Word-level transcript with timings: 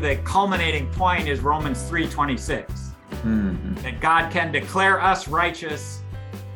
the 0.00 0.16
culminating 0.24 0.88
point 0.92 1.28
is 1.28 1.40
Romans 1.40 1.78
3:26. 1.90 2.66
Mm-hmm. 3.10 3.74
That 3.82 4.00
God 4.00 4.30
can 4.30 4.50
declare 4.50 5.00
us 5.00 5.28
righteous 5.28 6.02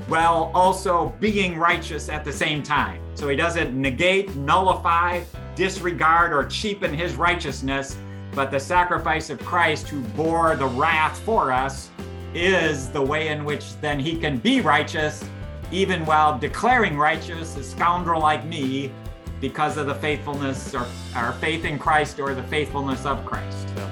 while 0.06 0.50
also 0.54 1.14
being 1.20 1.58
righteous 1.58 2.08
at 2.08 2.24
the 2.24 2.32
same 2.32 2.62
time. 2.62 3.00
So 3.14 3.28
he 3.28 3.36
doesn't 3.36 3.74
negate, 3.74 4.34
nullify, 4.36 5.22
disregard, 5.54 6.32
or 6.32 6.46
cheapen 6.46 6.92
his 6.92 7.14
righteousness, 7.14 7.96
but 8.34 8.50
the 8.50 8.60
sacrifice 8.60 9.30
of 9.30 9.38
Christ 9.40 9.88
who 9.88 10.00
bore 10.16 10.56
the 10.56 10.66
wrath 10.66 11.18
for 11.20 11.52
us 11.52 11.90
is 12.34 12.90
the 12.90 13.00
way 13.00 13.28
in 13.28 13.44
which 13.44 13.78
then 13.80 13.98
he 13.98 14.16
can 14.16 14.38
be 14.38 14.60
righteous, 14.60 15.24
even 15.70 16.04
while 16.04 16.38
declaring 16.38 16.98
righteous 16.98 17.56
a 17.56 17.62
scoundrel 17.62 18.20
like 18.20 18.44
me 18.44 18.92
because 19.40 19.76
of 19.76 19.86
the 19.86 19.94
faithfulness 19.94 20.74
or 20.74 20.86
our 21.14 21.32
faith 21.34 21.64
in 21.64 21.78
Christ 21.78 22.20
or 22.20 22.34
the 22.34 22.42
faithfulness 22.44 23.04
of 23.04 23.24
Christ. 23.24 23.68
Yeah. 23.76 23.90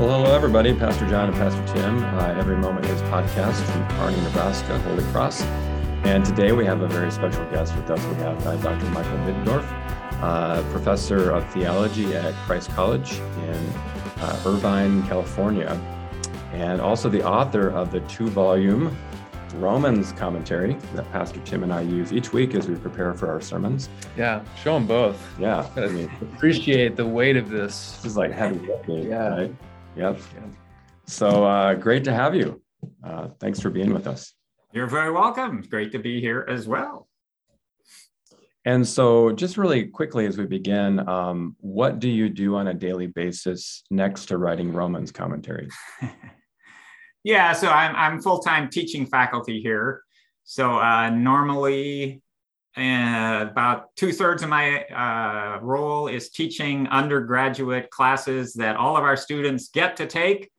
Well, 0.00 0.08
hello, 0.18 0.34
everybody. 0.34 0.72
Pastor 0.72 1.06
John 1.10 1.28
and 1.28 1.36
Pastor 1.36 1.62
Tim, 1.74 2.02
uh, 2.02 2.34
Every 2.38 2.56
Moment 2.56 2.86
is 2.86 3.02
podcast 3.02 3.60
from 3.70 3.86
Kearney, 3.98 4.18
Nebraska, 4.22 4.78
Holy 4.78 5.04
Cross. 5.12 5.42
And 6.04 6.24
today 6.24 6.52
we 6.52 6.64
have 6.64 6.80
a 6.80 6.88
very 6.88 7.10
special 7.10 7.44
guest 7.50 7.76
with 7.76 7.90
us. 7.90 8.02
We 8.06 8.14
have 8.22 8.46
uh, 8.46 8.56
Dr. 8.56 8.86
Michael 8.86 9.18
Middendorf, 9.18 9.68
uh, 10.20 10.62
professor 10.70 11.30
of 11.30 11.48
theology 11.52 12.14
at 12.14 12.34
Christ 12.46 12.70
College 12.70 13.12
in 13.14 13.72
uh, 14.18 14.42
Irvine, 14.46 15.02
California, 15.04 15.80
and 16.52 16.80
also 16.80 17.08
the 17.08 17.24
author 17.24 17.70
of 17.70 17.90
the 17.90 18.00
two 18.00 18.28
volume 18.28 18.96
Romans 19.54 20.12
commentary 20.12 20.74
that 20.94 21.10
Pastor 21.10 21.40
Tim 21.40 21.62
and 21.62 21.72
I 21.72 21.80
use 21.80 22.12
each 22.12 22.32
week 22.32 22.54
as 22.54 22.68
we 22.68 22.76
prepare 22.76 23.14
for 23.14 23.28
our 23.28 23.40
sermons. 23.40 23.88
Yeah, 24.16 24.42
show 24.62 24.74
them 24.74 24.86
both. 24.86 25.20
Yeah, 25.38 25.68
I 25.76 25.88
mean, 25.88 26.10
appreciate 26.34 26.96
the 26.96 27.06
weight 27.06 27.36
of 27.36 27.48
this. 27.50 27.96
This 27.96 28.12
is 28.12 28.16
like 28.16 28.30
heavy 28.30 28.64
lifting. 28.66 29.08
Yeah. 29.08 29.28
Right? 29.28 29.54
Yep. 29.96 30.20
So 31.06 31.44
uh, 31.44 31.74
great 31.74 32.04
to 32.04 32.12
have 32.12 32.34
you. 32.34 32.62
Uh, 33.02 33.28
thanks 33.40 33.60
for 33.60 33.70
being 33.70 33.92
with 33.92 34.06
us. 34.06 34.32
You're 34.72 34.86
very 34.86 35.10
welcome. 35.10 35.62
Great 35.68 35.90
to 35.92 35.98
be 35.98 36.20
here 36.20 36.46
as 36.48 36.68
well. 36.68 37.08
And 38.66 38.86
so, 38.86 39.32
just 39.32 39.56
really 39.56 39.86
quickly 39.86 40.26
as 40.26 40.36
we 40.36 40.44
begin, 40.44 41.06
um, 41.08 41.56
what 41.60 41.98
do 41.98 42.10
you 42.10 42.28
do 42.28 42.56
on 42.56 42.68
a 42.68 42.74
daily 42.74 43.06
basis 43.06 43.84
next 43.90 44.26
to 44.26 44.38
writing 44.38 44.72
Romans 44.72 45.10
commentaries? 45.10 45.74
yeah, 47.24 47.54
so 47.54 47.68
I'm, 47.68 47.96
I'm 47.96 48.20
full 48.20 48.40
time 48.40 48.68
teaching 48.68 49.06
faculty 49.06 49.62
here. 49.62 50.02
So, 50.44 50.78
uh, 50.78 51.08
normally, 51.08 52.22
uh, 52.76 53.46
about 53.50 53.96
two 53.96 54.12
thirds 54.12 54.42
of 54.42 54.50
my 54.50 54.84
uh, 54.84 55.58
role 55.62 56.08
is 56.08 56.28
teaching 56.30 56.86
undergraduate 56.88 57.90
classes 57.90 58.52
that 58.54 58.76
all 58.76 58.96
of 58.96 59.04
our 59.04 59.16
students 59.16 59.70
get 59.70 59.96
to 59.96 60.06
take 60.06 60.50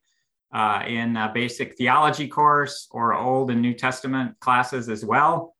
uh, 0.52 0.82
in 0.86 1.16
a 1.16 1.30
basic 1.32 1.76
theology 1.76 2.28
course 2.28 2.88
or 2.90 3.14
Old 3.14 3.50
and 3.50 3.62
New 3.62 3.74
Testament 3.74 4.38
classes 4.40 4.88
as 4.88 5.04
well. 5.04 5.54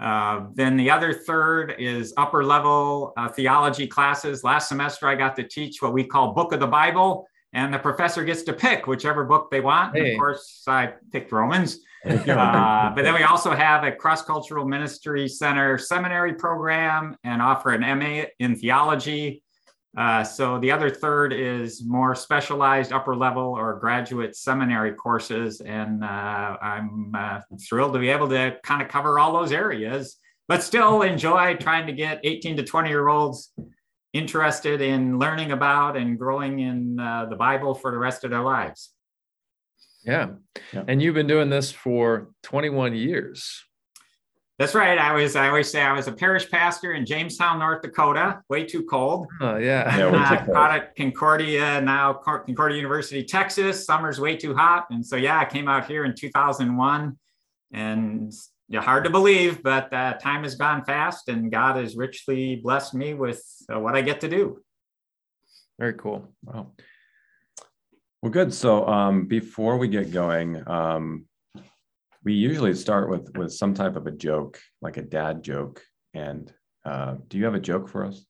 Uh, 0.00 0.46
then 0.54 0.76
the 0.76 0.90
other 0.90 1.12
third 1.12 1.74
is 1.78 2.14
upper 2.16 2.44
level 2.44 3.12
uh, 3.16 3.28
theology 3.28 3.86
classes. 3.86 4.44
Last 4.44 4.68
semester, 4.68 5.08
I 5.08 5.14
got 5.14 5.34
to 5.36 5.42
teach 5.42 5.82
what 5.82 5.92
we 5.92 6.04
call 6.04 6.32
Book 6.32 6.52
of 6.52 6.60
the 6.60 6.66
Bible, 6.66 7.26
and 7.52 7.74
the 7.74 7.78
professor 7.78 8.24
gets 8.24 8.42
to 8.44 8.52
pick 8.52 8.86
whichever 8.86 9.24
book 9.24 9.50
they 9.50 9.60
want. 9.60 9.96
Hey. 9.96 10.12
Of 10.12 10.18
course, 10.18 10.62
I 10.66 10.94
picked 11.12 11.32
Romans. 11.32 11.80
Uh, 12.04 12.94
but 12.94 13.02
then 13.02 13.14
we 13.14 13.24
also 13.24 13.50
have 13.50 13.82
a 13.82 13.90
cross 13.90 14.22
cultural 14.22 14.64
ministry 14.64 15.28
center 15.28 15.76
seminary 15.76 16.32
program 16.32 17.16
and 17.24 17.42
offer 17.42 17.70
an 17.70 17.80
MA 17.98 18.24
in 18.38 18.54
theology. 18.54 19.42
Uh, 19.96 20.22
so 20.22 20.58
the 20.58 20.70
other 20.70 20.90
third 20.90 21.32
is 21.32 21.82
more 21.84 22.14
specialized 22.14 22.92
upper 22.92 23.16
level 23.16 23.44
or 23.44 23.78
graduate 23.78 24.36
seminary 24.36 24.92
courses. 24.92 25.60
And 25.60 26.04
uh, 26.04 26.56
I'm 26.60 27.12
uh, 27.14 27.40
thrilled 27.68 27.94
to 27.94 27.98
be 27.98 28.10
able 28.10 28.28
to 28.28 28.56
kind 28.62 28.82
of 28.82 28.88
cover 28.88 29.18
all 29.18 29.32
those 29.32 29.50
areas, 29.50 30.16
but 30.46 30.62
still 30.62 31.02
enjoy 31.02 31.56
trying 31.56 31.86
to 31.86 31.92
get 31.92 32.20
18 32.22 32.58
to 32.58 32.62
20 32.62 32.88
year 32.88 33.08
olds 33.08 33.52
interested 34.12 34.80
in 34.80 35.18
learning 35.18 35.52
about 35.52 35.96
and 35.96 36.18
growing 36.18 36.60
in 36.60 36.98
uh, 36.98 37.26
the 37.26 37.36
Bible 37.36 37.74
for 37.74 37.90
the 37.90 37.98
rest 37.98 38.24
of 38.24 38.30
their 38.30 38.42
lives. 38.42 38.92
Yeah. 40.04 40.30
yeah. 40.72 40.84
And 40.86 41.02
you've 41.02 41.14
been 41.14 41.26
doing 41.26 41.50
this 41.50 41.70
for 41.70 42.30
21 42.44 42.94
years. 42.94 43.64
That's 44.58 44.74
right. 44.74 44.98
I 44.98 45.12
was. 45.12 45.36
I 45.36 45.48
always 45.48 45.70
say 45.70 45.80
I 45.80 45.92
was 45.92 46.08
a 46.08 46.12
parish 46.12 46.50
pastor 46.50 46.94
in 46.94 47.06
Jamestown, 47.06 47.60
North 47.60 47.80
Dakota. 47.82 48.42
Way 48.48 48.64
too 48.64 48.82
cold. 48.84 49.28
Oh 49.40 49.56
yeah. 49.56 49.88
And, 49.88 50.14
yeah 50.14 50.32
uh, 50.32 50.46
taught 50.46 50.70
at 50.72 50.96
Concordia 50.96 51.80
now, 51.80 52.12
Concordia 52.12 52.76
University, 52.76 53.22
Texas. 53.22 53.86
Summer's 53.86 54.20
way 54.20 54.36
too 54.36 54.56
hot, 54.56 54.86
and 54.90 55.06
so 55.06 55.14
yeah, 55.14 55.38
I 55.38 55.44
came 55.44 55.68
out 55.68 55.86
here 55.86 56.04
in 56.04 56.12
2001, 56.12 57.16
and 57.72 58.32
yeah, 58.68 58.82
hard 58.82 59.04
to 59.04 59.10
believe, 59.10 59.62
but 59.62 59.92
uh, 59.92 60.14
time 60.14 60.42
has 60.42 60.56
gone 60.56 60.84
fast, 60.84 61.28
and 61.28 61.52
God 61.52 61.76
has 61.76 61.96
richly 61.96 62.56
blessed 62.56 62.94
me 62.94 63.14
with 63.14 63.40
uh, 63.72 63.78
what 63.78 63.94
I 63.94 64.02
get 64.02 64.20
to 64.22 64.28
do. 64.28 64.60
Very 65.78 65.94
cool. 65.94 66.28
Wow. 66.44 66.72
Well, 68.20 68.32
good. 68.32 68.52
So 68.52 68.86
um, 68.88 69.26
before 69.26 69.78
we 69.78 69.86
get 69.86 70.10
going, 70.10 70.60
um, 70.68 71.27
we 72.28 72.34
usually 72.34 72.74
start 72.74 73.08
with 73.08 73.34
with 73.38 73.50
some 73.50 73.72
type 73.72 73.96
of 73.96 74.06
a 74.06 74.10
joke, 74.10 74.60
like 74.82 74.98
a 74.98 75.02
dad 75.02 75.42
joke. 75.42 75.82
And 76.12 76.52
uh, 76.84 77.14
do 77.26 77.38
you 77.38 77.46
have 77.46 77.54
a 77.54 77.60
joke 77.60 77.88
for 77.88 78.04
us? 78.04 78.26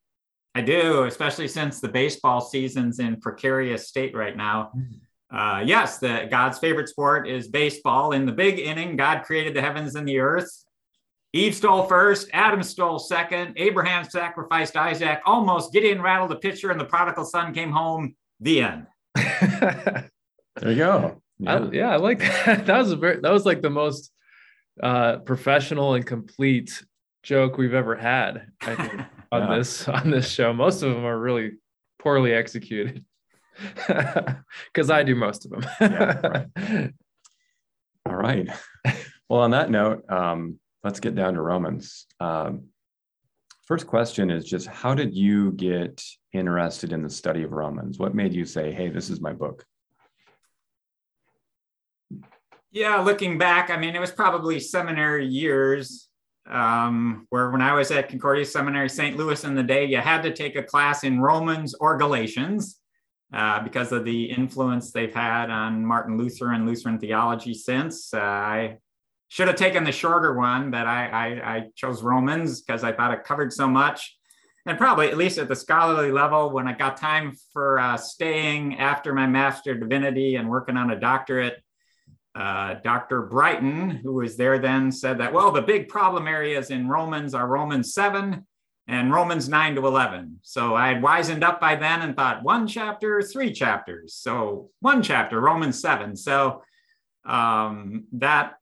I 0.54 0.60
do, 0.60 1.02
especially 1.02 1.48
since 1.48 1.80
the 1.80 1.88
baseball 1.88 2.40
season's 2.40 3.00
in 3.00 3.20
precarious 3.20 3.88
state 3.88 4.14
right 4.14 4.36
now. 4.36 4.70
Uh, 5.32 5.64
yes, 5.66 5.98
the 5.98 6.28
God's 6.30 6.60
favorite 6.60 6.88
sport 6.88 7.28
is 7.28 7.48
baseball. 7.48 8.12
In 8.12 8.24
the 8.24 8.30
big 8.30 8.60
inning, 8.60 8.96
God 8.96 9.24
created 9.24 9.52
the 9.52 9.62
heavens 9.62 9.96
and 9.96 10.06
the 10.06 10.20
earth. 10.20 10.48
Eve 11.32 11.56
stole 11.56 11.82
first, 11.82 12.28
Adam 12.32 12.62
stole 12.62 13.00
second, 13.00 13.54
Abraham 13.56 14.04
sacrificed 14.04 14.76
Isaac, 14.76 15.20
almost 15.26 15.72
Gideon 15.72 16.00
rattled 16.00 16.30
the 16.30 16.36
pitcher, 16.36 16.70
and 16.70 16.80
the 16.80 16.84
prodigal 16.84 17.24
son 17.24 17.52
came 17.52 17.72
home. 17.72 18.14
The 18.38 18.62
end. 18.62 18.86
there 19.16 20.10
you 20.62 20.76
go. 20.76 21.20
Yeah. 21.38 21.54
I, 21.54 21.70
yeah, 21.70 21.90
I 21.90 21.96
like 21.96 22.18
that. 22.46 22.66
That 22.66 22.78
was 22.78 22.92
a 22.92 22.96
very 22.96 23.20
that 23.20 23.32
was 23.32 23.46
like 23.46 23.62
the 23.62 23.70
most 23.70 24.12
uh, 24.82 25.18
professional 25.18 25.94
and 25.94 26.06
complete 26.06 26.82
joke 27.22 27.58
we've 27.58 27.74
ever 27.74 27.94
had. 27.94 28.46
I 28.60 28.74
think 28.74 29.02
on 29.32 29.48
yeah. 29.48 29.58
this 29.58 29.88
on 29.88 30.10
this 30.10 30.30
show. 30.30 30.52
Most 30.52 30.82
of 30.82 30.94
them 30.94 31.04
are 31.04 31.18
really 31.18 31.52
poorly 31.98 32.32
executed 32.32 33.04
because 33.86 34.90
I 34.90 35.02
do 35.02 35.14
most 35.14 35.46
of 35.46 35.50
them. 35.50 35.66
yeah, 35.80 36.44
right. 36.56 36.92
All 38.06 38.16
right. 38.16 38.48
Well, 39.28 39.40
on 39.40 39.50
that 39.50 39.70
note, 39.70 40.10
um, 40.10 40.58
let's 40.82 41.00
get 41.00 41.14
down 41.14 41.34
to 41.34 41.42
Romans. 41.42 42.06
Um, 42.18 42.68
first 43.66 43.86
question 43.86 44.30
is 44.30 44.44
just 44.44 44.66
how 44.66 44.94
did 44.94 45.14
you 45.14 45.52
get 45.52 46.02
interested 46.32 46.92
in 46.92 47.02
the 47.02 47.10
study 47.10 47.42
of 47.42 47.52
Romans? 47.52 47.98
What 47.98 48.14
made 48.14 48.32
you 48.32 48.46
say, 48.46 48.72
hey, 48.72 48.88
this 48.88 49.10
is 49.10 49.20
my 49.20 49.32
book? 49.34 49.64
Yeah, 52.78 53.00
looking 53.00 53.38
back, 53.38 53.70
I 53.70 53.76
mean, 53.76 53.96
it 53.96 54.00
was 54.00 54.12
probably 54.12 54.60
seminary 54.60 55.26
years 55.26 56.08
um, 56.48 57.26
where 57.28 57.50
when 57.50 57.60
I 57.60 57.72
was 57.72 57.90
at 57.90 58.08
Concordia 58.08 58.44
Seminary, 58.44 58.88
St. 58.88 59.16
Louis 59.16 59.42
in 59.42 59.56
the 59.56 59.64
day, 59.64 59.86
you 59.86 59.96
had 59.96 60.22
to 60.22 60.32
take 60.32 60.54
a 60.54 60.62
class 60.62 61.02
in 61.02 61.20
Romans 61.20 61.74
or 61.74 61.96
Galatians 61.96 62.78
uh, 63.34 63.60
because 63.64 63.90
of 63.90 64.04
the 64.04 64.26
influence 64.26 64.92
they've 64.92 65.12
had 65.12 65.50
on 65.50 65.84
Martin 65.84 66.16
Luther 66.16 66.52
and 66.52 66.68
Lutheran 66.68 67.00
theology 67.00 67.52
since. 67.52 68.14
Uh, 68.14 68.20
I 68.20 68.76
should 69.26 69.48
have 69.48 69.56
taken 69.56 69.82
the 69.82 69.90
shorter 69.90 70.34
one, 70.34 70.70
but 70.70 70.86
I, 70.86 71.08
I, 71.08 71.56
I 71.56 71.64
chose 71.74 72.04
Romans 72.04 72.62
because 72.62 72.84
I 72.84 72.92
thought 72.92 73.12
it 73.12 73.24
covered 73.24 73.52
so 73.52 73.66
much 73.66 74.16
and 74.68 74.76
probably 74.76 75.08
at 75.08 75.16
least 75.16 75.38
at 75.38 75.48
the 75.48 75.56
scholarly 75.56 76.12
level, 76.12 76.50
when 76.50 76.68
I 76.68 76.74
got 76.74 76.98
time 76.98 77.32
for 77.52 77.78
uh, 77.78 77.96
staying 77.96 78.78
after 78.78 79.14
my 79.14 79.26
master 79.26 79.74
divinity 79.74 80.36
and 80.36 80.48
working 80.48 80.76
on 80.76 80.90
a 80.90 81.00
doctorate, 81.00 81.62
uh, 82.34 82.74
Dr. 82.84 83.22
Brighton, 83.22 83.90
who 83.90 84.14
was 84.14 84.36
there 84.36 84.58
then, 84.58 84.92
said 84.92 85.18
that, 85.18 85.32
well, 85.32 85.50
the 85.50 85.62
big 85.62 85.88
problem 85.88 86.28
areas 86.28 86.70
in 86.70 86.88
Romans 86.88 87.34
are 87.34 87.46
Romans 87.48 87.94
7 87.94 88.46
and 88.86 89.12
Romans 89.12 89.48
9 89.48 89.74
to 89.74 89.86
11. 89.86 90.38
So 90.42 90.74
I 90.74 90.88
had 90.88 91.02
wizened 91.02 91.44
up 91.44 91.60
by 91.60 91.76
then 91.76 92.00
and 92.02 92.16
thought 92.16 92.42
one 92.42 92.66
chapter, 92.66 93.20
three 93.22 93.52
chapters. 93.52 94.14
So 94.14 94.70
one 94.80 95.02
chapter, 95.02 95.40
Romans 95.40 95.80
7. 95.80 96.16
So 96.16 96.62
um, 97.26 98.04
that 98.12 98.54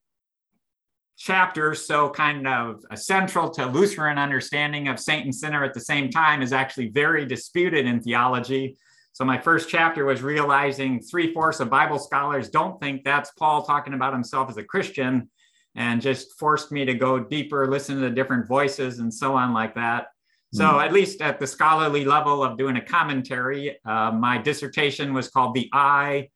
chapter, 1.17 1.75
so 1.75 2.11
kind 2.11 2.47
of 2.47 2.85
central 2.95 3.51
to 3.51 3.67
Lutheran 3.67 4.19
understanding 4.19 4.89
of 4.89 4.99
saint 4.99 5.25
and 5.25 5.35
sinner 5.35 5.65
at 5.65 5.75
the 5.75 5.81
same 5.81 6.11
time, 6.11 6.43
is 6.43 6.53
actually 6.53 6.89
very 6.89 7.25
disputed 7.25 7.87
in 7.87 8.01
theology. 8.01 8.77
So 9.17 9.25
my 9.25 9.39
first 9.39 9.71
chapter 9.71 10.05
was 10.05 10.21
realizing 10.21 11.01
three 11.01 11.33
fourths 11.33 11.61
of 11.61 11.71
Bible 11.71 11.99
scholars 11.99 12.51
don't 12.51 12.79
think 12.79 13.03
that's 13.03 13.31
Paul 13.31 13.63
talking 13.63 13.95
about 13.95 14.13
himself 14.13 14.51
as 14.51 14.59
a 14.59 14.63
Christian, 14.63 15.31
and 15.75 16.03
just 16.03 16.39
forced 16.39 16.71
me 16.71 16.85
to 16.85 16.93
go 16.93 17.19
deeper, 17.19 17.67
listen 17.67 17.95
to 17.95 18.03
the 18.03 18.11
different 18.11 18.47
voices, 18.47 18.99
and 18.99 19.13
so 19.13 19.35
on 19.35 19.55
like 19.55 19.75
that. 19.75 20.09
So 20.53 20.65
mm. 20.65 20.85
at 20.85 20.93
least 20.93 21.23
at 21.23 21.41
the 21.41 21.47
scholarly 21.47 22.05
level 22.05 22.45
of 22.45 22.59
doing 22.59 22.77
a 22.77 22.81
commentary, 22.83 23.79
uh, 23.87 24.11
my 24.11 24.37
dissertation 24.37 25.15
was 25.15 25.29
called 25.31 25.55
"The 25.55 25.71
I 25.73 26.29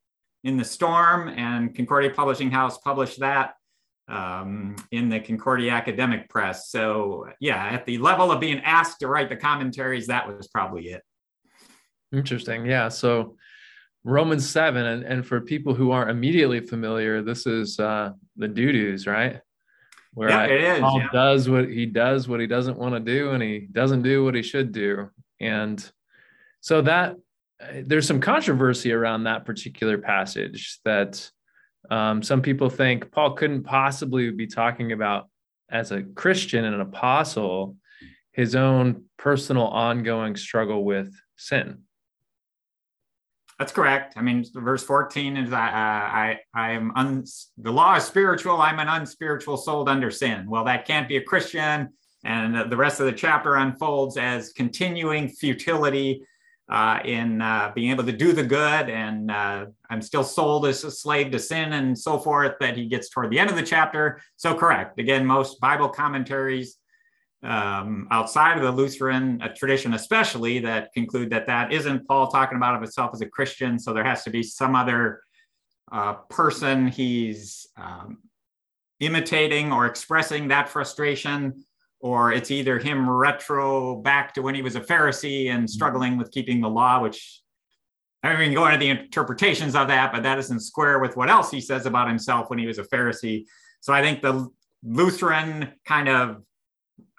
in 0.44 0.56
the 0.56 0.65
Storm," 0.65 1.29
and 1.29 1.76
Concordia 1.76 2.09
Publishing 2.09 2.50
House 2.50 2.79
published 2.79 3.21
that 3.21 3.56
um, 4.09 4.75
in 4.91 5.11
the 5.11 5.21
Concordia 5.21 5.73
Academic 5.73 6.31
Press. 6.31 6.71
So 6.71 7.26
yeah, 7.41 7.62
at 7.62 7.85
the 7.85 7.99
level 7.99 8.33
of 8.33 8.41
being 8.41 8.61
asked 8.61 9.00
to 9.00 9.06
write 9.09 9.29
the 9.29 9.37
commentaries, 9.37 10.06
that 10.06 10.35
was 10.35 10.49
probably 10.49 10.88
it. 10.88 11.03
Interesting. 12.12 12.67
Yeah. 12.67 12.89
So 12.89 13.37
Romans 14.05 14.49
7, 14.49 14.85
and, 14.85 15.05
and 15.05 15.27
for 15.27 15.41
people 15.41 15.75
who 15.75 15.91
aren't 15.91 16.11
immediately 16.11 16.61
familiar, 16.61 17.23
this 17.23 17.47
is 17.47 17.79
uh, 17.79 18.12
the 18.37 18.49
doo-doos, 18.49 19.07
right? 19.07 19.41
Where 20.15 20.31
yeah, 20.31 20.45
it 20.45 20.61
is. 20.61 20.81
Paul 20.81 20.99
yeah. 21.01 21.09
does 21.12 21.49
what 21.49 21.69
he 21.69 21.87
does, 21.87 22.29
what 22.29 22.41
he 22.41 22.47
doesn't 22.47 22.79
want 22.79 22.95
to 22.95 23.01
do, 23.01 23.31
and 23.31 23.43
he 23.43 23.69
doesn't 23.71 24.03
do 24.03 24.25
what 24.25 24.35
he 24.35 24.43
should 24.43 24.73
do. 24.73 25.11
And 25.39 25.91
so 26.61 26.83
that 26.83 27.17
there's 27.85 28.07
some 28.07 28.21
controversy 28.21 28.93
around 28.93 29.25
that 29.25 29.45
particular 29.45 29.99
passage 29.99 30.79
that 30.85 31.31
um, 31.91 32.23
some 32.23 32.43
people 32.43 32.71
think 32.71 33.11
Paul 33.12 33.35
couldn't 33.35 33.65
possibly 33.65 34.31
be 34.31 34.47
talking 34.47 34.93
about 34.93 35.29
as 35.71 35.93
a 35.93 36.03
Christian 36.03 36.65
and 36.65 36.75
an 36.75 36.81
apostle 36.81 37.77
his 38.33 38.55
own 38.55 39.05
personal 39.17 39.67
ongoing 39.67 40.37
struggle 40.37 40.85
with 40.85 41.12
sin. 41.37 41.83
That's 43.61 43.73
correct. 43.73 44.15
I 44.17 44.23
mean, 44.23 44.43
verse 44.55 44.83
14 44.83 45.37
is 45.37 45.53
I, 45.53 45.59
I, 45.59 46.39
I 46.55 46.71
am 46.71 46.93
un, 46.97 47.25
the 47.59 47.71
law 47.71 47.95
is 47.95 48.05
spiritual. 48.05 48.62
I'm 48.62 48.79
an 48.79 48.89
unspiritual 48.89 49.59
soul 49.59 49.87
under 49.87 50.11
sin. 50.11 50.49
Well, 50.49 50.65
that 50.65 50.87
can't 50.87 51.07
be 51.07 51.19
a 51.19 51.23
Christian. 51.23 51.91
And 52.25 52.71
the 52.71 52.77
rest 52.79 53.01
of 53.01 53.07
the 53.07 53.12
chapter 53.12 53.57
unfolds 53.57 54.17
as 54.17 54.55
continuing 54.55 55.29
futility 55.29 56.23
uh, 56.71 57.01
in 57.05 57.43
uh, 57.43 57.71
being 57.75 57.91
able 57.91 58.05
to 58.05 58.12
do 58.12 58.33
the 58.33 58.45
good. 58.45 58.89
And 58.89 59.31
uh, 59.31 59.67
I'm 59.91 60.01
still 60.01 60.25
sold 60.25 60.65
as 60.65 60.83
a 60.85 60.91
slave 60.91 61.31
to 61.33 61.39
sin 61.39 61.75
and 61.75 61.99
so 61.99 62.19
forth 62.19 62.55
that 62.61 62.79
he 62.79 62.87
gets 62.87 63.11
toward 63.11 63.29
the 63.29 63.39
end 63.39 63.51
of 63.51 63.57
the 63.57 63.62
chapter. 63.62 64.23
So 64.37 64.55
correct. 64.55 64.99
Again, 64.99 65.27
most 65.27 65.61
Bible 65.61 65.91
commentaries 65.91 66.79
um, 67.43 68.07
outside 68.11 68.59
of 68.59 68.63
the 68.63 68.71
Lutheran 68.71 69.43
tradition, 69.57 69.95
especially 69.95 70.59
that 70.61 70.93
conclude 70.93 71.31
that 71.31 71.47
that 71.47 71.73
isn't 71.73 72.07
Paul 72.07 72.29
talking 72.29 72.57
about 72.57 72.75
of 72.75 72.83
himself 72.83 73.11
as 73.15 73.21
a 73.23 73.27
Christian. 73.27 73.79
So 73.79 73.93
there 73.93 74.05
has 74.05 74.25
to 74.25 74.31
be 74.31 74.43
some 74.43 74.75
other 74.75 75.23
uh, 75.91 76.15
person 76.29 76.87
he's 76.87 77.67
um, 77.77 78.19
imitating 79.01 79.73
or 79.73 79.87
expressing 79.87 80.49
that 80.49 80.69
frustration, 80.69 81.65
or 82.01 82.33
it's 82.33 82.51
either 82.51 82.79
him 82.79 83.09
retro 83.09 83.97
back 83.97 84.35
to 84.35 84.43
when 84.43 84.55
he 84.55 84.63
was 84.63 84.77
a 84.77 84.81
Pharisee 84.81 85.49
and 85.49 85.61
mm-hmm. 85.61 85.67
struggling 85.67 86.19
with 86.19 86.31
keeping 86.31 86.61
the 86.61 86.69
law, 86.69 87.01
which 87.03 87.41
I 88.23 88.37
mean, 88.37 88.53
go 88.53 88.67
into 88.67 88.79
the 88.79 88.91
interpretations 88.91 89.75
of 89.75 89.89
that, 89.89 90.13
but 90.13 90.23
that 90.25 90.39
isn't 90.39 90.61
square 90.61 90.99
with 90.99 91.17
what 91.17 91.31
else 91.31 91.51
he 91.51 91.61
says 91.61 91.87
about 91.87 92.07
himself 92.07 92.51
when 92.51 92.59
he 92.59 92.67
was 92.67 92.79
a 92.79 92.85
Pharisee. 92.85 93.47
So 93.81 93.95
I 93.95 94.03
think 94.03 94.21
the 94.21 94.47
Lutheran 94.83 95.73
kind 95.87 96.09
of 96.09 96.43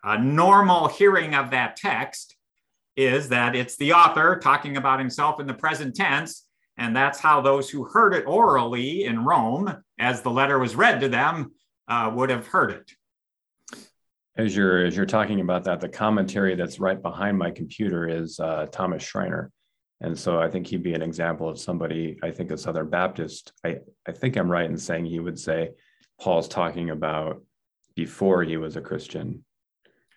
a 0.03 0.21
normal 0.21 0.87
hearing 0.87 1.35
of 1.35 1.51
that 1.51 1.75
text 1.75 2.35
is 2.95 3.29
that 3.29 3.55
it's 3.55 3.77
the 3.77 3.93
author 3.93 4.39
talking 4.41 4.77
about 4.77 4.99
himself 4.99 5.39
in 5.39 5.47
the 5.47 5.53
present 5.53 5.95
tense. 5.95 6.45
And 6.77 6.95
that's 6.95 7.19
how 7.19 7.41
those 7.41 7.69
who 7.69 7.83
heard 7.83 8.13
it 8.13 8.25
orally 8.25 9.05
in 9.05 9.23
Rome, 9.23 9.83
as 9.99 10.21
the 10.21 10.31
letter 10.31 10.57
was 10.57 10.75
read 10.75 11.01
to 11.01 11.09
them, 11.09 11.51
uh, 11.87 12.11
would 12.13 12.29
have 12.29 12.47
heard 12.47 12.71
it. 12.71 12.91
As 14.37 14.55
you're 14.55 14.85
as 14.85 14.95
you're 14.95 15.05
talking 15.05 15.41
about 15.41 15.65
that, 15.65 15.81
the 15.81 15.89
commentary 15.89 16.55
that's 16.55 16.79
right 16.79 16.99
behind 16.99 17.37
my 17.37 17.51
computer 17.51 18.07
is 18.07 18.39
uh, 18.39 18.65
Thomas 18.71 19.03
Schreiner, 19.03 19.51
and 19.99 20.17
so 20.17 20.41
I 20.41 20.49
think 20.49 20.67
he'd 20.67 20.81
be 20.81 20.93
an 20.93 21.01
example 21.01 21.49
of 21.49 21.59
somebody. 21.59 22.17
I 22.23 22.31
think 22.31 22.49
a 22.49 22.57
Southern 22.57 22.89
Baptist. 22.89 23.51
I 23.65 23.79
I 24.07 24.13
think 24.13 24.37
I'm 24.37 24.49
right 24.49 24.69
in 24.69 24.77
saying 24.77 25.05
he 25.05 25.19
would 25.19 25.37
say 25.37 25.71
Paul's 26.19 26.47
talking 26.47 26.91
about 26.91 27.43
before 27.93 28.43
he 28.43 28.55
was 28.55 28.77
a 28.77 28.81
Christian, 28.81 29.43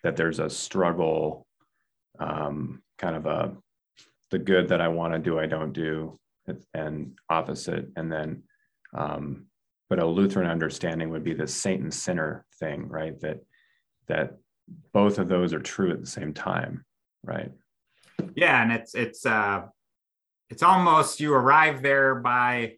that 0.05 0.15
there's 0.15 0.37
a 0.37 0.47
struggle, 0.47 1.47
um, 2.19 2.83
kind 2.99 3.15
of 3.15 3.25
a 3.25 3.57
the 4.29 4.37
good 4.37 4.67
that 4.67 4.79
I 4.79 4.87
want 4.87 5.13
to 5.13 5.19
do, 5.19 5.39
I 5.39 5.47
don't 5.47 5.73
do, 5.73 6.19
and 6.75 7.17
opposite. 7.27 7.87
And 7.95 8.11
then, 8.11 8.43
um, 8.95 9.47
but 9.89 9.97
a 9.97 10.05
Lutheran 10.05 10.47
understanding 10.47 11.09
would 11.09 11.23
be 11.23 11.33
the 11.33 11.47
saint 11.47 11.81
and 11.81 11.91
sinner 11.91 12.45
thing, 12.59 12.87
right? 12.87 13.19
That 13.21 13.39
that 14.07 14.37
both 14.93 15.17
of 15.17 15.27
those 15.27 15.55
are 15.55 15.59
true 15.59 15.91
at 15.91 16.01
the 16.01 16.07
same 16.07 16.35
time, 16.35 16.85
right? 17.23 17.51
Yeah, 18.35 18.61
and 18.61 18.71
it's 18.71 18.93
it's 18.93 19.25
uh, 19.25 19.63
it's 20.51 20.61
almost 20.61 21.19
you 21.19 21.33
arrive 21.33 21.81
there 21.81 22.13
by 22.13 22.73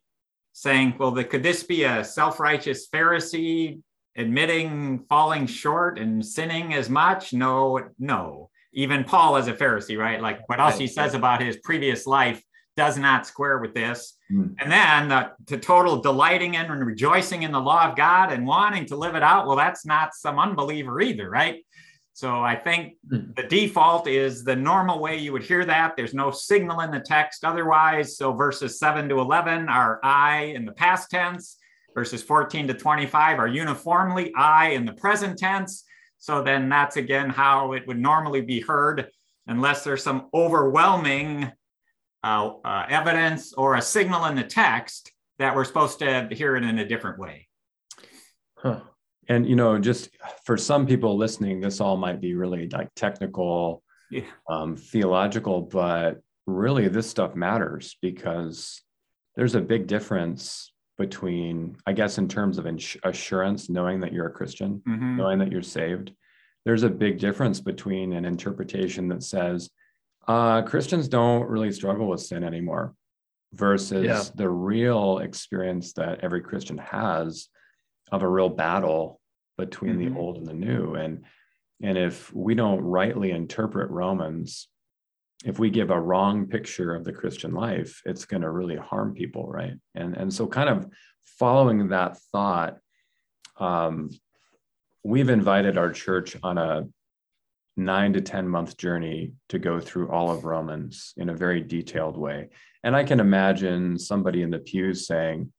saying, 0.54 0.96
well, 0.98 1.12
the, 1.12 1.26
could 1.26 1.44
this 1.44 1.64
be 1.64 1.84
a 1.84 2.06
self-righteous 2.06 2.88
Pharisee 2.88 3.82
admitting 4.18 5.06
falling 5.08 5.48
short 5.48 6.00
and 6.00 6.26
sinning 6.26 6.74
as 6.74 6.90
much? 6.90 7.34
No, 7.34 7.80
no. 8.00 8.50
Even 8.74 9.04
Paul 9.04 9.38
as 9.38 9.48
a 9.48 9.54
Pharisee, 9.54 9.98
right? 9.98 10.22
Like 10.22 10.48
what 10.50 10.60
else 10.60 10.78
he 10.78 10.88
says 10.88 11.14
about 11.14 11.42
his 11.42 11.58
previous 11.58 12.06
life 12.06 12.42
does 12.76 12.98
not 12.98 13.26
square 13.26 13.58
with 13.58 13.74
this. 13.74 14.18
Mm. 14.32 14.56
And 14.60 14.72
then 14.72 15.10
the, 15.10 15.32
the, 15.48 15.58
total 15.58 16.00
delighting 16.00 16.54
in 16.54 16.68
and 16.68 16.86
rejoicing 16.86 17.42
in 17.42 17.52
the 17.52 17.60
law 17.60 17.90
of 17.90 17.98
God 17.98 18.32
and 18.32 18.46
wanting 18.46 18.86
to 18.86 18.96
live 18.96 19.16
it 19.16 19.24
out. 19.24 19.48
Well, 19.48 19.58
that's 19.58 19.86
not 19.86 20.14
some 20.14 20.38
unbeliever 20.38 21.02
either, 21.02 21.28
right? 21.28 21.66
So 22.14 22.44
I 22.44 22.56
think 22.56 22.98
mm. 23.12 23.36
the 23.36 23.44
default 23.44 24.08
is 24.08 24.44
the 24.44 24.56
normal 24.56 25.00
way 25.00 25.18
you 25.18 25.34
would 25.34 25.44
hear 25.44 25.66
that. 25.66 25.96
There's 25.98 26.14
no 26.14 26.30
signal 26.30 26.82
in 26.82 26.92
the 26.92 27.00
text 27.00 27.44
otherwise. 27.44 28.16
So 28.16 28.32
verses 28.32 28.80
7 28.80 29.10
to 29.10 29.20
11 29.20 29.70
are 29.70 30.00
I 30.04 30.54
in 30.56 30.66
the 30.66 30.72
past 30.72 31.10
tense 31.10 31.58
verses 31.98 32.22
14 32.22 32.68
to 32.68 32.76
25 32.76 33.40
are 33.40 33.48
uniformly 33.48 34.32
I 34.36 34.70
in 34.70 34.86
the 34.86 34.94
present 34.94 35.36
tense. 35.36 35.84
So 36.20 36.44
then 36.44 36.70
that's 36.70 36.96
again 36.96 37.28
how 37.28 37.74
it 37.74 37.88
would 37.88 37.98
normally 37.98 38.42
be 38.42 38.62
heard, 38.62 39.08
unless 39.48 39.84
there's 39.84 40.04
some 40.04 40.30
overwhelming 40.32 41.52
uh, 42.24 42.52
uh, 42.64 42.86
evidence 42.88 43.52
or 43.54 43.74
a 43.74 43.82
signal 43.82 44.26
in 44.26 44.36
the 44.36 44.44
text 44.44 45.12
that 45.40 45.56
we're 45.56 45.64
supposed 45.64 45.98
to 45.98 46.28
hear 46.30 46.56
it 46.56 46.64
in 46.64 46.78
a 46.78 46.88
different 46.88 47.18
way. 47.18 47.48
Huh. 48.60 48.82
And 49.28 49.50
you 49.50 49.56
know, 49.56 49.80
just 49.80 50.12
for 50.46 50.56
some 50.56 50.86
people 50.86 51.18
listening, 51.18 51.62
this 51.62 51.82
all 51.82 51.98
might 51.98 52.22
be 52.22 52.36
really 52.36 52.70
like 52.70 52.90
technical, 52.96 53.82
yeah. 54.12 54.22
um, 54.48 54.76
theological, 54.76 55.62
but 55.62 56.18
really 56.46 56.90
this 56.90 57.10
stuff 57.10 57.34
matters 57.34 57.98
because 58.04 58.84
there's 59.36 59.56
a 59.56 59.62
big 59.62 59.88
difference 59.88 60.72
between, 60.98 61.78
I 61.86 61.94
guess, 61.94 62.18
in 62.18 62.28
terms 62.28 62.58
of 62.58 62.66
ins- 62.66 62.98
assurance, 63.04 63.70
knowing 63.70 64.00
that 64.02 64.14
you're 64.14 64.28
a 64.28 64.32
Christian, 64.32 64.82
mm-hmm. 64.88 65.18
knowing 65.18 65.40
that 65.40 65.52
you're 65.52 65.62
saved. 65.62 66.12
There's 66.66 66.84
a 66.84 66.90
big 66.90 67.20
difference 67.20 67.60
between 67.60 68.14
an 68.14 68.26
interpretation 68.26 69.08
that 69.10 69.24
says 69.24 69.70
uh, 70.28 70.64
Christians 70.64 71.08
don't 71.08 71.48
really 71.48 71.72
struggle 71.72 72.08
with 72.08 72.22
sin 72.22 72.44
anymore 72.44 72.94
versus 73.54 74.06
yeah. 74.06 74.24
the 74.36 74.50
real 74.50 75.20
experience 75.20 75.94
that 75.94 76.20
every 76.22 76.42
Christian 76.42 76.78
has 76.78 77.48
of 78.12 78.24
a 78.24 78.28
real 78.28 78.50
battle 78.50 79.22
between 79.58 79.98
mm-hmm. 79.98 80.14
the 80.14 80.20
old 80.20 80.38
and 80.38 80.46
the 80.46 80.54
new. 80.54 80.96
And 80.96 81.24
and 81.82 81.98
if 81.98 82.34
we 82.34 82.56
don't 82.56 82.82
rightly 82.82 83.32
interpret 83.32 83.90
Romans, 83.92 84.68
if 85.46 85.60
we 85.60 85.70
give 85.70 85.92
a 85.92 86.00
wrong 86.00 86.48
picture 86.48 86.96
of 86.96 87.04
the 87.04 87.14
Christian 87.14 87.54
life, 87.54 88.02
it's 88.06 88.26
going 88.26 88.42
to 88.42 88.50
really 88.50 88.76
harm 88.76 89.14
people, 89.14 89.48
right? 89.48 89.76
And 89.96 90.16
and 90.18 90.34
so, 90.34 90.48
kind 90.48 90.70
of 90.70 90.88
following 91.26 91.90
that 91.90 92.18
thought, 92.32 92.78
um, 93.58 94.10
we've 95.04 95.30
invited 95.30 95.78
our 95.78 95.92
church 95.92 96.36
on 96.42 96.58
a 96.58 96.88
nine 97.76 98.14
to 98.14 98.22
ten 98.22 98.48
month 98.48 98.78
journey 98.78 99.34
to 99.50 99.60
go 99.60 99.80
through 99.80 100.10
all 100.10 100.32
of 100.32 100.46
Romans 100.46 101.14
in 101.18 101.30
a 101.30 101.36
very 101.36 101.62
detailed 101.62 102.18
way. 102.18 102.50
And 102.84 102.96
I 102.96 103.04
can 103.04 103.20
imagine 103.20 104.00
somebody 104.00 104.42
in 104.42 104.50
the 104.50 104.60
pews 104.60 105.08
saying, 105.08 105.52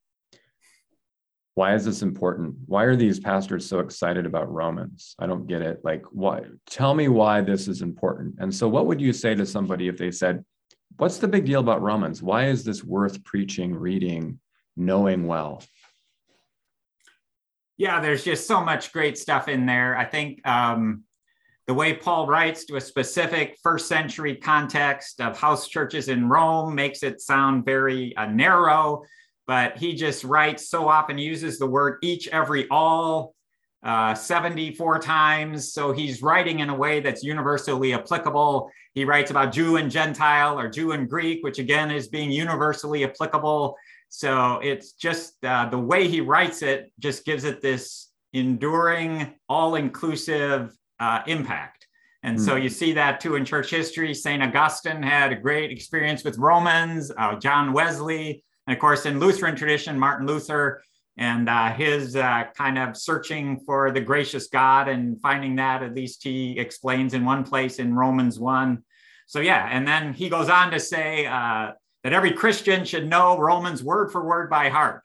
why 1.59 1.75
is 1.75 1.85
this 1.85 2.03
important? 2.03 2.55
Why 2.67 2.85
are 2.85 2.95
these 2.95 3.19
pastors 3.19 3.67
so 3.67 3.81
excited 3.81 4.27
about 4.27 4.49
romans? 4.49 5.17
I 5.19 5.27
don't 5.27 5.49
get 5.49 5.61
it. 5.61 5.81
Like 5.83 6.05
why 6.13 6.43
tell 6.71 6.95
me 6.95 7.09
why 7.09 7.41
this 7.41 7.67
is 7.67 7.83
important. 7.83 8.37
And 8.39 8.55
so 8.55 8.69
what 8.69 8.87
would 8.87 9.01
you 9.01 9.13
say 9.13 9.35
to 9.35 9.45
somebody 9.45 9.89
if 9.89 9.99
they 9.99 10.13
said 10.13 10.45
what's 10.99 11.19
the 11.19 11.27
big 11.27 11.47
deal 11.47 11.59
about 11.59 11.83
romans? 11.83 12.23
Why 12.23 12.47
is 12.47 12.63
this 12.63 12.85
worth 12.85 13.25
preaching 13.25 13.75
reading 13.75 14.39
knowing 14.77 15.27
well? 15.27 15.65
Yeah 17.77 17.99
there's 18.01 18.23
just 18.23 18.47
so 18.47 18.65
much 18.65 18.93
great 18.93 19.19
stuff 19.19 19.49
in 19.49 19.67
there. 19.67 19.99
I 19.99 20.05
think 20.05 20.47
um, 20.47 21.03
the 21.67 21.75
way 21.75 21.93
Paul 21.93 22.29
writes 22.29 22.67
to 22.67 22.77
a 22.77 22.81
specific 22.81 23.59
first 23.65 23.89
century 23.89 24.37
context 24.37 25.21
of 25.21 25.37
house 25.37 25.67
churches 25.67 26.09
in 26.09 26.29
Rome 26.29 26.77
makes 26.77 27.03
it 27.03 27.21
sound 27.21 27.65
very 27.65 28.17
uh, 28.17 28.27
narrow, 28.27 29.03
but 29.49 29.79
he 29.79 29.95
just 29.95 30.25
writes 30.25 30.69
so 30.69 30.89
often 30.89 31.17
uses 31.17 31.59
the 31.59 31.67
word 31.67 31.99
each, 32.03 32.29
every, 32.29 32.69
all 32.69 33.35
uh, 33.83 34.15
74 34.15 34.99
times. 34.99 35.73
So 35.73 35.91
he's 35.91 36.23
writing 36.23 36.61
in 36.61 36.69
a 36.69 36.75
way 36.75 37.01
that's 37.01 37.25
universally 37.25 37.95
applicable. 37.95 38.71
He 38.93 39.07
writes 39.07 39.31
about 39.31 39.53
Jew 39.53 39.77
and 39.77 39.91
Gentile 39.91 40.61
or 40.61 40.69
Jew 40.69 40.93
and 40.93 41.09
Greek, 41.09 41.43
which 41.43 41.59
again 41.59 41.91
is 41.91 42.09
being 42.09 42.31
universally 42.31 43.05
applicable. 43.05 43.75
So 44.11 44.61
it's 44.63 44.93
just 44.93 45.43
uh, 45.43 45.71
the 45.71 45.79
way 45.79 46.09
he 46.09 46.21
writes 46.21 46.61
it 46.61 46.93
just 46.99 47.25
gives 47.25 47.45
it 47.45 47.63
this 47.63 48.11
enduring, 48.35 49.35
all 49.49 49.77
inclusive 49.77 50.77
uh, 51.01 51.23
impact. 51.27 51.87
And 52.23 52.37
mm. 52.37 52.45
so 52.45 52.57
hmm. 52.57 52.63
you 52.65 52.69
see 52.69 52.93
that 52.95 53.21
too 53.21 53.37
in 53.37 53.47
church 53.47 53.71
history. 53.71 54.13
St. 54.13 54.43
Augustine 54.43 55.03
had 55.03 55.33
a 55.33 55.37
great 55.37 55.71
experience 55.71 56.23
with 56.23 56.37
Romans, 56.37 57.11
uh, 57.17 57.37
John 57.37 57.73
Wesley, 57.73 58.45
and 58.69 58.75
of 58.75 58.81
course, 58.81 59.07
in 59.07 59.19
Lutheran 59.19 59.57
tradition, 59.57 59.99
Martin 59.99 60.27
Luther 60.27 60.83
and 61.17 61.49
uh, 61.49 61.73
his 61.73 62.15
uh, 62.15 62.45
kind 62.55 62.77
of 62.77 62.99
searching 62.99 63.61
for 63.61 63.91
the 63.91 64.01
gracious 64.03 64.49
God 64.49 64.89
and 64.89 65.19
finding 65.23 65.57
that, 65.57 65.83
at 65.83 65.95
least 65.95 66.23
he 66.23 66.59
explains 66.59 67.15
in 67.15 67.25
one 67.25 67.45
place 67.45 67.79
in 67.79 67.95
Romans 67.95 68.39
1. 68.39 68.85
So, 69.27 69.41
yeah, 69.41 69.67
and 69.73 69.89
then 69.89 70.13
he 70.13 70.29
goes 70.29 70.51
on 70.51 70.71
to 70.73 70.81
say 70.81 71.25
uh, 71.25 71.71
that 72.05 72.13
every 72.13 72.33
Christian 72.33 72.85
should 72.85 73.09
know 73.09 73.39
Romans 73.39 73.83
word 73.83 74.13
for 74.13 74.23
word 74.23 74.51
by 74.51 74.69
heart. 74.69 75.03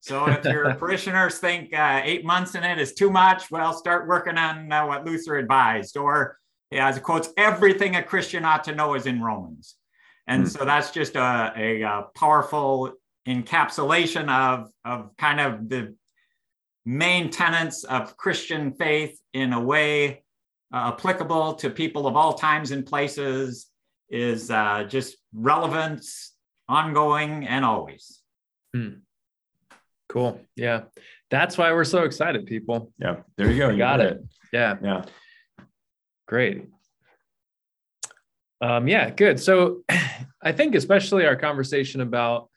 So 0.00 0.26
if 0.26 0.42
your 0.46 0.74
parishioners 0.78 1.36
think 1.36 1.74
uh, 1.74 2.00
eight 2.02 2.24
months 2.24 2.54
in 2.54 2.64
it 2.64 2.78
is 2.78 2.94
too 2.94 3.10
much, 3.10 3.50
well, 3.50 3.74
start 3.74 4.08
working 4.08 4.38
on 4.38 4.72
uh, 4.72 4.86
what 4.86 5.04
Luther 5.04 5.36
advised. 5.36 5.98
Or 5.98 6.38
yeah, 6.70 6.88
as 6.88 6.96
it 6.96 7.02
quotes, 7.02 7.28
everything 7.36 7.94
a 7.94 8.02
Christian 8.02 8.46
ought 8.46 8.64
to 8.64 8.74
know 8.74 8.94
is 8.94 9.04
in 9.04 9.20
Romans. 9.20 9.75
And 10.26 10.44
mm. 10.44 10.48
so 10.48 10.64
that's 10.64 10.90
just 10.90 11.16
a, 11.16 11.52
a, 11.56 11.82
a, 11.82 12.06
powerful 12.14 12.92
encapsulation 13.26 14.28
of, 14.28 14.68
of 14.84 15.16
kind 15.16 15.40
of 15.40 15.68
the 15.68 15.94
main 16.84 17.30
tenets 17.30 17.84
of 17.84 18.16
Christian 18.16 18.72
faith 18.72 19.18
in 19.32 19.52
a 19.52 19.60
way 19.60 20.24
uh, 20.72 20.92
applicable 20.94 21.54
to 21.54 21.70
people 21.70 22.06
of 22.06 22.16
all 22.16 22.34
times 22.34 22.70
and 22.70 22.84
places 22.84 23.66
is 24.08 24.50
uh, 24.50 24.84
just 24.84 25.16
relevance, 25.32 26.34
ongoing, 26.68 27.46
and 27.46 27.64
always. 27.64 28.20
Mm. 28.74 29.00
Cool. 30.08 30.40
Yeah. 30.54 30.82
That's 31.30 31.58
why 31.58 31.72
we're 31.72 31.84
so 31.84 32.04
excited, 32.04 32.46
people. 32.46 32.92
Yeah. 32.98 33.16
There 33.36 33.50
you 33.50 33.58
go. 33.58 33.70
You 33.70 33.78
got 33.78 34.00
it. 34.00 34.14
it. 34.14 34.24
Yeah. 34.52 34.76
Yeah. 34.82 35.04
Great. 36.26 36.68
Um, 38.60 38.88
yeah, 38.88 39.10
good. 39.10 39.38
So 39.40 39.82
I 40.42 40.52
think 40.52 40.74
especially 40.74 41.26
our 41.26 41.36
conversation 41.36 42.00
about 42.00 42.48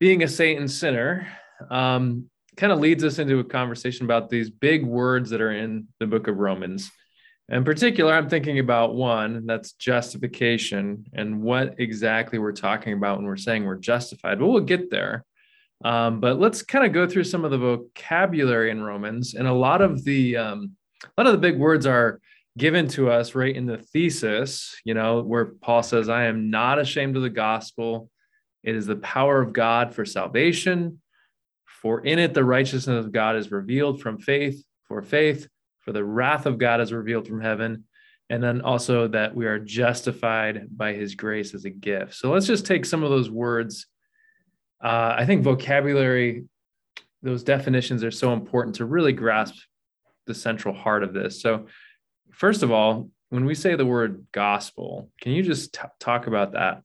being 0.00 0.22
a 0.22 0.28
saint 0.28 0.60
and 0.60 0.70
sinner 0.70 1.28
um, 1.70 2.28
kind 2.56 2.72
of 2.72 2.80
leads 2.80 3.04
us 3.04 3.18
into 3.18 3.38
a 3.38 3.44
conversation 3.44 4.04
about 4.04 4.28
these 4.28 4.50
big 4.50 4.84
words 4.84 5.30
that 5.30 5.40
are 5.40 5.52
in 5.52 5.88
the 6.00 6.06
book 6.06 6.28
of 6.28 6.36
Romans. 6.36 6.90
In 7.50 7.62
particular, 7.62 8.14
I'm 8.14 8.28
thinking 8.28 8.58
about 8.58 8.94
one 8.94 9.44
that's 9.44 9.72
justification 9.72 11.04
and 11.12 11.42
what 11.42 11.74
exactly 11.78 12.38
we're 12.38 12.52
talking 12.52 12.94
about 12.94 13.18
when 13.18 13.26
we're 13.26 13.36
saying 13.36 13.64
we're 13.64 13.76
justified. 13.76 14.38
But 14.38 14.48
we'll 14.48 14.62
get 14.62 14.90
there. 14.90 15.24
Um, 15.84 16.20
but 16.20 16.40
let's 16.40 16.62
kind 16.62 16.86
of 16.86 16.92
go 16.92 17.06
through 17.06 17.24
some 17.24 17.44
of 17.44 17.50
the 17.50 17.58
vocabulary 17.58 18.70
in 18.70 18.82
Romans, 18.82 19.34
and 19.34 19.46
a 19.46 19.52
lot 19.52 19.82
of 19.82 20.02
the 20.04 20.38
um, 20.38 20.72
a 21.04 21.20
lot 21.20 21.26
of 21.26 21.32
the 21.32 21.46
big 21.46 21.58
words 21.58 21.84
are 21.84 22.20
given 22.56 22.88
to 22.88 23.10
us 23.10 23.34
right 23.34 23.54
in 23.54 23.66
the 23.66 23.78
thesis. 23.78 24.76
You 24.84 24.94
know, 24.94 25.22
where 25.22 25.46
Paul 25.46 25.82
says, 25.82 26.08
"I 26.08 26.24
am 26.24 26.50
not 26.50 26.78
ashamed 26.78 27.16
of 27.16 27.22
the 27.22 27.30
gospel; 27.30 28.10
it 28.62 28.74
is 28.74 28.86
the 28.86 28.96
power 28.96 29.40
of 29.40 29.52
God 29.52 29.94
for 29.94 30.04
salvation. 30.04 31.00
For 31.66 32.00
in 32.00 32.18
it 32.18 32.34
the 32.34 32.44
righteousness 32.44 33.04
of 33.04 33.12
God 33.12 33.36
is 33.36 33.52
revealed 33.52 34.00
from 34.00 34.18
faith 34.18 34.64
for 34.84 35.02
faith, 35.02 35.48
for 35.80 35.92
the 35.92 36.04
wrath 36.04 36.46
of 36.46 36.58
God 36.58 36.80
is 36.80 36.92
revealed 36.92 37.26
from 37.26 37.40
heaven." 37.40 37.84
And 38.30 38.42
then 38.42 38.62
also 38.62 39.06
that 39.08 39.34
we 39.34 39.44
are 39.46 39.58
justified 39.58 40.66
by 40.70 40.94
his 40.94 41.14
grace 41.14 41.54
as 41.54 41.66
a 41.66 41.70
gift. 41.70 42.14
So 42.14 42.30
let's 42.30 42.46
just 42.46 42.64
take 42.64 42.86
some 42.86 43.02
of 43.04 43.10
those 43.10 43.30
words 43.30 43.86
uh, 44.84 45.14
I 45.16 45.24
think 45.24 45.42
vocabulary, 45.42 46.44
those 47.22 47.42
definitions 47.42 48.04
are 48.04 48.10
so 48.10 48.34
important 48.34 48.76
to 48.76 48.84
really 48.84 49.12
grasp 49.12 49.54
the 50.26 50.34
central 50.34 50.74
heart 50.74 51.02
of 51.02 51.14
this. 51.14 51.40
So, 51.40 51.66
first 52.34 52.62
of 52.62 52.70
all, 52.70 53.10
when 53.30 53.44
we 53.44 53.54
say 53.54 53.74
the 53.74 53.86
word 53.86 54.26
gospel, 54.32 55.10
can 55.20 55.32
you 55.32 55.42
just 55.42 55.74
t- 55.74 55.80
talk 55.98 56.26
about 56.26 56.52
that? 56.52 56.82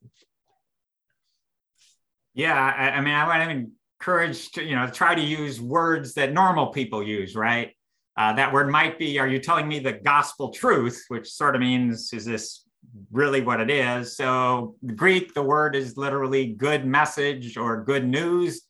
Yeah, 2.34 2.56
I, 2.56 2.91
I 2.91 3.01
mean, 3.01 3.13
I 3.13 3.27
want 3.27 3.50
to 3.50 3.72
encourage 4.01 4.51
to 4.51 4.63
you 4.63 4.75
know 4.75 4.88
try 4.88 5.15
to 5.15 5.22
use 5.22 5.60
words 5.60 6.13
that 6.13 6.34
normal 6.34 6.68
people 6.68 7.03
use, 7.03 7.36
right? 7.36 7.75
Uh, 8.18 8.34
that 8.34 8.51
word 8.51 8.70
might 8.70 9.00
be, 9.00 9.18
are 9.18 9.27
you 9.27 9.39
telling 9.39 9.68
me 9.68 9.79
the 9.79 9.94
gospel 9.94 10.50
truth, 10.50 11.06
which 11.08 11.29
sort 11.29 11.56
of 11.56 11.62
means, 11.62 12.12
is 12.12 12.25
this 12.25 12.65
really 13.12 13.41
what 13.41 13.62
it 13.62 13.70
is. 13.70 14.15
So, 14.15 14.75
Greek, 14.96 15.34
the 15.34 15.44
word 15.44 15.75
is 15.75 15.98
literally 15.98 16.48
good 16.48 16.86
message 16.86 17.58
or 17.58 17.84
good 17.84 18.06
news, 18.06 18.62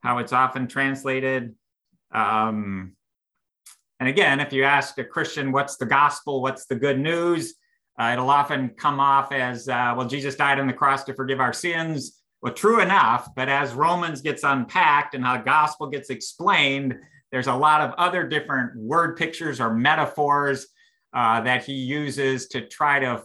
how 0.00 0.18
it's 0.18 0.32
often 0.32 0.68
translated. 0.68 1.54
Um, 2.12 2.94
and 4.04 4.10
again, 4.10 4.38
if 4.38 4.52
you 4.52 4.64
ask 4.64 4.98
a 4.98 5.04
Christian, 5.04 5.50
what's 5.50 5.78
the 5.78 5.86
gospel? 5.86 6.42
What's 6.42 6.66
the 6.66 6.74
good 6.74 7.00
news? 7.00 7.54
Uh, 7.98 8.10
it'll 8.12 8.28
often 8.28 8.68
come 8.76 9.00
off 9.00 9.32
as, 9.32 9.66
uh, 9.66 9.94
well, 9.96 10.06
Jesus 10.06 10.34
died 10.34 10.60
on 10.60 10.66
the 10.66 10.74
cross 10.74 11.04
to 11.04 11.14
forgive 11.14 11.40
our 11.40 11.54
sins. 11.54 12.20
Well, 12.42 12.52
true 12.52 12.82
enough, 12.82 13.30
but 13.34 13.48
as 13.48 13.72
Romans 13.72 14.20
gets 14.20 14.42
unpacked 14.42 15.14
and 15.14 15.24
how 15.24 15.38
gospel 15.38 15.86
gets 15.86 16.10
explained, 16.10 16.94
there's 17.32 17.46
a 17.46 17.54
lot 17.54 17.80
of 17.80 17.94
other 17.96 18.28
different 18.28 18.76
word 18.76 19.16
pictures 19.16 19.58
or 19.58 19.72
metaphors 19.72 20.66
uh, 21.14 21.40
that 21.40 21.64
he 21.64 21.72
uses 21.72 22.48
to 22.48 22.68
try 22.68 23.00
to 23.00 23.22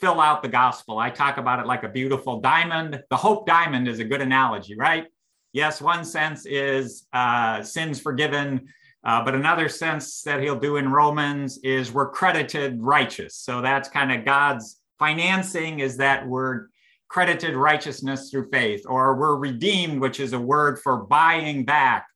fill 0.00 0.18
out 0.18 0.42
the 0.42 0.48
gospel. 0.48 0.98
I 0.98 1.10
talk 1.10 1.36
about 1.36 1.60
it 1.60 1.66
like 1.66 1.82
a 1.82 1.90
beautiful 1.90 2.40
diamond. 2.40 3.02
The 3.10 3.18
hope 3.18 3.46
diamond 3.46 3.86
is 3.86 3.98
a 3.98 4.04
good 4.04 4.22
analogy, 4.22 4.78
right? 4.78 5.08
Yes, 5.52 5.82
one 5.82 6.06
sense 6.06 6.46
is 6.46 7.06
uh, 7.12 7.62
sins 7.62 8.00
forgiven, 8.00 8.72
uh, 9.04 9.24
but 9.24 9.34
another 9.34 9.68
sense 9.68 10.22
that 10.22 10.40
he'll 10.40 10.58
do 10.58 10.76
in 10.76 10.90
Romans 10.90 11.58
is 11.58 11.92
we're 11.92 12.10
credited 12.10 12.80
righteous. 12.80 13.36
So 13.36 13.60
that's 13.60 13.88
kind 13.88 14.12
of 14.12 14.24
God's 14.24 14.80
financing 14.98 15.80
is 15.80 15.96
that 15.96 16.26
we're 16.26 16.68
credited 17.08 17.56
righteousness 17.56 18.30
through 18.30 18.48
faith, 18.50 18.84
or 18.86 19.16
we're 19.16 19.36
redeemed, 19.36 20.00
which 20.00 20.20
is 20.20 20.32
a 20.32 20.38
word 20.38 20.78
for 20.78 21.04
buying 21.04 21.64
back 21.64 22.06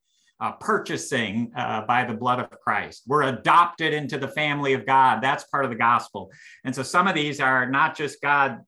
uh, 0.40 0.52
purchasing 0.52 1.50
uh, 1.56 1.82
by 1.82 2.04
the 2.04 2.14
blood 2.14 2.38
of 2.38 2.50
Christ. 2.60 3.02
We're 3.06 3.24
adopted 3.24 3.92
into 3.92 4.18
the 4.18 4.28
family 4.28 4.74
of 4.74 4.86
God. 4.86 5.22
That's 5.22 5.44
part 5.44 5.64
of 5.64 5.70
the 5.70 5.76
gospel. 5.76 6.30
And 6.64 6.74
so 6.74 6.82
some 6.82 7.08
of 7.08 7.14
these 7.14 7.40
are 7.40 7.68
not 7.68 7.96
just 7.96 8.20
God 8.20 8.60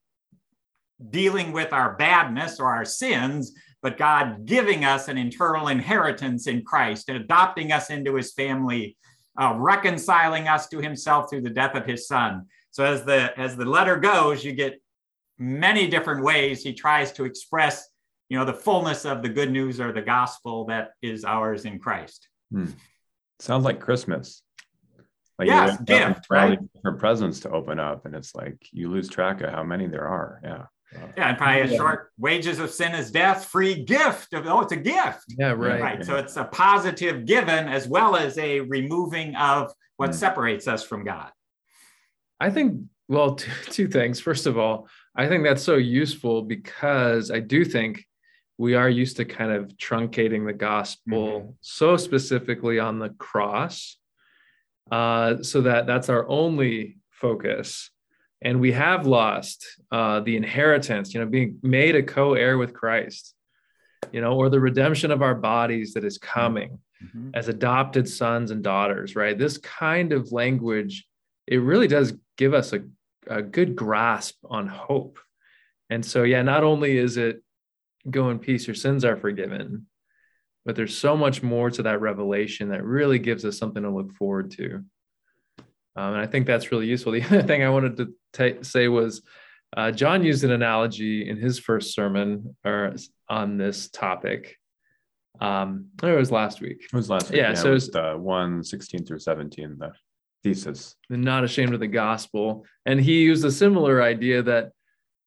dealing 1.11 1.53
with 1.53 1.73
our 1.73 1.95
badness 1.97 2.59
or 2.59 2.67
our 2.67 2.85
sins, 2.85 3.55
but 3.83 3.97
God 3.97 4.45
giving 4.45 4.85
us 4.85 5.09
an 5.09 5.19
eternal 5.19 5.69
inheritance 5.69 6.47
in 6.47 6.63
Christ 6.63 7.09
and 7.09 7.19
adopting 7.19 7.73
us 7.73 7.91
into 7.91 8.15
his 8.15 8.33
family, 8.33 8.97
uh, 9.41 9.55
reconciling 9.57 10.49
us 10.49 10.69
to 10.69 10.81
himself 10.81 11.31
through 11.31 11.43
the 11.43 11.51
death 11.51 11.75
of 11.75 11.87
his 11.87 12.07
son. 12.07 12.47
So 12.71 12.85
as 12.85 13.05
the 13.05 13.33
as 13.39 13.57
the 13.57 13.65
letter 13.65 13.97
goes, 13.97 14.45
you 14.45 14.53
get 14.53 14.81
many 15.39 15.87
different 15.87 16.25
ways 16.25 16.63
he 16.63 16.73
tries 16.75 17.13
to 17.13 17.25
express 17.25 17.89
you 18.29 18.39
know 18.39 18.45
the 18.45 18.53
fullness 18.53 19.05
of 19.05 19.23
the 19.23 19.29
good 19.29 19.51
news 19.51 19.81
or 19.81 19.93
the 19.93 20.03
gospel 20.03 20.67
that 20.67 20.91
is 21.01 21.25
ours 21.25 21.65
in 21.65 21.79
christ 21.79 22.29
hmm. 22.53 22.67
sounds 23.39 23.65
like 23.65 23.81
christmas 23.81 24.43
like 25.39 25.47
yes, 25.47 25.81
gift, 25.83 26.27
right? 26.31 26.59
different 26.75 26.99
presents 26.99 27.39
to 27.39 27.51
open 27.51 27.79
up 27.79 28.05
and 28.07 28.15
it's 28.17 28.35
like 28.35 28.57
you 28.73 28.91
lose 28.91 29.09
track 29.09 29.41
of 29.41 29.51
how 29.51 29.63
many 29.63 29.87
there 29.87 30.09
are 30.09 30.41
yeah 30.43 30.65
yeah, 30.93 31.29
and 31.29 31.39
probably 31.39 31.61
a 31.61 31.77
short 31.77 32.11
wages 32.19 32.59
of 32.59 32.71
sin 32.71 32.95
is 32.95 33.11
death, 33.11 33.47
free 33.47 33.85
gift 33.85 34.33
of 34.33 34.47
oh, 34.47 34.61
it's 34.61 34.73
a 34.73 34.77
gift. 34.77 35.25
Yeah, 35.39 35.51
right. 35.51 35.81
Right. 35.81 36.05
So 36.05 36.17
it's 36.17 36.37
a 36.37 36.45
positive 36.45 37.27
given 37.27 37.69
as 37.69 37.87
well 37.87 38.17
as 38.17 38.39
a 38.39 38.61
removing 38.61 39.35
of 39.37 39.73
what 39.97 40.11
mm. 40.11 40.15
separates 40.15 40.67
us 40.67 40.83
from 40.83 41.05
God. 41.05 41.31
I 42.41 42.51
think, 42.51 42.83
well, 43.09 43.35
two, 43.37 43.51
two 43.67 43.89
things. 43.89 44.21
First 44.21 44.47
of 44.47 44.57
all, 44.57 44.89
I 45.15 45.29
think 45.29 45.45
that's 45.45 45.63
so 45.63 45.77
useful 45.77 46.43
because 46.43 47.31
I 47.31 47.41
do 47.41 47.65
think 47.65 48.05
we 48.57 48.75
are 48.75 48.89
used 48.89 49.17
to 49.19 49.25
kind 49.25 49.53
of 49.53 49.69
truncating 49.77 50.47
the 50.47 50.53
gospel 50.53 51.41
mm-hmm. 51.41 51.51
so 51.61 51.97
specifically 51.97 52.79
on 52.79 52.99
the 52.99 53.11
cross 53.11 53.97
uh, 54.91 55.43
so 55.43 55.61
that 55.63 55.87
that's 55.87 56.09
our 56.09 56.29
only 56.29 56.99
focus 57.11 57.91
and 58.43 58.61
we 58.61 58.73
have 58.73 59.07
lost 59.07 59.67
uh, 59.91 60.21
the 60.21 60.37
inheritance 60.37 61.15
you 61.15 61.21
know 61.21 61.27
being 61.27 61.59
made 61.63 61.95
a 61.95 62.03
co-heir 62.03 62.59
with 62.59 62.75
christ 62.75 63.35
you 64.13 64.21
know 64.21 64.33
or 64.33 64.49
the 64.49 64.61
redemption 64.61 65.11
of 65.11 65.23
our 65.23 65.35
bodies 65.35 65.95
that 65.95 66.05
is 66.05 66.19
coming 66.19 66.79
mm-hmm. 67.03 67.31
as 67.35 67.49
adopted 67.49 68.09
sons 68.09 68.51
and 68.51 68.63
daughters 68.63 69.17
right 69.17 69.39
this 69.39 69.59
kind 69.59 70.13
of 70.13 70.33
language 70.33 71.07
it 71.49 71.59
really 71.59 71.89
does 71.89 72.13
give 72.37 72.55
us 72.55 72.73
a, 72.73 72.81
a 73.27 73.43
good 73.43 73.75
grasp 73.75 74.37
on 74.45 74.69
hope. 74.69 75.19
And 75.91 76.05
so, 76.05 76.23
yeah, 76.23 76.43
not 76.43 76.63
only 76.63 76.97
is 76.97 77.17
it 77.17 77.43
go 78.09 78.31
in 78.31 78.39
peace, 78.39 78.67
your 78.67 78.75
sins 78.75 79.05
are 79.05 79.17
forgiven, 79.17 79.87
but 80.65 80.77
there's 80.77 80.97
so 80.97 81.17
much 81.17 81.43
more 81.43 81.71
to 81.71 81.83
that 81.85 82.01
revelation 82.01 82.69
that 82.69 82.85
really 82.85 83.19
gives 83.19 83.45
us 83.45 83.59
something 83.59 83.83
to 83.83 83.91
look 83.91 84.13
forward 84.15 84.51
to. 84.53 84.85
Um, 85.99 86.15
and 86.15 86.23
I 86.23 86.27
think 86.27 86.47
that's 86.47 86.71
really 86.71 86.87
useful. 86.87 87.11
The 87.11 87.23
other 87.25 87.43
thing 87.43 87.65
I 87.65 87.71
wanted 87.71 87.97
to 87.97 88.15
t- 88.33 88.63
say 88.63 88.87
was 88.87 89.23
uh, 89.77 89.91
John 89.91 90.23
used 90.23 90.45
an 90.45 90.53
analogy 90.53 91.29
in 91.29 91.37
his 91.37 91.59
first 91.59 91.93
sermon 91.93 92.57
or 92.65 92.95
on 93.29 93.59
this 93.59 93.91
topic. 93.91 94.57
Um, 95.41 95.87
it 96.03 96.07
was 96.07 96.31
last 96.31 96.61
week. 96.61 96.85
It 96.85 96.97
was 96.97 97.11
last 97.11 97.31
week. 97.31 97.39
Yeah, 97.39 97.51
yeah 97.51 97.55
so 97.55 97.71
it 97.71 97.75
was 97.75 97.89
the 97.89 98.13
1 98.17 98.63
16 98.63 99.07
through 99.07 99.19
17, 99.19 99.77
the 99.77 99.93
thesis. 100.45 100.95
Not 101.11 101.43
ashamed 101.43 101.75
of 101.75 101.81
the 101.81 101.89
gospel. 101.89 102.65
And 102.87 103.01
he 103.01 103.23
used 103.23 103.45
a 103.45 103.51
similar 103.51 104.01
idea 104.01 104.43
that 104.43 104.71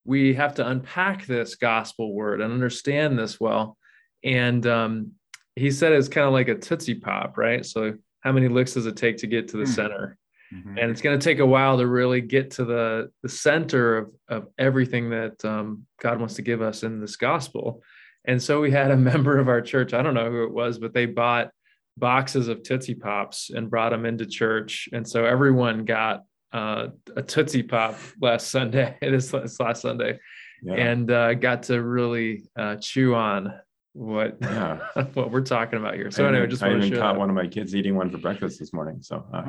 we 0.06 0.34
have 0.36 0.56
to 0.56 0.68
unpack 0.68 1.26
this 1.26 1.56
gospel 1.56 2.14
word 2.14 2.40
and 2.40 2.52
understand 2.52 3.20
this 3.20 3.40
well. 3.42 3.78
And 4.24 4.66
um, 4.66 5.12
he 5.58 5.70
said 5.70 5.92
it's 5.92 6.08
kind 6.08 6.28
of 6.28 6.34
like 6.34 6.48
a 6.48 6.56
Tootsie 6.56 6.96
Pop, 6.96 7.38
right? 7.38 7.66
So, 7.66 7.96
how 8.22 8.32
many 8.32 8.48
licks 8.48 8.76
does 8.76 8.86
it 8.86 8.96
take 8.96 9.18
to 9.18 9.28
get 9.28 9.50
to 9.50 9.58
the 9.58 9.64
mm. 9.64 9.76
center? 9.76 10.18
Mm-hmm. 10.54 10.78
And 10.78 10.92
it's 10.92 11.02
going 11.02 11.18
to 11.18 11.24
take 11.24 11.40
a 11.40 11.46
while 11.46 11.78
to 11.78 11.88
really 11.88 12.22
get 12.22 12.52
to 12.52 12.66
the, 12.66 13.12
the 13.24 13.30
center 13.30 13.98
of, 13.98 14.12
of 14.28 14.48
everything 14.58 15.10
that 15.12 15.44
um, 15.46 15.86
God 16.02 16.20
wants 16.20 16.36
to 16.36 16.42
give 16.42 16.62
us 16.62 16.84
in 16.84 17.00
this 17.00 17.16
gospel. 17.16 17.82
And 18.26 18.42
so 18.42 18.62
we 18.62 18.72
had 18.72 18.92
a 18.92 18.98
member 19.12 19.38
of 19.38 19.48
our 19.48 19.62
church, 19.62 19.94
I 19.94 20.02
don't 20.02 20.14
know 20.14 20.30
who 20.30 20.44
it 20.44 20.54
was, 20.54 20.78
but 20.78 20.94
they 20.94 21.06
bought 21.06 21.52
boxes 21.98 22.48
of 22.48 22.64
Tootsie 22.64 22.96
Pops 22.96 23.50
and 23.50 23.70
brought 23.70 23.92
them 23.92 24.06
into 24.06 24.26
church. 24.26 24.90
And 24.94 25.08
so 25.08 25.26
everyone 25.26 25.86
got 25.86 26.24
uh, 26.52 26.88
a 27.16 27.22
Tootsie 27.22 27.64
Pop 27.64 27.96
last 28.22 28.50
Sunday, 28.50 28.98
this 29.02 29.34
last 29.34 29.82
Sunday, 29.82 30.20
yeah. 30.64 30.74
and 30.74 31.10
uh, 31.10 31.34
got 31.34 31.64
to 31.64 31.82
really 31.82 32.44
uh, 32.58 32.76
chew 32.76 33.16
on 33.16 33.54
what 33.94 34.38
yeah. 34.42 34.80
what 35.14 35.32
we're 35.32 35.42
talking 35.42 35.80
about 35.80 35.96
here. 35.96 36.12
So 36.12 36.26
I 36.26 36.30
anyway, 36.30 36.48
just 36.48 36.64
I 36.64 36.74
even 36.76 36.92
caught 36.92 37.14
that. 37.14 37.20
one 37.20 37.30
of 37.30 37.36
my 37.36 37.48
kids 37.48 37.76
eating 37.76 37.96
one 37.96 38.10
for 38.10 38.18
breakfast 38.18 38.60
this 38.60 38.74
morning. 38.74 39.02
So, 39.02 39.26
uh, 39.34 39.44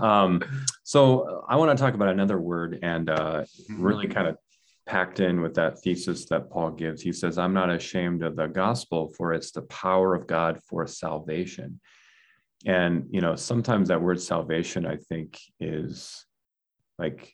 um, 0.04 0.42
so 0.82 1.44
I 1.48 1.56
want 1.56 1.76
to 1.76 1.82
talk 1.82 1.94
about 1.94 2.08
another 2.08 2.38
word 2.38 2.78
and 2.82 3.08
uh, 3.08 3.44
really 3.70 4.08
kind 4.08 4.26
of 4.28 4.36
packed 4.84 5.20
in 5.20 5.40
with 5.40 5.54
that 5.54 5.80
thesis 5.80 6.26
that 6.26 6.50
Paul 6.50 6.72
gives. 6.72 7.00
He 7.00 7.12
says, 7.12 7.38
"I'm 7.38 7.54
not 7.54 7.70
ashamed 7.70 8.22
of 8.22 8.36
the 8.36 8.46
gospel, 8.46 9.12
for 9.16 9.32
it's 9.32 9.52
the 9.52 9.62
power 9.62 10.14
of 10.14 10.26
God 10.26 10.60
for 10.68 10.86
salvation." 10.86 11.80
And 12.66 13.06
you 13.10 13.22
know, 13.22 13.36
sometimes 13.36 13.88
that 13.88 14.02
word 14.02 14.20
salvation, 14.20 14.86
I 14.86 14.96
think, 14.96 15.40
is 15.58 16.26
like 16.98 17.32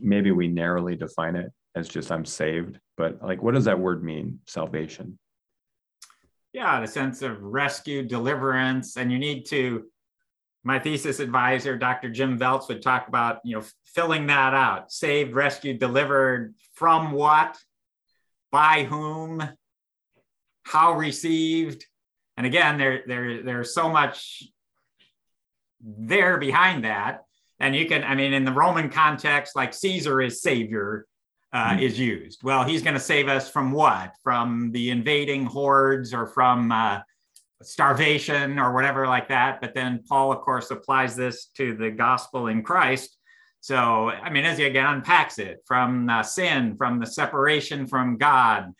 maybe 0.00 0.30
we 0.30 0.46
narrowly 0.46 0.94
define 0.94 1.34
it 1.34 1.52
as 1.74 1.88
just 1.88 2.10
I'm 2.12 2.24
saved 2.24 2.78
but 2.96 3.22
like 3.22 3.42
what 3.42 3.54
does 3.54 3.64
that 3.64 3.78
word 3.78 4.02
mean 4.02 4.40
salvation? 4.46 5.18
Yeah 6.52 6.80
the 6.80 6.86
sense 6.86 7.22
of 7.22 7.42
rescue 7.42 8.02
deliverance 8.02 8.96
and 8.96 9.12
you 9.12 9.18
need 9.18 9.46
to 9.46 9.84
my 10.64 10.78
thesis 10.78 11.20
advisor 11.20 11.76
dr 11.76 12.10
jim 12.10 12.38
voelz 12.38 12.68
would 12.68 12.82
talk 12.82 13.08
about 13.08 13.38
you 13.44 13.56
know 13.56 13.64
filling 13.96 14.26
that 14.26 14.52
out. 14.52 14.92
Saved 14.92 15.34
rescued 15.34 15.78
delivered 15.78 16.54
from 16.74 17.12
what? 17.12 17.58
By 18.52 18.84
whom? 18.84 19.42
How 20.64 20.92
received? 20.92 21.86
And 22.36 22.46
again 22.46 22.76
there 22.78 23.02
there 23.06 23.42
there's 23.42 23.74
so 23.74 23.88
much 23.88 24.44
there 25.80 26.36
behind 26.38 26.84
that. 26.84 27.24
And 27.58 27.74
you 27.74 27.86
can 27.86 28.04
i 28.04 28.14
mean 28.14 28.34
in 28.34 28.44
the 28.44 28.52
roman 28.52 28.90
context 28.90 29.56
like 29.56 29.72
caesar 29.72 30.20
is 30.20 30.42
savior 30.42 31.06
uh, 31.56 31.70
mm-hmm. 31.70 31.78
is 31.78 31.98
used. 31.98 32.42
Well, 32.42 32.64
he's 32.64 32.82
going 32.82 32.94
to 32.94 33.00
save 33.00 33.28
us 33.28 33.48
from 33.48 33.72
what? 33.72 34.12
From 34.22 34.70
the 34.72 34.90
invading 34.90 35.46
hordes 35.46 36.12
or 36.12 36.26
from 36.26 36.70
uh, 36.70 37.00
starvation 37.62 38.58
or 38.58 38.74
whatever 38.74 39.06
like 39.06 39.28
that. 39.28 39.62
But 39.62 39.72
then 39.72 40.04
Paul, 40.06 40.32
of 40.32 40.42
course, 40.42 40.70
applies 40.70 41.16
this 41.16 41.46
to 41.56 41.74
the 41.74 41.90
gospel 41.90 42.48
in 42.48 42.62
Christ. 42.62 43.16
So, 43.62 44.10
I 44.10 44.28
mean, 44.28 44.44
as 44.44 44.58
he 44.58 44.64
again 44.64 44.86
unpacks 44.86 45.38
it 45.38 45.60
from 45.64 46.10
uh, 46.10 46.22
sin, 46.22 46.76
from 46.76 47.00
the 47.00 47.06
separation 47.06 47.86
from 47.86 48.18
God, 48.18 48.74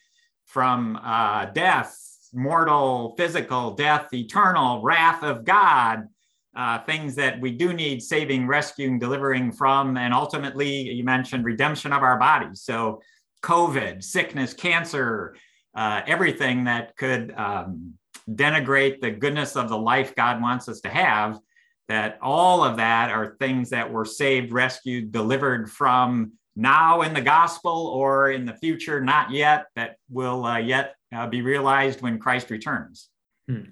from 0.44 1.00
uh, 1.02 1.46
death, 1.46 1.96
mortal, 2.34 3.14
physical, 3.16 3.70
death, 3.70 4.12
eternal, 4.12 4.82
wrath 4.82 5.22
of 5.22 5.46
God, 5.46 6.08
uh, 6.56 6.78
things 6.84 7.14
that 7.14 7.38
we 7.38 7.52
do 7.52 7.74
need 7.74 8.02
saving, 8.02 8.46
rescuing, 8.46 8.98
delivering 8.98 9.52
from, 9.52 9.98
and 9.98 10.14
ultimately, 10.14 10.70
you 10.70 11.04
mentioned 11.04 11.44
redemption 11.44 11.92
of 11.92 12.02
our 12.02 12.18
bodies. 12.18 12.62
So, 12.62 13.02
COVID, 13.42 14.02
sickness, 14.02 14.54
cancer, 14.54 15.36
uh, 15.74 16.00
everything 16.06 16.64
that 16.64 16.96
could 16.96 17.32
um, 17.36 17.92
denigrate 18.28 19.00
the 19.00 19.10
goodness 19.10 19.54
of 19.54 19.68
the 19.68 19.76
life 19.76 20.14
God 20.14 20.40
wants 20.40 20.68
us 20.68 20.80
to 20.80 20.88
have, 20.88 21.38
that 21.88 22.18
all 22.22 22.64
of 22.64 22.78
that 22.78 23.10
are 23.10 23.36
things 23.38 23.70
that 23.70 23.92
were 23.92 24.06
saved, 24.06 24.52
rescued, 24.52 25.12
delivered 25.12 25.70
from 25.70 26.32
now 26.56 27.02
in 27.02 27.12
the 27.12 27.20
gospel 27.20 27.88
or 27.88 28.30
in 28.30 28.46
the 28.46 28.54
future, 28.54 29.00
not 29.00 29.30
yet, 29.30 29.66
that 29.76 29.96
will 30.08 30.44
uh, 30.46 30.56
yet 30.56 30.94
uh, 31.14 31.26
be 31.26 31.42
realized 31.42 32.00
when 32.00 32.18
Christ 32.18 32.50
returns. 32.50 33.10
Hmm 33.46 33.66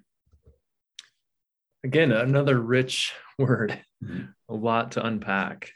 again 1.84 2.10
another 2.10 2.58
rich 2.58 3.12
word 3.38 3.78
a 4.48 4.54
lot 4.54 4.92
to 4.92 5.06
unpack. 5.06 5.70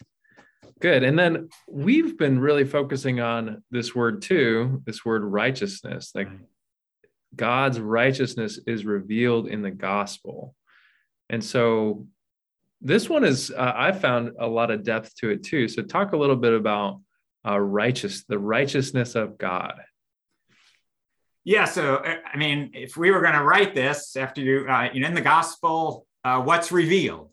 Good. 0.80 1.02
And 1.02 1.18
then 1.18 1.48
we've 1.68 2.16
been 2.16 2.38
really 2.38 2.64
focusing 2.64 3.20
on 3.20 3.62
this 3.70 3.94
word 3.94 4.22
too 4.22 4.82
this 4.86 5.04
word 5.04 5.22
righteousness. 5.22 6.12
Like 6.14 6.28
god's 7.36 7.78
righteousness 7.78 8.58
is 8.66 8.84
revealed 8.84 9.48
in 9.48 9.62
the 9.62 9.70
gospel. 9.70 10.54
And 11.30 11.44
so 11.44 12.06
this 12.80 13.08
one 13.08 13.24
is 13.24 13.50
uh, 13.50 13.72
i 13.74 13.92
found 13.92 14.32
a 14.38 14.46
lot 14.46 14.70
of 14.70 14.84
depth 14.84 15.14
to 15.16 15.30
it 15.30 15.44
too. 15.44 15.68
So 15.68 15.82
talk 15.82 16.12
a 16.12 16.16
little 16.16 16.36
bit 16.36 16.52
about 16.52 17.00
uh, 17.46 17.58
righteous 17.58 18.24
the 18.24 18.38
righteousness 18.38 19.14
of 19.14 19.38
god 19.38 19.80
yeah, 21.48 21.64
so 21.64 22.02
I 22.04 22.36
mean, 22.36 22.72
if 22.74 22.98
we 22.98 23.10
were 23.10 23.22
going 23.22 23.32
to 23.32 23.42
write 23.42 23.74
this 23.74 24.16
after 24.16 24.42
you, 24.42 24.66
uh, 24.68 24.90
you 24.92 25.00
know, 25.00 25.08
in 25.08 25.14
the 25.14 25.22
gospel, 25.22 26.06
uh, 26.22 26.42
what's 26.42 26.70
revealed? 26.70 27.30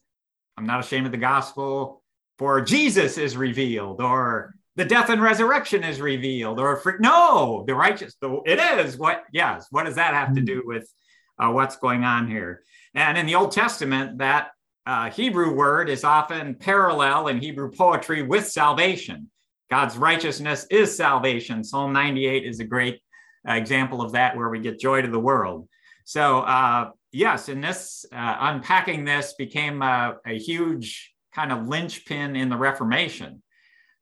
I'm 0.56 0.66
not 0.66 0.80
ashamed 0.80 1.06
of 1.06 1.12
the 1.12 1.18
gospel, 1.18 2.02
for 2.38 2.62
Jesus 2.62 3.18
is 3.18 3.36
revealed, 3.36 4.00
or 4.00 4.56
the 4.78 4.86
death 4.86 5.10
and 5.10 5.22
resurrection 5.22 5.84
is 5.84 6.00
revealed, 6.00 6.62
or 6.62 6.78
for, 6.78 6.98
no, 6.98 7.66
the 7.68 7.76
righteous. 7.76 8.16
The, 8.22 8.40
it 8.46 8.58
is 8.58 8.98
what? 8.98 9.26
Yes. 9.34 9.68
What 9.70 9.84
does 9.84 9.96
that 9.96 10.14
have 10.14 10.34
to 10.36 10.42
do 10.42 10.64
with 10.66 10.90
uh, 11.38 11.52
what's 11.52 11.76
going 11.76 12.06
on 12.06 12.30
here? 12.30 12.64
And 12.94 13.18
in 13.18 13.26
the 13.26 13.36
Old 13.36 13.52
Testament, 13.52 14.20
that 14.20 14.52
uh, 14.86 15.10
Hebrew 15.10 15.54
word 15.54 15.90
is 15.90 16.06
often 16.06 16.56
parallel 16.56 17.28
in 17.28 17.42
Hebrew 17.42 17.70
poetry 17.70 18.22
with 18.22 18.48
salvation. 18.48 19.30
God's 19.70 19.98
righteousness 19.98 20.66
is 20.70 20.96
salvation. 20.96 21.66
Psalm 21.66 21.92
98 21.92 22.46
is 22.46 22.62
a 22.62 22.64
great 22.64 22.96
uh, 22.96 23.05
example 23.48 24.02
of 24.02 24.14
that 24.14 24.36
where 24.36 24.50
we 24.50 24.60
get 24.60 24.80
joy 24.80 25.02
to 25.02 25.08
the 25.10 25.20
world. 25.20 25.68
So, 26.06 26.40
uh, 26.40 26.92
yes, 27.12 27.50
and 27.50 27.64
this 27.64 28.06
uh, 28.12 28.38
unpacking 28.40 29.06
this 29.06 29.34
became 29.38 29.82
a, 29.82 30.18
a, 30.26 30.38
huge 30.38 31.14
kind 31.34 31.52
of 31.52 31.68
linchpin 31.68 32.36
in 32.36 32.50
the 32.50 32.58
Reformation. 32.58 33.42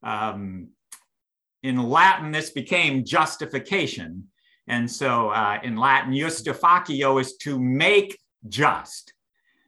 Um, 0.03 0.69
in 1.61 1.81
Latin, 1.81 2.31
this 2.31 2.49
became 2.49 3.05
justification. 3.05 4.27
And 4.67 4.89
so 4.89 5.29
uh, 5.29 5.59
in 5.63 5.77
Latin, 5.77 6.13
justificio 6.13 7.17
is 7.17 7.37
to 7.37 7.59
make 7.59 8.17
just. 8.47 9.13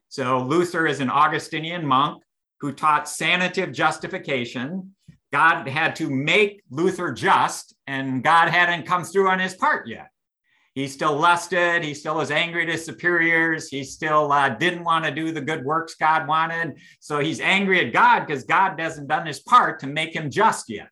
So 0.10 0.40
Luther 0.40 0.88
is 0.88 1.00
an 1.00 1.10
Augustinian 1.10 1.86
monk 1.86 2.24
who 2.60 2.72
taught 2.72 3.06
sanative 3.06 3.74
justification. 3.74 4.96
God 5.36 5.68
had 5.68 5.98
to 5.98 6.10
make 6.10 6.64
Luther 6.70 7.12
just, 7.12 7.76
and 7.88 8.24
God 8.24 8.48
hadn't 8.48 8.86
come 8.86 9.04
through 9.04 9.28
on 9.28 9.38
his 9.38 9.54
part 9.54 9.86
yet. 9.86 10.08
He 10.76 10.88
still 10.88 11.18
lusted. 11.18 11.84
He 11.84 11.94
still 11.94 12.16
was 12.16 12.32
angry 12.32 12.64
at 12.64 12.70
his 12.70 12.86
superiors. 12.86 13.68
He 13.68 13.84
still 13.84 14.32
uh, 14.32 14.48
didn't 14.48 14.86
want 14.86 15.04
to 15.04 15.12
do 15.12 15.34
the 15.34 15.42
good 15.42 15.66
works 15.66 15.96
God 15.96 16.26
wanted. 16.26 16.78
So 17.02 17.20
he's 17.20 17.42
angry 17.42 17.86
at 17.86 17.92
God 17.92 18.22
because 18.22 18.46
God 18.46 18.80
hasn't 18.80 19.10
done 19.10 19.28
his 19.28 19.42
part 19.42 19.82
to 19.82 19.88
make 19.88 20.16
him 20.16 20.30
just 20.30 20.70
yet. 20.70 20.88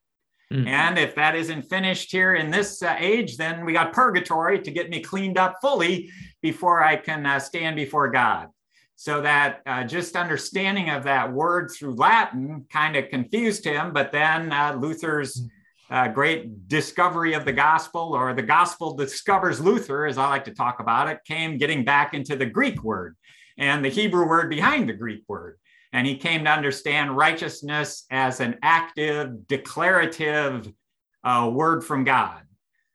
Mm. 0.52 0.68
And 0.68 0.98
if 1.00 1.16
that 1.16 1.38
isn't 1.38 1.70
finished 1.70 2.12
here 2.12 2.36
in 2.36 2.52
this 2.52 2.84
uh, 2.84 2.98
age, 3.00 3.38
then 3.38 3.64
we 3.64 3.72
got 3.72 3.94
purgatory 3.94 4.60
to 4.60 4.72
get 4.72 4.90
me 4.90 5.00
cleaned 5.00 5.38
up 5.38 5.56
fully 5.62 6.12
before 6.42 6.84
I 6.84 6.98
can 6.98 7.26
uh, 7.26 7.40
stand 7.40 7.78
before 7.78 8.12
God 8.12 8.50
so 9.04 9.20
that 9.20 9.60
uh, 9.66 9.84
just 9.84 10.16
understanding 10.16 10.90
of 10.90 11.04
that 11.04 11.30
word 11.30 11.70
through 11.70 11.94
Latin 11.94 12.66
kind 12.72 12.96
of 12.96 13.10
confused 13.10 13.66
him. 13.66 13.92
But 13.92 14.14
then 14.14 14.50
uh, 14.54 14.78
Luther's 14.80 15.46
uh, 15.90 16.08
great 16.08 16.70
discovery 16.70 17.34
of 17.34 17.44
the 17.44 17.52
gospel, 17.52 18.16
or 18.16 18.34
the 18.34 18.42
gospel 18.42 18.96
discovers 18.96 19.60
Luther, 19.60 20.06
as 20.06 20.18
I 20.18 20.30
like 20.30 20.46
to 20.46 20.54
talk 20.54 20.80
about 20.80 21.10
it, 21.10 21.20
came 21.28 21.58
getting 21.58 21.84
back 21.84 22.14
into 22.14 22.38
the 22.38 22.46
Greek 22.46 22.82
word 22.82 23.18
and 23.58 23.84
the 23.84 23.90
Hebrew 23.90 24.26
word 24.26 24.50
behind 24.50 24.88
the 24.88 24.94
Greek 24.94 25.26
word. 25.28 25.60
And 25.92 26.08
he 26.08 26.16
came 26.16 26.46
to 26.46 26.52
understand 26.52 27.18
righteousness 27.18 28.06
as 28.10 28.40
an 28.40 28.58
active, 28.64 29.50
declarative 29.50 30.72
uh, 31.26 31.52
word 31.54 31.84
from 31.84 32.06
God. 32.06 32.44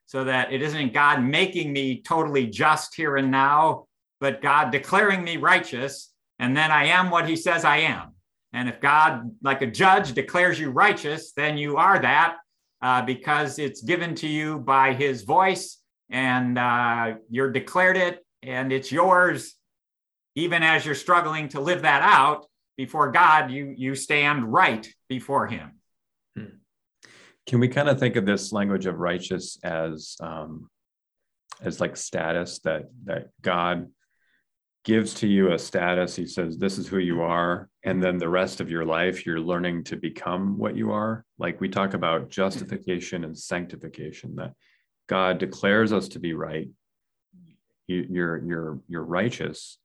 So 0.07 0.25
that 0.25 0.55
it 0.55 0.63
isn't 0.63 0.95
God 0.95 1.23
making 1.23 1.71
me 1.71 2.01
totally 2.01 2.47
just 2.47 2.95
here 2.95 3.19
and 3.19 3.31
now, 3.31 3.88
but 4.21 4.43
God 4.43 4.71
declaring 4.71 5.23
me 5.23 5.37
righteous. 5.37 6.13
And 6.39 6.57
then 6.57 6.71
I 6.71 6.87
am 6.87 7.11
what 7.11 7.29
he 7.29 7.37
says 7.37 7.65
I 7.65 7.79
am. 7.79 8.15
And 8.53 8.69
if 8.69 8.81
God, 8.81 9.31
like 9.43 9.63
a 9.63 9.67
judge, 9.67 10.13
declares 10.13 10.59
you 10.59 10.71
righteous, 10.71 11.33
then 11.33 11.59
you 11.59 11.77
are 11.77 11.99
that 11.99 12.37
uh, 12.81 13.03
because 13.03 13.59
it's 13.59 13.83
given 13.83 14.15
to 14.17 14.29
you 14.29 14.59
by 14.59 14.95
his 14.95 15.23
voice 15.23 15.79
and 16.11 16.59
uh, 16.59 17.15
you're 17.29 17.53
declared 17.53 17.97
it 17.97 18.25
and 18.43 18.73
it's 18.73 18.91
yours. 18.91 19.55
Even 20.35 20.63
as 20.63 20.87
you're 20.87 20.95
struggling 20.95 21.49
to 21.49 21.61
live 21.61 21.83
that 21.83 22.03
out 22.03 22.47
before 22.77 23.11
God, 23.11 23.51
you, 23.51 23.75
you 23.77 23.95
stand 23.95 24.51
right 24.51 24.89
before 25.09 25.49
him. 25.49 25.73
Hmm. 26.37 26.45
Can 27.47 27.61
we 27.61 27.69
kind 27.69 27.89
of 27.89 27.99
think 27.99 28.17
of 28.17 28.25
this 28.25 28.53
language 28.53 28.87
of 28.87 28.99
righteous 28.99 29.59
as 29.63 30.17
um, 30.21 30.71
as 31.61 31.81
like 31.81 31.97
status 31.97 32.61
that 32.61 32.85
that 33.05 33.31
God 33.43 33.89
gives 34.89 35.13
to 35.13 35.27
you 35.27 35.53
a 35.53 35.59
status. 35.59 36.17
He 36.17 36.25
says, 36.25 36.57
This 36.57 36.79
is 36.79 36.89
who 36.89 36.97
you 36.97 37.21
are. 37.21 37.69
And 37.85 38.03
then 38.03 38.17
the 38.17 38.31
rest 38.31 38.59
of 38.63 38.71
your 38.71 38.87
life, 38.87 39.27
you're 39.27 39.39
learning 39.39 39.85
to 39.85 39.97
become 39.97 40.57
what 40.57 40.79
you 40.79 40.93
are. 40.93 41.27
Like 41.39 41.61
we 41.61 41.69
talk 41.69 41.93
about 41.93 42.31
justification 42.31 43.23
and 43.25 43.39
sanctification, 43.39 44.35
that 44.37 44.55
God 45.07 45.37
declares 45.37 45.93
us 45.93 46.09
to 46.09 46.19
be 46.19 46.33
right. 46.33 46.71
You're, 47.87 48.43
you're, 48.43 48.81
you're 48.89 49.05
righteous. 49.05 49.77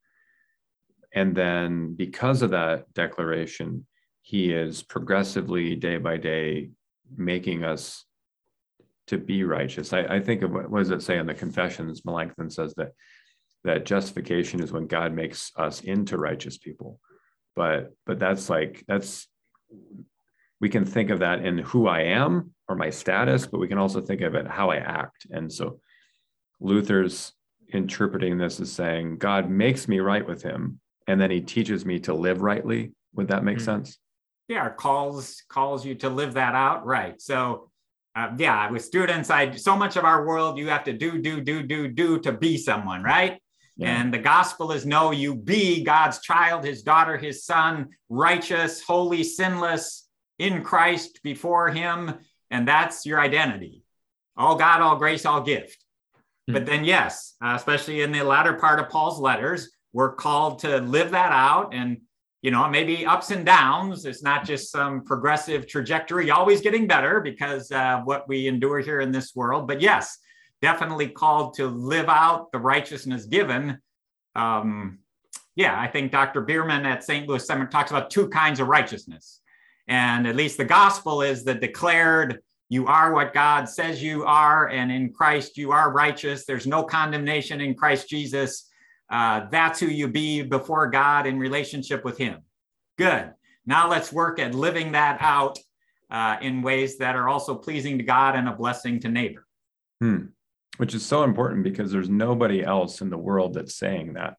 And 1.14 1.36
then 1.36 1.96
because 1.96 2.42
of 2.42 2.52
that 2.52 2.94
declaration, 2.94 3.86
he 4.22 4.54
is 4.54 4.84
progressively, 4.84 5.76
day 5.76 5.98
by 5.98 6.16
day, 6.16 6.70
making 7.18 7.66
us 7.66 8.06
to 9.08 9.18
be 9.18 9.44
righteous. 9.44 9.92
I, 9.92 10.04
I 10.04 10.20
think 10.22 10.44
of 10.44 10.52
what, 10.52 10.70
what 10.70 10.80
does 10.80 10.92
it 10.92 11.04
say 11.04 11.18
in 11.18 11.28
the 11.28 11.34
confessions? 11.34 12.06
Melanchthon 12.06 12.50
says 12.50 12.74
that 12.76 12.94
that 13.64 13.86
justification 13.86 14.62
is 14.62 14.72
when 14.72 14.88
God 14.88 15.14
makes 15.14 15.52
us 15.56 15.82
into 15.82 16.18
righteous 16.18 16.58
people. 16.58 17.00
But 17.56 17.94
but 18.06 18.20
that's 18.20 18.50
like 18.50 18.84
that's 18.88 19.28
we 20.60 20.70
can 20.70 20.86
think 20.86 21.10
of 21.10 21.20
that 21.20 21.46
in 21.46 21.58
who 21.58 21.88
I 21.88 22.02
am 22.02 22.54
or 22.68 22.76
my 22.76 22.90
status, 22.90 23.46
but 23.46 23.60
we 23.60 23.68
can 23.68 23.78
also 23.78 24.02
think 24.02 24.22
of 24.22 24.36
it 24.36 24.48
how 24.48 24.70
I 24.72 24.78
act. 24.78 25.28
And 25.30 25.52
so 25.52 25.80
Luther's 26.60 27.34
interpreting 27.74 28.38
this 28.38 28.60
as 28.60 28.72
saying 28.72 29.18
God 29.18 29.50
makes 29.50 29.88
me 29.88 30.00
right 30.00 30.26
with 30.26 30.42
him 30.42 30.80
and 31.08 31.20
then 31.20 31.32
he 31.32 31.42
teaches 31.42 31.86
me 31.86 32.00
to 32.00 32.14
live 32.14 32.42
rightly. 32.42 32.94
Would 33.16 33.28
that 33.28 33.44
make 33.44 33.58
mm-hmm. 33.58 33.66
sense? 33.66 33.98
Yeah, 34.48 34.70
calls 34.70 35.44
calls 35.48 35.86
you 35.86 35.96
to 35.96 36.10
live 36.10 36.34
that 36.34 36.56
out, 36.56 36.86
right? 36.86 37.22
So 37.22 37.70
uh, 38.16 38.32
yeah, 38.38 38.70
with 38.70 38.84
students, 38.84 39.30
I 39.30 39.52
so 39.56 39.76
much 39.76 39.96
of 39.96 40.06
our 40.06 40.26
world 40.26 40.58
you 40.58 40.70
have 40.70 40.84
to 40.86 40.94
do, 40.94 41.18
do, 41.20 41.42
do, 41.42 41.64
do, 41.64 41.88
do 41.88 42.20
to 42.20 42.32
be 42.32 42.58
someone, 42.58 43.04
right? 43.04 43.42
Yeah. 43.76 44.02
And 44.02 44.14
the 44.14 44.20
gospel 44.20 44.72
is 44.72 44.86
no, 44.86 45.12
you 45.12 45.36
be 45.36 45.84
God's 45.84 46.20
child, 46.20 46.64
his 46.64 46.84
daughter, 46.84 47.18
his 47.18 47.44
son, 47.44 47.90
righteous, 48.10 48.82
holy, 48.84 49.24
sinless 49.24 50.08
in 50.38 50.64
Christ 50.64 51.22
before 51.24 51.70
him. 51.70 52.14
And 52.52 52.68
that's 52.68 53.06
your 53.06 53.20
identity. 53.20 53.84
All 54.38 54.56
God, 54.56 54.82
all 54.82 54.98
grace, 54.98 55.26
all 55.26 55.42
gift. 55.42 55.84
Mm-hmm. 56.16 56.54
But 56.54 56.66
then, 56.66 56.84
yes, 56.84 57.36
uh, 57.44 57.54
especially 57.56 58.02
in 58.02 58.12
the 58.12 58.24
latter 58.24 58.54
part 58.54 58.80
of 58.80 58.90
Paul's 58.90 59.20
letters, 59.20 59.72
we're 59.92 60.14
called 60.14 60.60
to 60.60 60.80
live 60.80 61.12
that 61.12 61.32
out. 61.32 61.74
And, 61.74 62.02
you 62.44 62.52
know, 62.52 62.68
maybe 62.70 63.06
ups 63.06 63.32
and 63.32 63.46
downs. 63.46 64.06
It's 64.06 64.22
not 64.22 64.46
just 64.46 64.72
some 64.72 65.04
progressive 65.04 65.66
trajectory, 65.66 66.30
always 66.30 66.62
getting 66.62 66.88
better 66.88 67.22
because 67.22 67.72
uh, 67.72 68.02
what 68.04 68.28
we 68.28 68.48
endure 68.48 68.80
here 68.80 69.00
in 69.00 69.12
this 69.12 69.36
world. 69.36 69.68
But 69.68 69.82
yes, 69.82 70.18
definitely 70.64 71.10
called 71.10 71.54
to 71.56 71.68
live 71.68 72.08
out 72.08 72.50
the 72.54 72.58
righteousness 72.58 73.26
given. 73.26 73.78
Um, 74.34 75.00
yeah, 75.56 75.78
I 75.78 75.88
think 75.88 76.14
Dr. 76.14 76.40
Biermann 76.40 76.86
at 76.86 77.04
St. 77.04 77.28
Louis 77.28 77.46
Seminary 77.46 77.70
talks 77.70 77.92
about 77.92 78.10
two 78.10 78.30
kinds 78.30 78.62
of 78.62 78.70
righteousness. 78.70 79.42
And 79.90 80.26
at 80.26 80.38
least 80.38 80.58
the 80.58 80.64
gospel 80.64 81.22
is 81.22 81.44
the 81.44 81.54
declared, 81.54 82.40
you 82.70 82.88
are 82.88 83.14
what 83.14 83.34
God 83.34 83.68
says 83.68 84.02
you 84.02 84.24
are, 84.24 84.70
and 84.70 84.90
in 84.90 85.12
Christ 85.12 85.58
you 85.58 85.74
are 85.74 85.92
righteous. 85.92 86.46
There's 86.46 86.66
no 86.66 86.82
condemnation 86.82 87.60
in 87.60 87.76
Christ 87.76 88.08
Jesus. 88.08 88.70
Uh, 89.10 89.48
that's 89.52 89.82
who 89.82 89.88
you 89.88 90.08
be 90.08 90.44
before 90.44 90.88
God 90.88 91.28
in 91.28 91.38
relationship 91.38 92.06
with 92.06 92.18
Him. 92.18 92.40
Good. 92.98 93.34
Now 93.66 93.90
let's 93.90 94.14
work 94.14 94.40
at 94.40 94.56
living 94.56 94.94
that 94.94 95.18
out 95.20 95.60
uh, 96.10 96.38
in 96.42 96.62
ways 96.62 96.98
that 97.00 97.18
are 97.18 97.28
also 97.28 97.54
pleasing 97.54 97.98
to 97.98 98.04
God 98.06 98.36
and 98.36 98.48
a 98.48 98.54
blessing 98.54 99.02
to 99.02 99.10
neighbor. 99.10 99.46
Hmm 100.00 100.28
which 100.78 100.96
is 100.96 101.06
so 101.06 101.24
important 101.24 101.64
because 101.64 101.92
there's 101.92 102.10
nobody 102.10 102.64
else 102.64 103.02
in 103.02 103.10
the 103.10 103.18
world 103.18 103.54
that's 103.54 103.76
saying 103.76 104.14
that. 104.14 104.38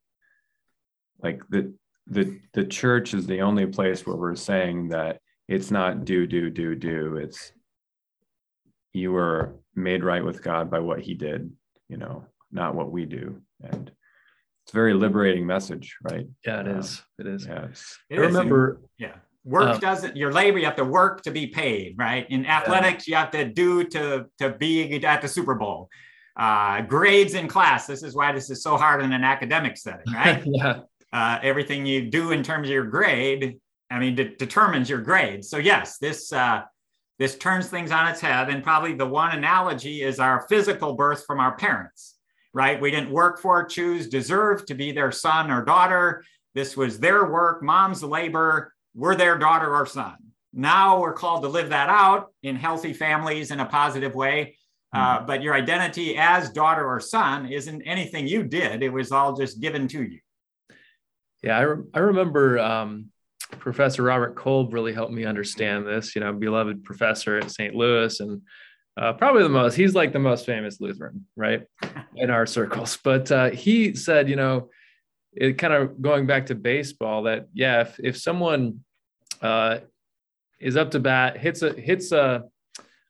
Like 1.23 1.43
the 1.49 1.75
the 2.07 2.39
the 2.53 2.65
church 2.65 3.15
is 3.15 3.27
the 3.27 3.41
only 3.41 3.67
place 3.67 4.07
where 4.07 4.17
we're 4.17 4.35
saying 4.35 4.89
that 4.89 5.21
it's 5.49 5.71
not 5.71 6.05
do 6.05 6.27
do 6.27 6.51
do 6.51 6.75
do. 6.75 7.17
It's 7.17 7.53
you 8.93 9.13
were 9.13 9.57
made 9.75 10.05
right 10.05 10.25
with 10.25 10.43
god 10.43 10.71
by 10.71 10.79
what 10.79 11.01
he 11.01 11.15
did 11.15 11.51
you 11.89 11.97
know 11.97 12.25
not 12.53 12.75
what 12.75 12.93
we 12.93 13.05
do. 13.05 13.41
And 13.63 13.91
it's 14.65 14.73
a 14.73 14.75
very 14.75 14.95
liberating 14.95 15.47
message 15.47 15.97
right? 16.03 16.27
Yeah 16.47 16.61
it 16.61 16.69
uh, 16.69 16.79
is. 16.79 17.03
It 17.19 17.27
is. 17.27 17.47
yes 17.47 17.99
i 18.11 18.17
remember 18.17 18.81
yeah. 18.99 19.17
Work 19.47 19.75
um, 19.75 19.81
doesn't 19.81 20.17
your 20.17 20.33
labor 20.33 20.59
you 20.59 20.65
have 20.65 20.77
to 20.77 20.85
work 20.85 21.23
to 21.23 21.31
be 21.31 21.49
paid 21.49 21.97
right? 21.99 22.27
In 22.31 22.47
athletics 22.47 23.07
yeah. 23.07 23.13
you 23.13 23.21
have 23.21 23.31
to 23.33 23.45
do 23.53 23.85
to 23.85 24.27
to 24.39 24.51
be 24.51 25.05
at 25.05 25.21
the 25.21 25.29
super 25.29 25.55
bowl 25.55 25.91
uh, 26.37 26.83
grades 26.83 27.35
in 27.35 27.49
class. 27.49 27.87
This 27.87 28.03
is 28.03 28.15
why 28.15 28.33
this 28.33 28.51
is 28.51 28.63
so 28.63 28.77
hard 28.77 29.03
in 29.03 29.13
an 29.13 29.25
academic 29.25 29.77
setting, 29.77 30.07
right? 30.13 30.43
yeah. 30.47 30.81
Uh, 31.13 31.39
everything 31.43 31.87
you 31.87 32.11
do 32.11 32.33
in 32.33 32.43
terms 32.43 32.69
of 32.69 32.73
your 32.73 32.87
grade, 32.87 33.61
I 33.89 34.01
mean, 34.01 34.17
de- 34.17 34.35
determines 34.37 34.91
your 34.91 35.01
grade. 35.01 35.45
So 35.45 35.59
yes, 35.59 35.99
this 35.99 36.33
uh, 36.33 36.63
this 37.19 37.37
turns 37.37 37.69
things 37.69 37.91
on 37.91 38.09
its 38.09 38.21
head. 38.21 38.49
And 38.49 38.63
probably 38.63 38.95
the 38.95 39.07
one 39.07 39.37
analogy 39.37 40.03
is 40.03 40.19
our 40.19 40.47
physical 40.49 40.95
birth 40.95 41.25
from 41.27 41.39
our 41.39 41.57
parents, 41.57 42.17
right? 42.53 42.81
We 42.81 42.91
didn't 42.91 43.11
work 43.11 43.41
for, 43.41 43.65
choose, 43.65 44.09
deserve 44.09 44.67
to 44.67 44.75
be 44.75 44.93
their 44.93 45.13
son 45.13 45.51
or 45.51 45.65
daughter. 45.65 46.25
This 46.55 46.77
was 46.77 46.99
their 46.99 47.31
work, 47.31 47.63
mom's 47.63 48.03
labor. 48.03 48.73
We're 48.95 49.15
their 49.15 49.39
daughter 49.39 49.75
or 49.75 49.87
son. 49.87 50.17
Now 50.53 51.01
we're 51.01 51.13
called 51.13 51.43
to 51.43 51.49
live 51.49 51.71
that 51.71 51.89
out 51.89 52.33
in 52.43 52.57
healthy 52.57 52.93
families 52.93 53.51
in 53.51 53.61
a 53.61 53.67
positive 53.67 54.15
way 54.15 54.57
uh, 54.95 55.19
hmm. 55.19 55.27
but 55.27 55.43
your 55.43 55.55
identity 55.55 56.17
as 56.17 56.51
daughter 56.51 56.87
or 56.87 57.01
son 57.01 57.47
isn't 57.47 57.83
anything 57.83 58.27
you 58.27 58.45
did. 58.45 58.83
It 58.83 58.91
was 58.91 59.13
all 59.13 59.37
just 59.37 59.61
given 59.61 59.89
to 59.89 60.03
you. 60.03 60.21
Yeah, 61.43 61.59
I, 61.59 61.63
re- 61.63 61.85
I 61.93 61.99
remember 61.99 62.59
um, 62.59 63.11
Professor 63.59 64.03
Robert 64.03 64.35
Kolb 64.35 64.73
really 64.73 64.93
helped 64.93 65.13
me 65.13 65.25
understand 65.25 65.87
this, 65.87 66.15
you 66.15 66.21
know, 66.21 66.33
beloved 66.33 66.85
professor 66.85 67.37
at 67.37 67.51
St. 67.51 67.75
Louis 67.75 68.19
and 68.21 68.41
uh, 68.97 69.13
probably 69.13 69.43
the 69.43 69.49
most, 69.49 69.75
he's 69.75 69.95
like 69.95 70.13
the 70.13 70.21
most 70.21 70.47
famous 70.47 70.81
Lutheran, 70.81 71.27
right, 71.37 71.65
in 72.17 72.31
our 72.31 72.47
circles. 72.47 72.97
But 73.03 73.31
uh, 73.31 73.51
he 73.51 73.95
said, 73.95 74.29
you 74.29 74.37
know, 74.37 74.71
it 75.33 75.59
kind 75.59 75.75
of 75.75 76.01
going 76.01 76.27
back 76.27 76.47
to 76.47 76.55
baseball 76.55 77.25
that, 77.25 77.49
yeah, 77.53 77.83
if, 77.83 77.99
if 77.99 78.17
someone 78.17 78.85
uh, 79.43 79.79
is 80.61 80.77
up 80.77 80.93
to 80.93 81.01
bat, 81.01 81.39
hits 81.39 81.63
a, 81.63 81.73
hits 81.73 82.13
a, 82.13 82.45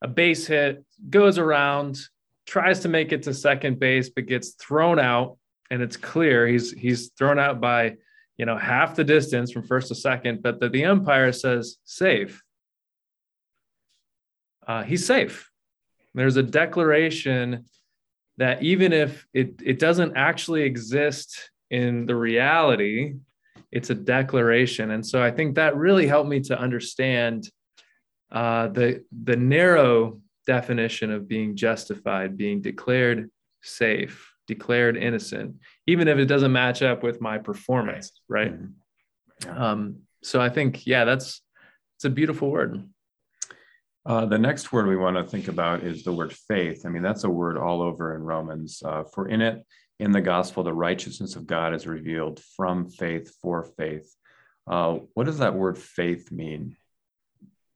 a 0.02 0.08
base 0.08 0.46
hit, 0.46 0.84
goes 1.08 1.38
around, 1.38 1.98
tries 2.46 2.80
to 2.80 2.88
make 2.88 3.12
it 3.12 3.22
to 3.24 3.34
second 3.34 3.78
base, 3.78 4.10
but 4.10 4.26
gets 4.26 4.50
thrown 4.50 4.98
out. 4.98 5.38
And 5.70 5.82
it's 5.82 5.96
clear 5.96 6.46
he's 6.46 6.72
he's 6.72 7.10
thrown 7.18 7.38
out 7.38 7.60
by 7.60 7.96
you 8.36 8.46
know 8.46 8.56
half 8.56 8.96
the 8.96 9.04
distance 9.04 9.52
from 9.52 9.66
first 9.66 9.88
to 9.88 9.94
second, 9.94 10.42
but 10.42 10.60
the, 10.60 10.68
the 10.68 10.84
umpire 10.84 11.32
says 11.32 11.78
safe. 11.84 12.42
Uh, 14.66 14.82
he's 14.82 15.04
safe. 15.04 15.50
There's 16.14 16.36
a 16.36 16.42
declaration 16.42 17.64
that 18.38 18.62
even 18.62 18.92
if 18.92 19.26
it, 19.32 19.60
it 19.64 19.78
doesn't 19.78 20.16
actually 20.16 20.62
exist 20.62 21.50
in 21.70 22.06
the 22.06 22.14
reality, 22.14 23.14
it's 23.72 23.90
a 23.90 23.94
declaration. 23.94 24.92
And 24.92 25.04
so 25.04 25.22
I 25.22 25.30
think 25.30 25.56
that 25.56 25.76
really 25.76 26.06
helped 26.06 26.28
me 26.28 26.40
to 26.40 26.58
understand 26.58 27.48
uh, 28.30 28.68
the 28.68 29.04
the 29.24 29.36
narrow 29.36 30.20
definition 30.46 31.10
of 31.10 31.28
being 31.28 31.56
justified, 31.56 32.36
being 32.36 32.60
declared 32.60 33.30
safe, 33.62 34.32
declared 34.46 34.96
innocent, 34.96 35.56
even 35.86 36.08
if 36.08 36.18
it 36.18 36.26
doesn't 36.26 36.52
match 36.52 36.82
up 36.82 37.02
with 37.02 37.20
my 37.20 37.38
performance, 37.38 38.12
right? 38.28 38.52
Mm-hmm. 38.52 39.62
Um, 39.62 39.96
so 40.22 40.40
I 40.40 40.48
think, 40.48 40.86
yeah, 40.86 41.04
that's 41.04 41.42
it's 41.96 42.04
a 42.04 42.10
beautiful 42.10 42.50
word. 42.50 42.88
Uh, 44.06 44.26
the 44.26 44.38
next 44.38 44.72
word 44.72 44.86
we 44.86 44.96
want 44.96 45.16
to 45.16 45.24
think 45.24 45.48
about 45.48 45.82
is 45.82 46.04
the 46.04 46.12
word 46.12 46.32
faith. 46.32 46.84
I 46.84 46.90
mean, 46.90 47.02
that's 47.02 47.24
a 47.24 47.30
word 47.30 47.56
all 47.56 47.80
over 47.80 48.14
in 48.14 48.22
Romans. 48.22 48.82
Uh, 48.84 49.04
for 49.04 49.28
in 49.28 49.40
it, 49.40 49.64
in 49.98 50.12
the 50.12 50.20
gospel, 50.20 50.62
the 50.62 50.72
righteousness 50.72 51.36
of 51.36 51.46
God 51.46 51.72
is 51.72 51.86
revealed 51.86 52.40
from 52.56 52.90
faith 52.90 53.34
for 53.40 53.64
faith. 53.78 54.14
Uh, 54.66 54.98
what 55.14 55.24
does 55.24 55.38
that 55.38 55.54
word 55.54 55.78
faith 55.78 56.30
mean? 56.32 56.76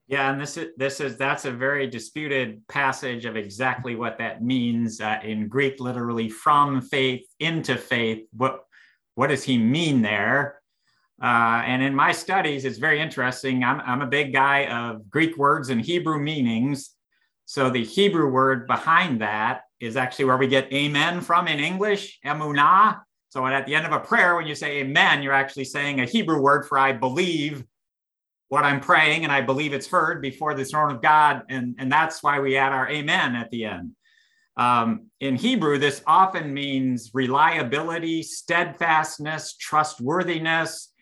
Yeah, 0.08 0.32
and 0.32 0.40
this 0.40 0.56
is 0.56 0.70
this 0.78 1.00
is 1.00 1.18
that's 1.18 1.44
a 1.44 1.52
very 1.52 1.86
disputed 1.86 2.66
passage 2.66 3.26
of 3.26 3.36
exactly 3.36 3.94
what 3.94 4.16
that 4.18 4.42
means 4.42 5.02
uh, 5.02 5.20
in 5.22 5.48
Greek. 5.48 5.80
Literally, 5.80 6.30
from 6.30 6.80
faith 6.80 7.26
into 7.40 7.76
faith. 7.76 8.26
What 8.32 8.64
what 9.16 9.26
does 9.26 9.44
he 9.44 9.58
mean 9.58 10.00
there? 10.00 10.60
Uh, 11.22 11.62
and 11.66 11.82
in 11.82 11.94
my 11.94 12.12
studies, 12.12 12.64
it's 12.64 12.78
very 12.78 13.00
interesting. 13.00 13.62
I'm 13.62 13.80
I'm 13.82 14.00
a 14.00 14.06
big 14.06 14.32
guy 14.32 14.66
of 14.66 15.10
Greek 15.10 15.36
words 15.36 15.68
and 15.68 15.80
Hebrew 15.80 16.18
meanings. 16.18 16.94
So 17.44 17.68
the 17.68 17.84
Hebrew 17.84 18.30
word 18.30 18.66
behind 18.66 19.20
that 19.20 19.62
is 19.78 19.96
actually 19.96 20.24
where 20.24 20.38
we 20.38 20.48
get 20.48 20.72
amen 20.72 21.20
from 21.20 21.48
in 21.48 21.60
English, 21.60 22.18
emunah. 22.24 23.00
So 23.28 23.46
at 23.46 23.66
the 23.66 23.74
end 23.74 23.84
of 23.84 23.92
a 23.92 24.00
prayer, 24.00 24.36
when 24.36 24.46
you 24.46 24.54
say 24.54 24.78
amen, 24.78 25.22
you're 25.22 25.34
actually 25.34 25.64
saying 25.64 26.00
a 26.00 26.06
Hebrew 26.06 26.40
word 26.40 26.66
for 26.66 26.78
I 26.78 26.92
believe 26.92 27.64
what 28.48 28.64
I'm 28.64 28.80
praying 28.80 29.24
and 29.24 29.32
I 29.32 29.42
believe 29.42 29.72
it's 29.72 29.88
heard 29.88 30.22
before 30.22 30.54
the 30.54 30.64
throne 30.64 30.90
of 30.94 31.02
God. 31.02 31.42
And, 31.48 31.76
and 31.78 31.92
that's 31.92 32.22
why 32.22 32.40
we 32.40 32.56
add 32.56 32.72
our 32.72 32.88
amen 32.88 33.36
at 33.36 33.50
the 33.50 33.64
end. 33.64 33.92
Um, 34.56 35.06
in 35.20 35.36
Hebrew, 35.36 35.78
this 35.78 36.02
often 36.06 36.52
means 36.52 37.10
reliability, 37.14 38.22
steadfastness, 38.22 39.56
trustworthiness. 39.56 40.92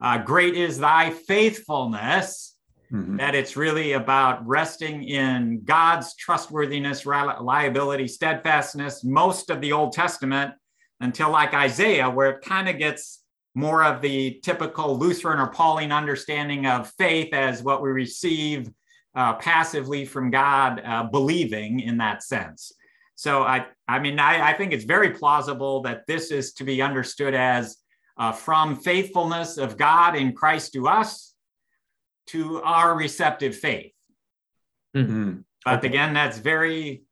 Uh, 0.00 0.18
great 0.18 0.54
is 0.54 0.78
thy 0.78 1.10
faithfulness. 1.10 2.54
Mm-hmm. 2.92 3.16
That 3.18 3.34
it's 3.34 3.54
really 3.54 3.92
about 3.92 4.46
resting 4.46 5.04
in 5.04 5.60
God's 5.62 6.16
trustworthiness, 6.16 7.04
reliability, 7.04 8.08
steadfastness. 8.08 9.04
Most 9.04 9.50
of 9.50 9.60
the 9.60 9.72
Old 9.72 9.92
Testament, 9.92 10.54
until 10.98 11.30
like 11.30 11.52
Isaiah, 11.52 12.08
where 12.08 12.30
it 12.30 12.42
kind 12.42 12.66
of 12.66 12.78
gets 12.78 13.17
more 13.58 13.82
of 13.82 14.00
the 14.00 14.38
typical 14.44 14.96
Lutheran 14.96 15.40
or 15.40 15.48
Pauline 15.48 15.90
understanding 15.90 16.64
of 16.64 16.92
faith 16.92 17.34
as 17.34 17.60
what 17.60 17.82
we 17.82 17.88
receive 17.88 18.70
uh, 19.16 19.34
passively 19.34 20.04
from 20.04 20.30
God, 20.30 20.80
uh, 20.84 21.02
believing 21.02 21.80
in 21.80 21.98
that 21.98 22.22
sense. 22.22 22.70
So 23.16 23.42
I, 23.42 23.66
I 23.88 23.98
mean, 23.98 24.20
I, 24.20 24.50
I, 24.50 24.52
think 24.52 24.72
it's 24.72 24.84
very 24.84 25.10
plausible 25.10 25.82
that 25.82 26.06
this 26.06 26.30
is 26.30 26.52
to 26.52 26.64
be 26.64 26.80
understood 26.80 27.34
as 27.34 27.78
uh, 28.16 28.30
from 28.30 28.76
faithfulness 28.76 29.58
of 29.58 29.76
God 29.76 30.14
in 30.14 30.34
Christ 30.34 30.72
to 30.74 30.86
us 30.86 31.34
to 32.28 32.62
our 32.62 32.96
receptive 32.96 33.56
faith. 33.56 33.92
Mm-hmm. 34.96 35.38
But 35.64 35.78
okay. 35.78 35.88
again, 35.88 36.14
that's 36.14 36.38
very, 36.38 37.02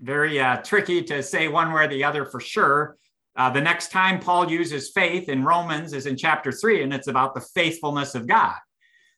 very 0.00 0.40
uh, 0.40 0.62
tricky 0.62 1.02
to 1.02 1.22
say 1.22 1.48
one 1.48 1.70
way 1.70 1.84
or 1.84 1.88
the 1.88 2.04
other 2.04 2.24
for 2.24 2.40
sure. 2.40 2.96
Uh, 3.34 3.50
the 3.50 3.60
next 3.60 3.90
time 3.90 4.20
Paul 4.20 4.50
uses 4.50 4.90
faith 4.90 5.28
in 5.28 5.44
Romans 5.44 5.92
is 5.92 6.06
in 6.06 6.16
chapter 6.16 6.52
three, 6.52 6.82
and 6.82 6.92
it's 6.92 7.08
about 7.08 7.34
the 7.34 7.40
faithfulness 7.40 8.14
of 8.14 8.26
God. 8.26 8.56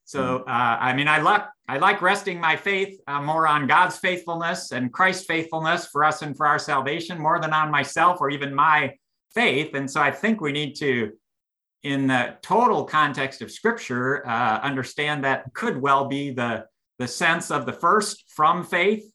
So, 0.05 0.38
hmm. 0.38 0.48
uh, 0.48 0.77
I 0.81 0.94
mean, 0.94 1.09
I 1.09 1.18
like 1.20 1.44
I 1.66 1.79
like 1.79 2.03
resting 2.03 2.38
my 2.38 2.57
faith 2.57 3.00
uh, 3.07 3.22
more 3.22 3.48
on 3.48 3.66
God's 3.66 3.98
faithfulness 3.98 4.70
and 4.72 4.92
Christ's 4.92 5.27
faithfulness 5.27 5.87
for 5.87 6.05
us 6.05 6.22
and 6.22 6.37
for 6.37 6.46
our 6.46 6.59
salvation, 6.59 7.18
more 7.18 7.40
than 7.40 7.53
on 7.53 7.70
myself 7.70 8.18
or 8.20 8.31
even 8.31 8.55
my 8.55 8.94
faith. 9.35 9.74
And 9.74 9.90
so, 9.90 10.00
I 10.00 10.11
think 10.11 10.40
we 10.40 10.53
need 10.53 10.74
to, 10.74 11.12
in 11.83 12.07
the 12.07 12.37
total 12.42 12.85
context 12.85 13.42
of 13.42 13.50
Scripture, 13.50 14.27
uh, 14.27 14.61
understand 14.61 15.24
that 15.24 15.53
could 15.55 15.81
well 15.81 16.07
be 16.07 16.31
the 16.31 16.66
the 16.98 17.09
sense 17.09 17.50
of 17.50 17.66
the 17.66 17.72
first 17.72 18.24
from 18.29 18.62
faith 18.62 19.11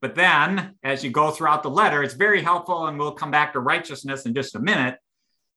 but 0.00 0.14
then, 0.14 0.74
as 0.82 1.02
you 1.02 1.10
go 1.10 1.30
throughout 1.30 1.62
the 1.62 1.70
letter, 1.70 2.02
it's 2.02 2.14
very 2.14 2.42
helpful, 2.42 2.86
and 2.86 2.98
we'll 2.98 3.12
come 3.12 3.30
back 3.30 3.52
to 3.52 3.60
righteousness 3.60 4.26
in 4.26 4.34
just 4.34 4.54
a 4.54 4.60
minute. 4.60 4.98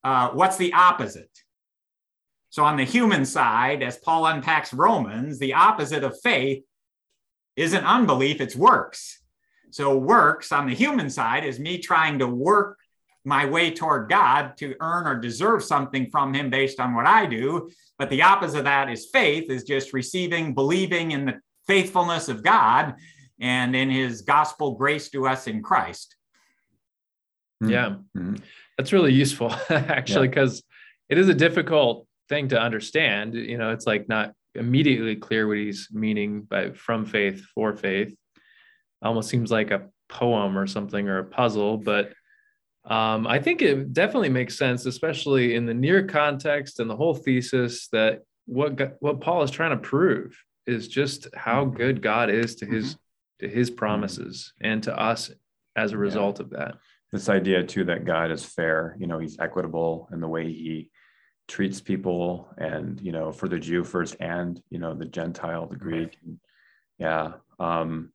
Uh, 0.04 0.30
what's 0.30 0.58
the 0.58 0.73
opposite? 0.73 1.32
So, 2.49 2.63
on 2.63 2.78
the 2.78 2.84
human 2.84 3.25
side, 3.25 3.84
as 3.84 3.97
Paul 3.97 4.25
unpacks 4.25 4.73
Romans, 4.73 5.39
the 5.39 5.54
opposite 5.54 6.04
of 6.04 6.19
faith 6.21 6.63
isn't 7.56 7.84
unbelief, 7.84 8.41
it's 8.41 8.56
works. 8.56 9.21
So, 9.71 9.97
works 9.97 10.52
on 10.52 10.67
the 10.67 10.75
human 10.75 11.10
side 11.10 11.45
is 11.45 11.60
me 11.60 11.80
trying 11.80 12.19
to 12.19 12.28
work 12.28 12.80
my 13.25 13.45
way 13.45 13.71
toward 13.71 14.10
God 14.10 14.58
to 14.58 14.75
earn 14.80 15.06
or 15.06 15.19
deserve 15.19 15.63
something 15.63 16.10
from 16.10 16.34
Him 16.34 16.49
based 16.49 16.80
on 16.80 16.95
what 16.95 17.06
I 17.06 17.25
do. 17.25 17.69
But 17.97 18.10
the 18.10 18.23
opposite 18.23 18.60
of 18.60 18.63
that 18.63 18.89
is 18.89 19.10
faith, 19.12 19.52
is 19.52 19.63
just 19.63 19.93
receiving, 19.93 20.54
believing 20.54 21.12
in 21.12 21.25
the 21.25 21.41
faithfulness 21.67 22.30
of 22.30 22.41
God 22.41 22.95
and 23.39 23.75
in 23.75 23.89
his 23.89 24.21
gospel 24.21 24.75
grace 24.75 25.10
to 25.10 25.28
us 25.28 25.47
in 25.47 25.62
Christ. 25.62 26.15
Hmm. 27.62 27.69
Yeah, 27.69 27.89
mm-hmm. 28.17 28.36
that's 28.78 28.93
really 28.93 29.13
useful 29.13 29.54
actually, 29.69 30.28
because 30.28 30.63
yeah. 31.10 31.15
it 31.15 31.17
is 31.19 31.30
a 31.30 31.34
difficult 31.34 32.08
thing 32.28 32.49
to 32.49 32.60
understand. 32.60 33.34
You 33.34 33.58
know, 33.58 33.71
it's 33.71 33.88
like 33.88 34.08
not 34.08 34.34
immediately 34.56 35.15
clear 35.15 35.47
what 35.47 35.58
he's 35.58 35.89
meaning 35.91 36.41
by 36.41 36.71
from 36.71 37.06
faith 37.06 37.43
for 37.54 37.75
faith. 37.75 38.15
Almost 39.02 39.30
seems 39.30 39.52
like 39.52 39.71
a 39.71 39.88
poem 40.10 40.58
or 40.58 40.67
something 40.67 41.08
or 41.08 41.19
a 41.19 41.25
puzzle, 41.25 41.78
but 41.78 42.13
um, 42.86 43.28
I 43.28 43.39
think 43.39 43.62
it 43.62 43.93
definitely 43.93 44.30
makes 44.30 44.58
sense, 44.58 44.86
especially 44.86 45.56
in 45.56 45.65
the 45.65 45.73
near 45.73 46.08
context 46.08 46.80
and 46.80 46.89
the 46.89 46.95
whole 46.95 47.13
thesis 47.13 47.88
that 47.89 48.21
what 48.45 48.97
what 48.99 49.21
Paul 49.21 49.43
is 49.43 49.52
trying 49.52 49.71
to 49.71 49.78
prove 49.78 50.38
is 50.65 50.88
just 50.88 51.28
how 51.36 51.65
hmm. 51.65 51.75
good 51.75 52.02
God 52.02 52.30
is 52.30 52.56
to 52.58 52.65
his 52.65 52.95
mm-hmm 52.95 52.99
to 53.39 53.47
his 53.47 53.69
mm-hmm. 53.69 53.78
promises 53.78 54.54
and 54.62 54.84
to 54.84 54.97
us 54.97 55.32
as 55.75 55.91
a 55.93 55.97
result 55.97 56.39
yeah. 56.39 56.43
of 56.43 56.49
that. 56.52 56.75
This 57.12 57.30
idea 57.30 57.63
too 57.63 57.86
that 57.86 58.06
God 58.06 58.32
is 58.32 58.45
fair, 58.45 58.95
you 58.99 59.08
know, 59.08 59.17
he's 59.17 59.39
equitable 59.39 60.08
in 60.12 60.19
the 60.19 60.28
way 60.28 60.52
he 60.52 60.91
treats 61.47 61.82
people 61.82 62.54
and, 62.58 63.02
you 63.02 63.12
know, 63.12 63.32
for 63.32 63.47
the 63.47 63.58
Jew 63.58 63.84
first 63.84 64.15
and, 64.19 64.62
you 64.69 64.78
know, 64.78 64.93
the 64.93 65.06
Gentile, 65.06 65.65
the 65.65 65.75
Greek. 65.75 66.17
Right. 66.23 66.38
Yeah. 66.99 67.32
Um, 67.60 68.12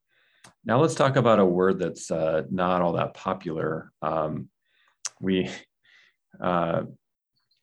now 0.65 0.81
let's 0.81 0.95
talk 0.95 1.17
about 1.17 1.41
a 1.41 1.45
word 1.45 1.81
that's 1.81 2.11
uh, 2.11 2.43
not 2.51 2.83
all 2.83 2.93
that 2.93 3.15
popular. 3.15 3.91
Um, 4.01 4.49
we, 5.21 5.51
uh, 6.41 6.83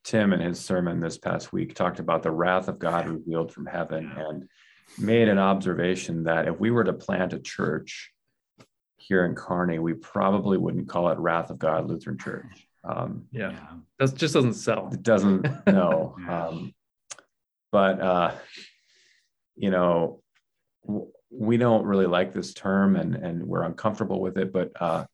Tim 0.03 0.33
in 0.33 0.41
his 0.41 0.59
sermon 0.59 0.99
this 0.99 1.17
past 1.17 1.53
week 1.53 1.75
talked 1.75 1.99
about 1.99 2.23
the 2.23 2.31
wrath 2.31 2.67
of 2.67 2.79
God 2.79 3.07
revealed 3.07 3.53
from 3.53 3.67
heaven. 3.67 4.11
And 4.17 4.49
made 4.97 5.27
an 5.27 5.37
observation 5.37 6.23
that 6.23 6.47
if 6.47 6.59
we 6.59 6.71
were 6.71 6.83
to 6.83 6.93
plant 6.93 7.33
a 7.33 7.39
church 7.39 8.11
here 8.97 9.25
in 9.25 9.35
Kearney, 9.35 9.79
we 9.79 9.93
probably 9.93 10.57
wouldn't 10.57 10.89
call 10.89 11.09
it 11.09 11.17
Wrath 11.17 11.49
of 11.49 11.59
God 11.59 11.87
Lutheran 11.87 12.17
Church. 12.17 12.67
Um, 12.83 13.25
yeah, 13.31 13.55
that 13.99 14.15
just 14.15 14.33
doesn't 14.33 14.53
sell. 14.53 14.89
It 14.91 15.03
doesn't. 15.03 15.47
No. 15.67 16.15
um, 16.29 16.73
but 17.71 17.99
uh, 18.01 18.31
you 19.55 19.69
know, 19.69 20.21
w- 20.85 21.11
we 21.29 21.57
don't 21.57 21.85
really 21.85 22.07
like 22.07 22.33
this 22.33 22.53
term, 22.53 22.95
and 22.95 23.15
and 23.15 23.43
we're 23.43 23.63
uncomfortable 23.63 24.19
with 24.19 24.37
it. 24.37 24.51
But 24.51 24.71
uh, 24.79 25.05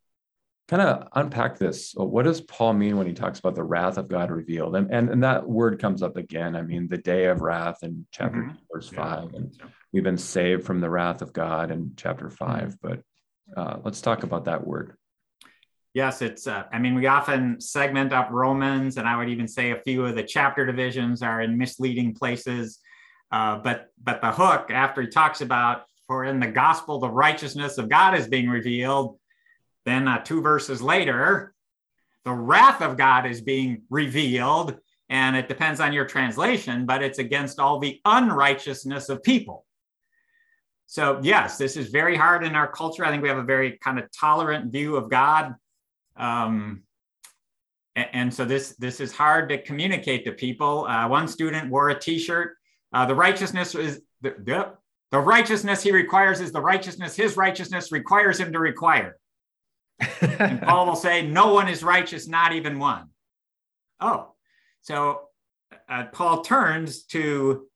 kind 0.68 0.82
of 0.82 1.08
unpack 1.16 1.58
this. 1.58 1.94
What 1.96 2.24
does 2.24 2.42
Paul 2.42 2.74
mean 2.74 2.98
when 2.98 3.08
he 3.08 3.14
talks 3.14 3.40
about 3.40 3.56
the 3.56 3.64
wrath 3.64 3.98
of 3.98 4.10
God 4.10 4.30
revealed? 4.30 4.76
And, 4.76 4.92
and, 4.92 5.10
and 5.10 5.24
that 5.24 5.48
word 5.48 5.80
comes 5.80 6.04
up 6.04 6.18
again. 6.18 6.56
I 6.56 6.62
mean, 6.62 6.88
the 6.88 6.98
day 6.98 7.26
of 7.26 7.42
wrath 7.42 7.84
in 7.84 8.06
chapter 8.12 8.40
mm-hmm. 8.40 8.56
verse 8.72 8.92
yeah. 8.92 8.98
five, 8.98 9.34
and 9.34 9.58
we've 9.94 10.04
been 10.04 10.18
saved 10.18 10.66
from 10.66 10.82
the 10.82 10.90
wrath 10.90 11.22
of 11.22 11.32
God 11.32 11.72
in 11.72 11.94
chapter 11.96 12.30
5 12.30 12.50
mm-hmm. 12.50 12.74
But 12.82 13.02
uh, 13.56 13.78
let's 13.84 14.02
talk 14.02 14.24
about 14.24 14.46
that 14.46 14.66
word. 14.66 14.98
Yes, 15.94 16.22
it's. 16.22 16.46
Uh, 16.46 16.64
I 16.72 16.80
mean, 16.80 16.96
we 16.96 17.08
often 17.08 17.62
segment 17.62 18.12
up 18.12 18.30
Romans, 18.30 18.98
and 18.98 19.08
I 19.08 19.18
would 19.18 19.30
even 19.30 19.48
say 19.48 19.72
a 19.72 19.82
few 19.82 20.06
of 20.06 20.16
the 20.16 20.24
chapter 20.24 20.66
divisions 20.66 21.24
are 21.24 21.42
in 21.42 21.58
misleading 21.58 22.14
places. 22.14 22.80
Uh, 23.32 23.58
but 23.58 23.88
but 24.04 24.22
the 24.22 24.32
hook 24.32 24.70
after 24.70 25.02
he 25.02 25.08
talks 25.08 25.42
about 25.42 25.84
for 26.08 26.26
in 26.26 26.40
the 26.40 26.48
gospel 26.48 27.00
the 27.00 27.10
righteousness 27.10 27.78
of 27.78 27.90
God 27.90 28.16
is 28.16 28.28
being 28.28 28.48
revealed 28.48 29.18
then, 29.88 30.08
uh, 30.08 30.22
two 30.24 30.42
verses 30.42 30.82
later, 30.82 31.54
the 32.26 32.34
wrath 32.34 32.82
of 32.82 32.98
God 32.98 33.26
is 33.26 33.42
being 33.42 33.84
revealed. 33.90 34.78
And 35.10 35.38
it 35.38 35.48
depends 35.48 35.80
on 35.80 35.94
your 35.94 36.06
translation, 36.06 36.86
but 36.86 37.02
it's 37.02 37.20
against 37.20 37.60
all 37.60 37.80
the 37.80 38.02
unrighteousness 38.04 39.08
of 39.08 39.24
people. 39.24 39.66
So, 40.86 41.22
yes, 41.24 41.58
this 41.58 41.78
is 41.78 41.88
very 41.88 42.18
hard 42.18 42.44
in 42.44 42.56
our 42.56 42.70
culture. 42.70 43.06
I 43.06 43.10
think 43.10 43.24
we 43.24 43.30
have 43.30 43.38
a 43.38 43.44
very 43.44 43.78
kind 43.78 43.98
of 43.98 44.12
tolerant 44.12 44.74
view 44.74 44.98
of 44.98 45.10
God. 45.10 45.56
Um, 46.18 46.84
and 47.96 48.32
so 48.34 48.46
this 48.46 48.76
this 48.78 49.00
is 49.00 49.12
hard 49.12 49.50
to 49.50 49.62
communicate 49.62 50.26
to 50.26 50.32
people. 50.34 50.86
Uh, 50.86 51.08
one 51.08 51.28
student 51.28 51.72
wore 51.72 51.90
a 51.90 52.00
T-shirt. 52.00 52.56
Uh, 52.94 53.06
the 53.06 53.16
righteousness 53.16 53.74
is 53.74 54.02
the, 54.22 54.36
the, 54.44 54.74
the 55.12 55.20
righteousness 55.20 55.82
he 55.82 55.92
requires 55.92 56.42
is 56.42 56.52
the 56.52 56.62
righteousness 56.62 57.16
his 57.16 57.38
righteousness 57.38 57.92
requires 57.92 58.40
him 58.40 58.52
to 58.52 58.60
require 58.60 59.18
and 60.22 60.62
Paul 60.64 60.86
will 60.86 60.96
say, 60.96 61.26
No 61.26 61.54
one 61.54 61.68
is 61.68 61.84
righteous, 61.84 62.28
not 62.28 62.54
even 62.54 62.80
one. 62.80 63.10
Oh, 64.00 64.34
so 64.82 65.22
uh, 65.90 66.06
Paul 66.12 66.42
turns 66.42 67.04
to 67.06 67.68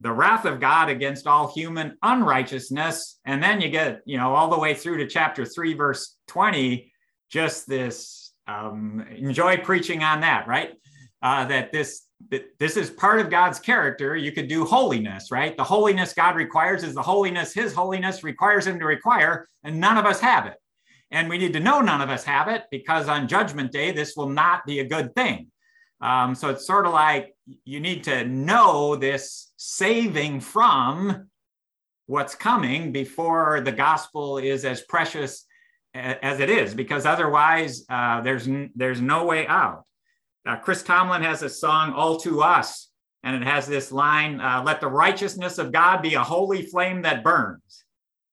the 0.00 0.12
wrath 0.12 0.44
of 0.44 0.60
God 0.60 0.88
against 0.88 1.26
all 1.26 1.52
human 1.52 1.96
unrighteousness. 2.02 3.20
And 3.24 3.42
then 3.42 3.60
you 3.60 3.68
get, 3.68 4.02
you 4.04 4.16
know, 4.16 4.34
all 4.34 4.50
the 4.50 4.58
way 4.58 4.74
through 4.74 4.98
to 4.98 5.06
chapter 5.06 5.44
3, 5.44 5.74
verse 5.74 6.16
20, 6.28 6.92
just 7.30 7.68
this 7.68 8.32
um, 8.48 9.06
enjoy 9.16 9.58
preaching 9.58 10.02
on 10.02 10.20
that, 10.20 10.48
right? 10.48 10.72
uh, 11.22 11.44
that 11.46 11.72
this 11.72 12.06
that 12.30 12.44
this 12.58 12.76
is 12.76 12.90
part 12.90 13.20
of 13.20 13.30
God's 13.30 13.58
character. 13.58 14.16
You 14.16 14.32
could 14.32 14.48
do 14.48 14.64
holiness, 14.64 15.30
right? 15.30 15.56
The 15.56 15.64
holiness 15.64 16.12
God 16.12 16.36
requires 16.36 16.84
is 16.84 16.94
the 16.94 17.02
holiness 17.02 17.54
His 17.54 17.72
holiness 17.72 18.22
requires 18.22 18.66
Him 18.66 18.78
to 18.80 18.86
require, 18.86 19.48
and 19.64 19.80
none 19.80 19.96
of 19.96 20.04
us 20.04 20.20
have 20.20 20.46
it. 20.46 20.54
And 21.12 21.28
we 21.28 21.38
need 21.38 21.52
to 21.52 21.60
know 21.60 21.80
none 21.80 22.00
of 22.00 22.08
us 22.08 22.24
have 22.24 22.48
it 22.48 22.64
because 22.70 23.06
on 23.06 23.28
Judgment 23.28 23.70
Day, 23.70 23.92
this 23.92 24.16
will 24.16 24.30
not 24.30 24.66
be 24.66 24.80
a 24.80 24.84
good 24.84 25.14
thing. 25.14 25.48
Um, 26.00 26.34
so 26.34 26.48
it's 26.48 26.66
sort 26.66 26.86
of 26.86 26.92
like 26.92 27.36
you 27.64 27.78
need 27.78 28.02
to 28.04 28.24
know 28.24 28.96
this 28.96 29.52
saving 29.56 30.40
from 30.40 31.28
what's 32.06 32.34
coming 32.34 32.92
before 32.92 33.60
the 33.60 33.70
gospel 33.72 34.38
is 34.38 34.64
as 34.64 34.80
precious 34.82 35.46
as 35.94 36.40
it 36.40 36.48
is, 36.48 36.74
because 36.74 37.04
otherwise 37.04 37.84
uh, 37.90 38.22
there's 38.22 38.48
there's 38.74 39.00
no 39.00 39.26
way 39.26 39.46
out. 39.46 39.84
Uh, 40.46 40.56
Chris 40.56 40.82
Tomlin 40.82 41.22
has 41.22 41.42
a 41.42 41.50
song 41.50 41.92
"All 41.92 42.16
to 42.20 42.42
Us," 42.42 42.88
and 43.22 43.36
it 43.36 43.46
has 43.46 43.66
this 43.66 43.92
line: 43.92 44.40
uh, 44.40 44.62
"Let 44.64 44.80
the 44.80 44.88
righteousness 44.88 45.58
of 45.58 45.70
God 45.70 46.00
be 46.00 46.14
a 46.14 46.22
holy 46.22 46.62
flame 46.62 47.02
that 47.02 47.22
burns." 47.22 47.84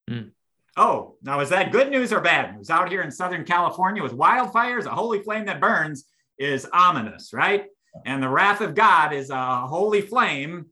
Mm. 0.09 0.31
Oh, 0.79 1.17
now 1.21 1.41
is 1.41 1.49
that 1.49 1.73
good 1.73 1.91
news 1.91 2.13
or 2.13 2.21
bad 2.21 2.55
news? 2.55 2.69
Out 2.69 2.89
here 2.89 3.01
in 3.01 3.11
Southern 3.11 3.43
California 3.43 4.01
with 4.01 4.13
wildfires, 4.13 4.85
a 4.85 4.91
holy 4.91 5.21
flame 5.21 5.43
that 5.47 5.59
burns 5.59 6.05
is 6.37 6.65
ominous, 6.71 7.33
right? 7.33 7.65
And 8.05 8.23
the 8.23 8.29
wrath 8.29 8.61
of 8.61 8.75
God 8.75 9.11
is 9.11 9.29
a 9.29 9.67
holy 9.67 9.99
flame 9.99 10.67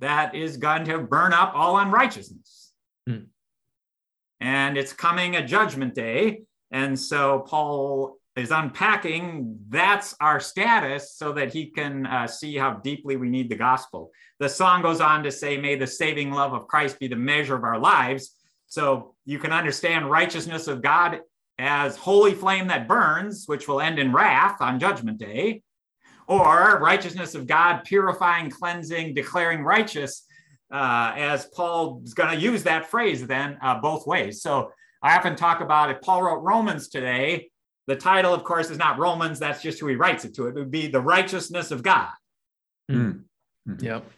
that 0.00 0.34
is 0.34 0.56
going 0.56 0.84
to 0.86 0.98
burn 0.98 1.32
up 1.32 1.52
all 1.54 1.78
unrighteousness. 1.78 2.72
Hmm. 3.06 3.26
And 4.40 4.76
it's 4.76 4.92
coming 4.92 5.36
a 5.36 5.46
judgment 5.46 5.94
day. 5.94 6.42
And 6.72 6.98
so 6.98 7.44
Paul 7.46 8.16
is 8.34 8.50
unpacking 8.50 9.60
that's 9.68 10.16
our 10.20 10.40
status 10.40 11.14
so 11.14 11.34
that 11.34 11.52
he 11.52 11.66
can 11.66 12.04
uh, 12.06 12.26
see 12.26 12.56
how 12.56 12.72
deeply 12.72 13.14
we 13.14 13.28
need 13.28 13.48
the 13.48 13.54
gospel. 13.54 14.10
The 14.40 14.48
song 14.48 14.82
goes 14.82 15.00
on 15.00 15.22
to 15.22 15.30
say, 15.30 15.56
May 15.56 15.76
the 15.76 15.86
saving 15.86 16.32
love 16.32 16.52
of 16.52 16.66
Christ 16.66 16.98
be 16.98 17.06
the 17.06 17.14
measure 17.14 17.54
of 17.54 17.62
our 17.62 17.78
lives. 17.78 18.34
So 18.72 19.14
you 19.26 19.38
can 19.38 19.52
understand 19.52 20.10
righteousness 20.10 20.66
of 20.66 20.80
God 20.80 21.20
as 21.58 21.94
holy 21.94 22.32
flame 22.32 22.68
that 22.68 22.88
burns, 22.88 23.44
which 23.44 23.68
will 23.68 23.82
end 23.82 23.98
in 23.98 24.14
wrath 24.14 24.62
on 24.62 24.80
judgment 24.80 25.18
day 25.18 25.62
or 26.26 26.78
righteousness 26.80 27.34
of 27.34 27.46
God, 27.46 27.82
purifying, 27.84 28.48
cleansing, 28.48 29.12
declaring 29.12 29.62
righteous, 29.62 30.24
uh, 30.72 31.12
as 31.14 31.44
Paul 31.54 32.00
is 32.02 32.14
going 32.14 32.34
to 32.34 32.40
use 32.40 32.62
that 32.62 32.88
phrase 32.88 33.26
then 33.26 33.58
uh, 33.60 33.78
both 33.78 34.06
ways. 34.06 34.40
So 34.40 34.72
I 35.02 35.18
often 35.18 35.36
talk 35.36 35.60
about 35.60 35.90
if 35.90 36.00
Paul 36.00 36.22
wrote 36.22 36.40
Romans 36.40 36.88
today, 36.88 37.50
the 37.88 37.96
title, 37.96 38.32
of 38.32 38.42
course, 38.42 38.70
is 38.70 38.78
not 38.78 38.98
Romans. 38.98 39.38
That's 39.38 39.60
just 39.60 39.80
who 39.80 39.88
he 39.88 39.96
writes 39.96 40.24
it 40.24 40.34
to. 40.36 40.46
It 40.46 40.54
would 40.54 40.70
be 40.70 40.86
the 40.86 41.02
righteousness 41.02 41.72
of 41.72 41.82
God. 41.82 42.08
Mm-hmm. 42.90 43.84
Yep. 43.84 44.10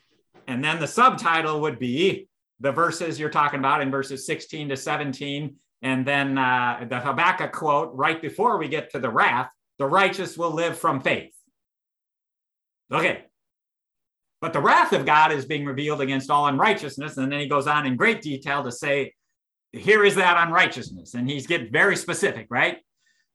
And 0.46 0.62
then 0.62 0.78
the 0.78 0.86
subtitle 0.86 1.62
would 1.62 1.80
be 1.80 2.28
the 2.60 2.72
verses 2.72 3.18
you're 3.18 3.30
talking 3.30 3.58
about 3.58 3.82
in 3.82 3.90
verses 3.90 4.26
16 4.26 4.70
to 4.70 4.76
17. 4.76 5.56
And 5.82 6.06
then 6.06 6.38
uh, 6.38 6.86
the 6.88 7.00
Habakkuk 7.00 7.52
quote 7.52 7.90
right 7.94 8.20
before 8.20 8.58
we 8.58 8.68
get 8.68 8.90
to 8.92 8.98
the 8.98 9.10
wrath 9.10 9.50
the 9.78 9.86
righteous 9.86 10.38
will 10.38 10.52
live 10.52 10.78
from 10.78 11.00
faith. 11.00 11.32
Okay. 12.92 13.24
But 14.40 14.52
the 14.52 14.60
wrath 14.60 14.92
of 14.92 15.06
God 15.06 15.32
is 15.32 15.46
being 15.46 15.64
revealed 15.64 16.00
against 16.00 16.30
all 16.30 16.46
unrighteousness. 16.46 17.16
And 17.16 17.32
then 17.32 17.40
he 17.40 17.46
goes 17.46 17.66
on 17.66 17.86
in 17.86 17.96
great 17.96 18.22
detail 18.22 18.62
to 18.62 18.70
say, 18.70 19.14
here 19.72 20.04
is 20.04 20.14
that 20.16 20.46
unrighteousness. 20.46 21.14
And 21.14 21.28
he's 21.28 21.46
getting 21.46 21.72
very 21.72 21.96
specific, 21.96 22.46
right? 22.50 22.78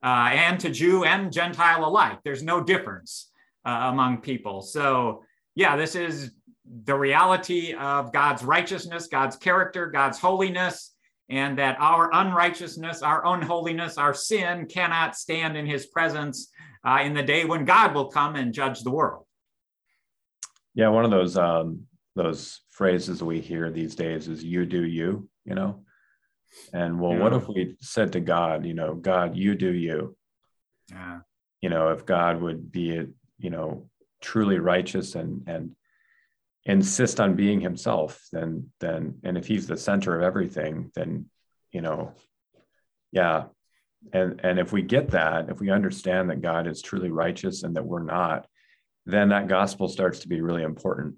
Uh, 0.02 0.30
and 0.32 0.60
to 0.62 0.70
Jew 0.70 1.04
and 1.04 1.32
Gentile 1.32 1.84
alike. 1.84 2.20
There's 2.24 2.44
no 2.44 2.64
difference 2.64 3.32
uh, 3.66 3.90
among 3.92 4.22
people. 4.22 4.62
So, 4.62 5.24
yeah, 5.56 5.76
this 5.76 5.96
is 5.96 6.32
the 6.86 6.96
reality 6.96 7.74
of 7.74 8.14
God's 8.14 8.44
righteousness, 8.44 9.08
God's 9.08 9.36
character, 9.36 9.88
God's 9.88 10.20
holiness, 10.20 10.94
and 11.30 11.58
that 11.58 11.78
our 11.80 12.10
unrighteousness, 12.14 13.02
our 13.02 13.26
unholiness, 13.26 13.98
our 13.98 14.14
sin 14.14 14.68
cannot 14.68 15.16
stand 15.16 15.58
in 15.58 15.66
his 15.66 15.88
presence 15.88 16.52
uh, 16.86 17.00
in 17.04 17.14
the 17.14 17.24
day 17.24 17.46
when 17.46 17.66
God 17.66 17.94
will 17.94 18.08
come 18.08 18.36
and 18.36 18.54
judge 18.54 18.82
the 18.82 18.92
world. 18.92 19.26
Yeah, 20.76 20.90
one 20.90 21.06
of 21.06 21.12
those 21.12 21.38
um, 21.38 21.88
those 22.16 22.62
phrases 22.70 23.24
we 23.24 23.42
hear 23.42 23.72
these 23.72 23.96
days 23.96 24.28
is 24.28 24.44
"you 24.44 24.66
do 24.66 24.86
you," 24.86 25.28
you 25.46 25.56
know. 25.56 25.84
And 26.74 27.00
well, 27.00 27.14
yeah. 27.14 27.20
what 27.20 27.34
if 27.34 27.48
we 27.48 27.76
said 27.82 28.14
to 28.14 28.20
God, 28.20 28.66
you 28.66 28.74
know, 28.74 28.96
God, 28.96 29.36
you 29.36 29.56
do 29.56 29.72
you? 29.72 30.16
Yeah. 30.90 31.20
You 31.62 31.70
know, 31.70 31.90
if 31.90 32.06
God 32.06 32.42
would 32.42 32.72
be, 32.72 33.06
you 33.38 33.50
know, 33.50 33.90
truly 34.22 34.60
righteous 34.60 35.16
and 35.16 35.48
and 35.48 35.76
insist 36.66 37.20
on 37.20 37.36
being 37.36 37.62
Himself, 37.62 38.22
then 38.32 38.70
then, 38.80 39.16
and 39.24 39.38
if 39.38 39.48
He's 39.48 39.68
the 39.68 39.78
center 39.78 40.16
of 40.16 40.24
everything, 40.24 40.92
then, 40.96 41.26
you 41.72 41.82
know, 41.82 42.14
yeah. 43.12 43.46
And 44.14 44.40
and 44.44 44.60
if 44.60 44.72
we 44.72 44.82
get 44.82 45.12
that, 45.12 45.50
if 45.50 45.60
we 45.60 45.72
understand 45.72 46.30
that 46.30 46.42
God 46.42 46.68
is 46.68 46.82
truly 46.82 47.10
righteous 47.10 47.64
and 47.64 47.76
that 47.76 47.86
we're 47.86 48.04
not, 48.04 48.48
then 49.06 49.30
that 49.30 49.48
gospel 49.48 49.90
starts 49.90 50.20
to 50.20 50.28
be 50.28 50.42
really 50.42 50.64
important. 50.64 51.16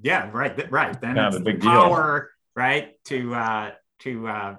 Yeah, 0.00 0.30
right, 0.32 0.70
right. 0.70 0.98
Then 1.00 1.16
kind 1.16 1.26
it's 1.26 1.36
a 1.36 1.40
big 1.40 1.60
power, 1.60 2.20
deal. 2.20 2.62
right, 2.62 2.92
to 3.06 3.34
uh, 3.34 3.70
to 4.00 4.28
uh, 4.28 4.56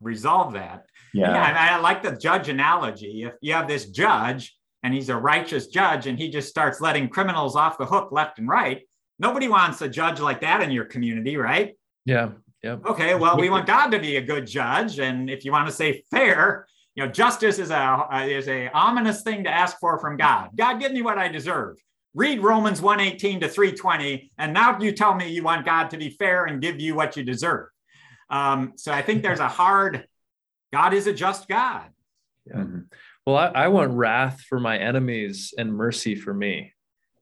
resolve 0.00 0.54
that. 0.54 0.86
Yeah, 1.14 1.32
yeah 1.32 1.74
I, 1.74 1.76
I 1.76 1.80
like 1.80 2.02
the 2.02 2.16
judge 2.16 2.48
analogy. 2.48 3.22
If 3.22 3.34
you 3.40 3.52
have 3.52 3.68
this 3.68 3.86
judge 3.86 4.57
and 4.82 4.94
he's 4.94 5.08
a 5.08 5.16
righteous 5.16 5.66
judge 5.66 6.06
and 6.06 6.18
he 6.18 6.30
just 6.30 6.48
starts 6.48 6.80
letting 6.80 7.08
criminals 7.08 7.56
off 7.56 7.78
the 7.78 7.86
hook 7.86 8.12
left 8.12 8.38
and 8.38 8.48
right, 8.48 8.82
nobody 9.18 9.48
wants 9.48 9.82
a 9.82 9.88
judge 9.88 10.20
like 10.20 10.40
that 10.40 10.62
in 10.62 10.70
your 10.70 10.84
community, 10.84 11.36
right? 11.36 11.76
Yeah. 12.04 12.30
Yep. 12.62 12.86
Okay. 12.86 13.14
Well, 13.14 13.38
we 13.38 13.50
want 13.50 13.66
God 13.66 13.88
to 13.90 14.00
be 14.00 14.16
a 14.16 14.20
good 14.20 14.46
judge, 14.46 14.98
and 14.98 15.30
if 15.30 15.44
you 15.44 15.52
want 15.52 15.68
to 15.68 15.74
say 15.74 16.02
fair, 16.10 16.66
you 16.96 17.04
know, 17.04 17.10
justice 17.10 17.60
is 17.60 17.70
a 17.70 17.76
uh, 17.76 18.26
is 18.28 18.48
a 18.48 18.68
ominous 18.70 19.22
thing 19.22 19.44
to 19.44 19.50
ask 19.50 19.78
for 19.78 20.00
from 20.00 20.16
God. 20.16 20.50
God, 20.56 20.80
give 20.80 20.90
me 20.90 21.02
what 21.02 21.18
I 21.18 21.28
deserve. 21.28 21.76
Read 22.14 22.42
Romans 22.42 22.82
118 22.82 23.40
to 23.40 23.48
320, 23.48 24.32
and 24.38 24.52
now 24.52 24.76
you 24.80 24.90
tell 24.90 25.14
me 25.14 25.28
you 25.28 25.44
want 25.44 25.64
God 25.64 25.90
to 25.90 25.96
be 25.96 26.10
fair 26.10 26.46
and 26.46 26.60
give 26.60 26.80
you 26.80 26.96
what 26.96 27.16
you 27.16 27.22
deserve. 27.22 27.68
Um, 28.30 28.72
so 28.74 28.90
I 28.90 29.02
think 29.02 29.22
there's 29.22 29.38
a 29.38 29.46
hard. 29.46 30.08
God 30.72 30.92
is 30.92 31.06
a 31.06 31.12
just 31.12 31.46
God. 31.46 31.86
Yeah. 32.44 32.56
Mm-hmm. 32.56 32.80
Well, 33.28 33.36
I, 33.36 33.64
I 33.64 33.68
want 33.68 33.92
wrath 33.92 34.40
for 34.48 34.58
my 34.58 34.78
enemies 34.78 35.52
and 35.58 35.70
mercy 35.70 36.14
for 36.14 36.32
me. 36.32 36.72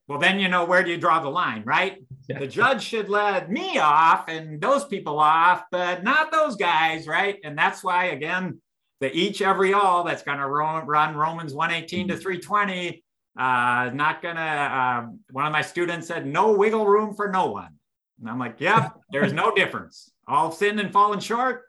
Well, 0.07 0.21
then 0.21 0.39
you 0.39 0.47
know 0.47 0.65
where 0.65 0.85
do 0.85 0.91
you 0.93 0.99
draw 0.99 1.19
the 1.19 1.29
line, 1.29 1.65
right? 1.67 1.99
Yeah. 2.29 2.39
The 2.39 2.47
judge 2.47 2.85
should 2.85 3.09
let 3.09 3.51
me 3.51 3.79
off 3.81 4.29
and 4.29 4.61
those 4.61 4.85
people 4.85 5.19
off, 5.19 5.65
but 5.73 6.05
not 6.05 6.31
those 6.31 6.55
guys, 6.55 7.09
right? 7.09 7.41
And 7.43 7.59
that's 7.59 7.83
why, 7.83 8.05
again, 8.05 8.61
the 9.01 9.13
each 9.13 9.43
every 9.43 9.73
all 9.73 10.05
that's 10.05 10.23
going 10.23 10.39
to 10.39 10.47
run 10.47 11.17
Romans 11.17 11.53
118 11.53 12.07
to 12.07 12.15
mm-hmm. 12.15 12.23
320. 12.23 13.03
Uh, 13.37 13.91
not 13.93 14.23
going 14.23 14.37
to, 14.37 14.41
uh, 14.41 15.07
one 15.33 15.47
of 15.47 15.53
my 15.53 15.63
students 15.63 16.07
said, 16.07 16.25
no 16.25 16.53
wiggle 16.53 16.87
room 16.87 17.17
for 17.17 17.33
no 17.33 17.47
one. 17.47 17.75
And 18.21 18.31
I'm 18.31 18.39
like, 18.39 18.61
yeah, 18.61 18.91
there's 19.11 19.33
no 19.33 19.53
difference. 19.53 20.09
All 20.29 20.53
sinned 20.53 20.79
and 20.79 20.93
fallen 20.93 21.19
short. 21.19 21.65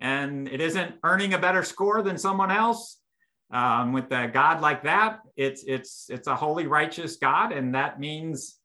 And 0.00 0.48
it 0.48 0.62
isn't 0.62 0.94
earning 1.04 1.34
a 1.34 1.38
better 1.38 1.62
score 1.62 2.00
than 2.00 2.16
someone 2.16 2.50
else. 2.50 2.98
Um, 3.50 3.92
with 3.92 4.10
a 4.10 4.26
God 4.26 4.60
like 4.60 4.82
that, 4.84 5.20
it's 5.36 5.64
it's 5.64 6.06
it's 6.08 6.26
a 6.26 6.34
holy, 6.34 6.66
righteous 6.66 7.16
God, 7.16 7.52
and 7.52 7.74
that 7.74 8.00
means 8.00 8.58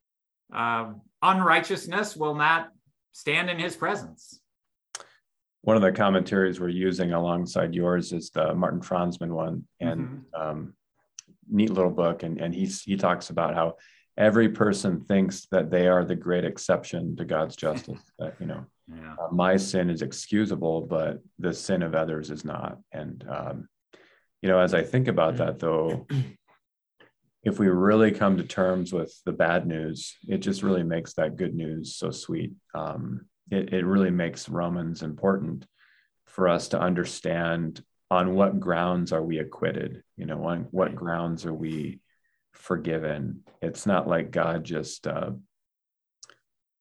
uh, 0.53 0.93
unrighteousness 1.21 2.15
will 2.15 2.35
not 2.35 2.69
stand 3.11 3.49
in 3.49 3.59
His 3.59 3.75
presence 3.75 4.39
one 5.61 5.75
of 5.75 5.81
the 5.81 5.91
commentaries 5.91 6.59
we're 6.59 6.69
using 6.69 7.11
alongside 7.13 7.75
yours 7.75 8.13
is 8.13 8.29
the 8.29 8.53
Martin 8.55 8.79
Franzmann 8.79 9.31
one, 9.31 9.65
and 9.79 10.01
mm-hmm. 10.01 10.41
um, 10.41 10.73
neat 11.49 11.69
little 11.69 11.91
book. 11.91 12.23
And 12.23 12.39
and 12.39 12.55
he 12.55 12.65
he 12.65 12.95
talks 12.95 13.29
about 13.29 13.55
how 13.55 13.75
every 14.17 14.49
person 14.49 15.03
thinks 15.05 15.47
that 15.51 15.69
they 15.69 15.87
are 15.87 16.05
the 16.05 16.15
great 16.15 16.45
exception 16.45 17.15
to 17.17 17.25
God's 17.25 17.55
justice. 17.67 17.99
that 18.19 18.35
you 18.39 18.45
know, 18.45 18.65
yeah. 18.87 19.15
uh, 19.21 19.27
my 19.31 19.57
sin 19.57 19.89
is 19.89 20.01
excusable, 20.01 20.81
but 20.81 21.19
the 21.39 21.53
sin 21.53 21.83
of 21.83 21.93
others 21.93 22.31
is 22.31 22.45
not. 22.45 22.77
And 22.93 23.25
um, 23.29 23.69
you 24.41 24.49
know, 24.49 24.59
as 24.59 24.73
I 24.73 24.83
think 24.83 25.07
about 25.07 25.37
that, 25.37 25.59
though, 25.59 26.07
if 27.43 27.59
we 27.59 27.67
really 27.67 28.11
come 28.11 28.37
to 28.37 28.43
terms 28.43 28.93
with 28.93 29.13
the 29.25 29.31
bad 29.31 29.65
news, 29.65 30.15
it 30.27 30.39
just 30.39 30.63
really 30.63 30.83
makes 30.83 31.13
that 31.13 31.37
good 31.37 31.55
news 31.55 31.95
so 31.95 32.11
sweet. 32.11 32.53
Um, 32.73 33.25
it, 33.51 33.73
it 33.73 33.85
really 33.85 34.11
makes 34.11 34.49
Romans 34.49 35.01
important 35.01 35.65
for 36.25 36.47
us 36.47 36.69
to 36.69 36.79
understand 36.79 37.83
on 38.11 38.33
what 38.33 38.59
grounds 38.59 39.11
are 39.11 39.23
we 39.23 39.39
acquitted? 39.39 40.03
You 40.17 40.25
know, 40.25 40.45
on 40.45 40.67
what 40.71 40.95
grounds 40.95 41.45
are 41.45 41.53
we 41.53 41.99
forgiven? 42.53 43.43
It's 43.61 43.85
not 43.85 44.07
like 44.07 44.31
God 44.31 44.63
just 44.63 45.05
uh, 45.07 45.31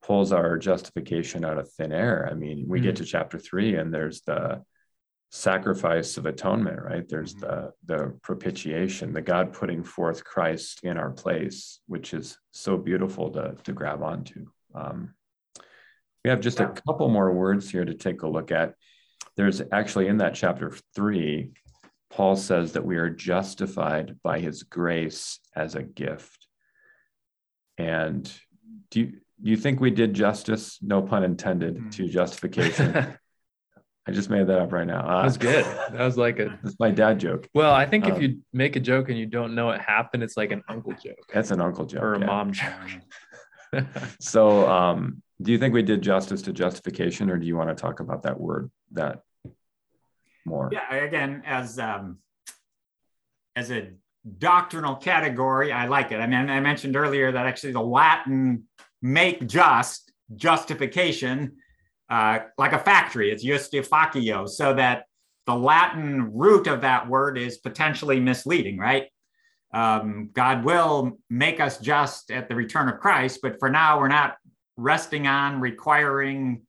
pulls 0.03 0.33
our 0.33 0.59
justification 0.59 1.45
out 1.45 1.59
of 1.59 1.71
thin 1.73 1.93
air. 1.93 2.29
I 2.31 2.35
mean, 2.35 2.65
we 2.67 2.79
mm-hmm. 2.79 2.87
get 2.87 2.97
to 2.97 3.05
chapter 3.05 3.39
three 3.39 3.77
and 3.77 3.93
there's 3.93 4.23
the 4.23 4.63
sacrifice 5.31 6.16
of 6.16 6.26
atonement, 6.26 6.81
right? 6.83 7.09
There's 7.09 7.35
the 7.35 7.72
the 7.85 8.18
propitiation, 8.22 9.12
the 9.12 9.20
God 9.20 9.53
putting 9.53 9.85
forth 9.85 10.24
Christ 10.24 10.81
in 10.85 10.97
our 10.97 11.11
place, 11.11 11.81
which 11.87 12.14
is 12.14 12.39
so 12.51 12.76
beautiful 12.76 13.31
to 13.33 13.57
to 13.64 13.72
grab 13.72 14.03
onto. 14.03 14.47
Um, 14.74 15.14
we 16.24 16.31
have 16.31 16.41
just 16.41 16.61
yeah. 16.61 16.70
a 16.70 16.72
couple 16.72 17.09
more 17.09 17.33
words 17.33 17.70
here 17.70 17.85
to 17.85 17.95
take 17.95 18.22
a 18.22 18.29
look 18.29 18.51
at. 18.51 18.74
There's 19.37 19.62
actually 19.70 20.09
in 20.09 20.18
that 20.18 20.35
chapter 20.35 20.72
three, 20.95 21.53
Paul 22.11 22.37
says 22.37 22.72
that 22.72 22.85
we 22.85 22.97
are 22.97 23.11
justified 23.11 24.16
by 24.22 24.41
his 24.41 24.62
grace 24.62 25.39
as 25.55 25.74
a 25.74 25.83
gift. 25.83 26.47
And 27.76 28.31
do 28.91 29.01
you, 29.01 29.07
do 29.07 29.51
you 29.51 29.57
think 29.57 29.81
we 29.81 29.91
did 29.91 30.14
justice, 30.14 30.79
no 30.83 31.03
pun 31.03 31.22
intended, 31.22 31.76
mm-hmm. 31.76 31.91
to 31.91 32.09
justification? 32.09 33.16
I 34.09 34.11
just 34.11 34.31
made 34.31 34.47
that 34.47 34.59
up 34.59 34.73
right 34.73 34.87
now. 34.87 35.07
Uh, 35.07 35.23
That's 35.23 35.37
good. 35.37 35.67
That 35.67 36.01
was 36.01 36.17
like 36.17 36.39
a. 36.39 36.59
That's 36.63 36.81
my 36.81 36.91
dad 36.91 37.21
joke. 37.21 37.47
Well, 37.53 37.75
I 37.75 37.85
think 37.85 38.07
um, 38.07 38.13
if 38.13 38.23
you 38.23 38.39
make 38.55 38.75
a 38.75 38.81
joke 38.81 39.11
and 39.11 39.19
you 39.19 39.27
don't 39.27 39.55
know 39.55 39.69
it 39.69 39.83
happened, 39.83 40.23
it's 40.23 40.35
like 40.35 40.51
an 40.51 40.63
uncle 40.67 40.93
joke. 40.93 41.19
That's 41.33 41.51
an 41.51 41.61
uncle 41.61 41.85
joke 41.85 42.03
or 42.03 42.15
a 42.15 42.19
yeah. 42.19 42.25
mom 42.25 42.53
joke. 42.55 43.85
so, 44.19 44.67
um, 44.67 45.23
do 45.43 45.53
you 45.53 45.59
think 45.59 45.75
we 45.75 45.83
did 45.83 46.01
justice 46.01 46.41
to 46.43 46.55
justification, 46.55 47.29
or 47.29 47.37
do 47.37 47.47
you 47.47 47.55
want 47.55 47.69
to 47.69 47.75
talk 47.75 48.01
about 48.01 48.23
that 48.23 48.41
word 48.41 48.71
that 48.93 49.21
more? 50.47 50.71
Yeah. 50.73 50.95
Again, 50.95 51.43
as 51.45 51.79
um, 51.79 52.17
as 53.57 53.71
a 53.71 53.91
doctrinal 54.39 54.97
category, 54.97 55.71
I 55.71 55.87
like 55.87 56.13
it. 56.13 56.17
I 56.17 56.27
mean, 56.27 56.49
I 56.49 56.61
mentioned 56.61 56.97
earlier 56.97 57.31
that 57.31 57.45
actually 57.45 57.73
the 57.73 57.83
Latin 57.83 58.65
"make 59.03 59.47
just" 59.47 60.13
justification 60.35 61.57
uh, 62.11 62.41
like 62.57 62.73
a 62.73 62.79
factory. 62.79 63.31
It's 63.31 63.43
justificio, 63.43 64.47
so 64.47 64.75
that 64.75 65.05
the 65.47 65.55
Latin 65.55 66.31
root 66.35 66.67
of 66.67 66.83
that 66.83 67.09
word 67.09 67.39
is 67.39 67.59
potentially 67.59 68.21
misleading, 68.21 68.79
right? 68.79 69.07
Um, 69.73 70.31
God 70.33 70.65
will 70.65 71.19
make 71.29 71.61
us 71.61 71.79
just 71.79 72.31
at 72.31 72.49
the 72.49 72.55
return 72.55 72.89
of 72.89 73.01
Christ, 73.01 73.41
but 73.43 73.59
for 73.59 73.69
now, 73.71 73.99
we're 73.99 74.09
not 74.09 74.37
resting 74.77 75.27
on, 75.27 75.61
requiring, 75.61 76.63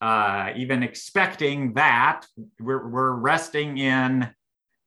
uh, 0.00 0.50
even 0.56 0.82
expecting 0.82 1.74
that. 1.74 2.26
We're, 2.60 2.88
we're 2.88 3.12
resting 3.12 3.78
in 3.78 4.28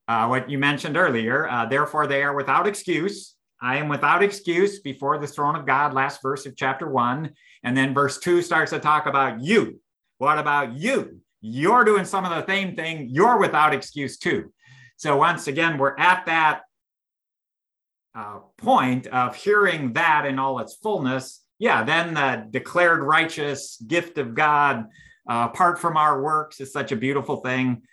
uh, 0.07 0.27
what 0.27 0.49
you 0.49 0.57
mentioned 0.57 0.97
earlier. 0.97 1.49
Uh, 1.49 1.65
Therefore, 1.65 2.07
they 2.07 2.23
are 2.23 2.35
without 2.35 2.67
excuse. 2.67 3.32
I 3.63 3.77
am 3.77 3.87
without 3.87 4.21
excuse 4.21 4.81
before 4.81 5.17
the 5.17 5.25
throne 5.25 5.55
of 5.55 5.65
God, 5.65 5.93
last 5.93 6.21
verse 6.21 6.45
of 6.45 6.57
chapter 6.57 6.89
one. 6.89 7.31
And 7.63 7.77
then 7.77 7.93
verse 7.93 8.19
two 8.19 8.41
starts 8.41 8.71
to 8.71 8.79
talk 8.79 9.05
about 9.05 9.41
you. 9.41 9.79
What 10.17 10.37
about 10.37 10.73
you? 10.73 11.21
You're 11.39 11.85
doing 11.85 12.03
some 12.03 12.25
of 12.25 12.31
the 12.31 12.45
same 12.45 12.75
thing. 12.75 13.07
You're 13.09 13.39
without 13.39 13.73
excuse 13.73 14.17
too. 14.17 14.51
So 14.97 15.15
once 15.15 15.47
again, 15.47 15.77
we're 15.77 15.97
at 15.97 16.25
that 16.25 16.63
uh, 18.13 18.39
point 18.57 19.07
of 19.07 19.35
hearing 19.35 19.93
that 19.93 20.25
in 20.25 20.39
all 20.39 20.59
its 20.59 20.75
fullness. 20.75 21.41
Yeah, 21.57 21.83
then 21.83 22.13
the 22.15 22.45
declared 22.51 23.01
righteous 23.01 23.81
gift 23.87 24.17
of 24.17 24.35
God, 24.35 24.87
uh, 25.29 25.47
apart 25.51 25.79
from 25.79 25.95
our 25.95 26.21
works, 26.21 26.59
is 26.59 26.73
such 26.73 26.91
a 26.91 26.97
beautiful 26.97 27.37
thing. 27.37 27.83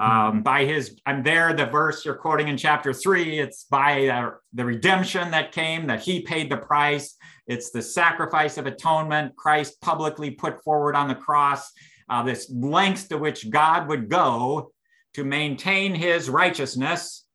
Um, 0.00 0.42
by 0.42 0.64
his, 0.64 0.98
I'm 1.04 1.22
there, 1.22 1.52
the 1.52 1.66
verse 1.66 2.06
you're 2.06 2.14
quoting 2.14 2.48
in 2.48 2.56
chapter 2.56 2.94
three, 2.94 3.38
it's 3.38 3.64
by 3.64 4.06
uh, 4.06 4.30
the 4.54 4.64
redemption 4.64 5.30
that 5.32 5.52
came, 5.52 5.86
that 5.88 6.00
he 6.00 6.22
paid 6.22 6.50
the 6.50 6.56
price. 6.56 7.16
It's 7.46 7.70
the 7.70 7.82
sacrifice 7.82 8.56
of 8.56 8.64
atonement 8.64 9.36
Christ 9.36 9.78
publicly 9.82 10.30
put 10.30 10.64
forward 10.64 10.96
on 10.96 11.08
the 11.08 11.14
cross, 11.14 11.70
uh, 12.08 12.22
this 12.22 12.50
lengths 12.50 13.08
to 13.08 13.18
which 13.18 13.50
God 13.50 13.88
would 13.88 14.08
go 14.08 14.72
to 15.14 15.24
maintain 15.24 15.94
his 15.94 16.30
righteousness 16.30 17.26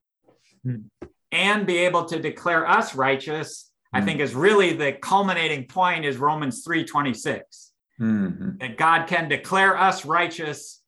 mm. 0.65 0.85
and 1.31 1.67
be 1.67 1.77
able 1.77 2.05
to 2.05 2.19
declare 2.19 2.67
us 2.67 2.95
righteous. 2.95 3.69
I 3.93 3.99
hmm. 3.99 4.07
think 4.07 4.19
is 4.21 4.33
really 4.33 4.73
the 4.73 4.93
culminating 4.93 5.67
point 5.67 6.03
is 6.03 6.17
Romans 6.17 6.65
3:26. 6.65 7.41
Mm-hmm. 8.01 8.57
That 8.57 8.75
God 8.75 9.07
can 9.07 9.29
declare 9.29 9.77
us 9.77 10.03
righteous 10.03 10.81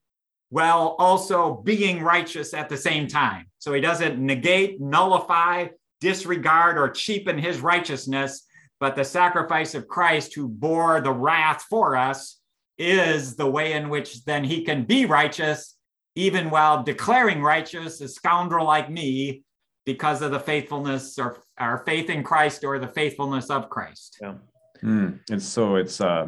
while 0.50 0.96
also 1.00 1.56
being 1.56 2.02
righteous 2.02 2.54
at 2.54 2.70
the 2.70 2.78
same 2.78 3.08
time. 3.08 3.46
So 3.60 3.74
he 3.74 3.82
doesn't 3.82 4.18
negate, 4.18 4.80
nullify, 4.80 5.68
disregard, 6.00 6.78
or 6.78 6.90
cheapen 6.90 7.38
his 7.38 7.60
righteousness, 7.60 8.46
but 8.80 8.96
the 8.96 9.04
sacrifice 9.04 9.76
of 9.76 9.88
Christ 9.88 10.34
who 10.36 10.48
bore 10.48 11.02
the 11.02 11.12
wrath 11.12 11.66
for 11.70 11.96
us 11.96 12.40
is 12.78 13.36
the 13.36 13.50
way 13.50 13.74
in 13.74 13.90
which 13.90 14.24
then 14.26 14.44
he 14.44 14.64
can 14.64 14.86
be 14.86 15.06
righteous, 15.06 15.76
even 16.16 16.50
while 16.50 16.84
declaring 16.84 17.42
righteous 17.42 18.00
a 18.02 18.08
scoundrel 18.08 18.66
like 18.66 18.90
me 18.90 19.44
because 19.86 20.22
of 20.22 20.32
the 20.32 20.40
faithfulness 20.40 21.18
or 21.18 21.42
our 21.58 21.84
faith 21.86 22.10
in 22.10 22.24
Christ 22.24 22.64
or 22.64 22.78
the 22.78 22.88
faithfulness 22.88 23.50
of 23.50 23.70
Christ. 23.70 24.18
Yeah. 24.22 24.36
Mm. 24.84 25.20
And 25.32 25.42
so 25.42 25.76
it's 25.76 26.00
uh 26.02 26.28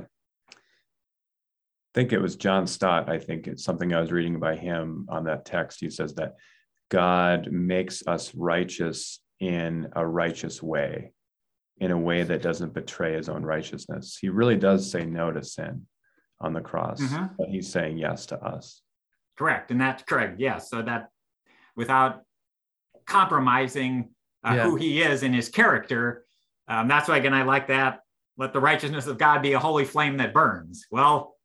think 1.93 2.13
it 2.13 2.21
was 2.21 2.35
John 2.35 2.67
Stott. 2.67 3.09
I 3.09 3.19
think 3.19 3.47
it's 3.47 3.63
something 3.63 3.93
I 3.93 4.01
was 4.01 4.11
reading 4.11 4.39
by 4.39 4.55
him 4.55 5.07
on 5.09 5.23
that 5.25 5.45
text. 5.45 5.79
He 5.79 5.89
says 5.89 6.13
that 6.15 6.35
God 6.89 7.51
makes 7.51 8.05
us 8.07 8.33
righteous 8.35 9.19
in 9.39 9.87
a 9.95 10.05
righteous 10.05 10.61
way, 10.61 11.13
in 11.79 11.91
a 11.91 11.97
way 11.97 12.23
that 12.23 12.41
doesn't 12.41 12.73
betray 12.73 13.13
his 13.13 13.29
own 13.29 13.43
righteousness. 13.43 14.17
He 14.19 14.29
really 14.29 14.57
does 14.57 14.89
say 14.89 15.05
no 15.05 15.31
to 15.31 15.43
sin 15.43 15.87
on 16.41 16.53
the 16.53 16.61
cross, 16.61 17.01
mm-hmm. 17.01 17.33
but 17.37 17.49
he's 17.49 17.71
saying 17.71 17.97
yes 17.97 18.27
to 18.27 18.43
us. 18.43 18.81
Correct. 19.37 19.71
And 19.71 19.79
that's 19.79 20.03
correct. 20.03 20.39
Yes. 20.39 20.69
So 20.69 20.81
that 20.81 21.09
without 21.75 22.21
compromising 23.05 24.09
uh, 24.43 24.53
yeah. 24.55 24.63
who 24.63 24.75
he 24.75 25.01
is 25.01 25.23
in 25.23 25.33
his 25.33 25.49
character, 25.49 26.25
um, 26.67 26.87
that's 26.87 27.07
why, 27.07 27.17
again, 27.17 27.33
I 27.33 27.43
like 27.43 27.67
that. 27.67 28.01
Let 28.37 28.53
the 28.53 28.59
righteousness 28.59 29.07
of 29.07 29.17
God 29.17 29.41
be 29.41 29.53
a 29.53 29.59
holy 29.59 29.85
flame 29.85 30.17
that 30.17 30.33
burns. 30.33 30.85
Well, 30.91 31.35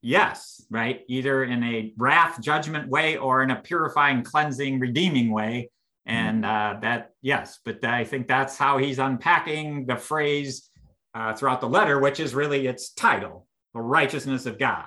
Yes, 0.00 0.64
right? 0.70 1.02
Either 1.08 1.44
in 1.44 1.62
a 1.64 1.92
wrath 1.96 2.40
judgment 2.40 2.88
way 2.88 3.16
or 3.16 3.42
in 3.42 3.50
a 3.50 3.56
purifying, 3.56 4.22
cleansing, 4.22 4.78
redeeming 4.78 5.32
way. 5.32 5.70
And 6.06 6.44
uh, 6.44 6.76
that, 6.82 7.10
yes, 7.20 7.58
but 7.64 7.84
I 7.84 8.04
think 8.04 8.28
that's 8.28 8.56
how 8.56 8.78
he's 8.78 8.98
unpacking 8.98 9.86
the 9.86 9.96
phrase 9.96 10.70
uh, 11.14 11.34
throughout 11.34 11.60
the 11.60 11.68
letter, 11.68 11.98
which 11.98 12.20
is 12.20 12.34
really 12.34 12.66
its 12.66 12.92
title, 12.94 13.46
the 13.74 13.80
righteousness 13.80 14.46
of 14.46 14.58
God. 14.58 14.86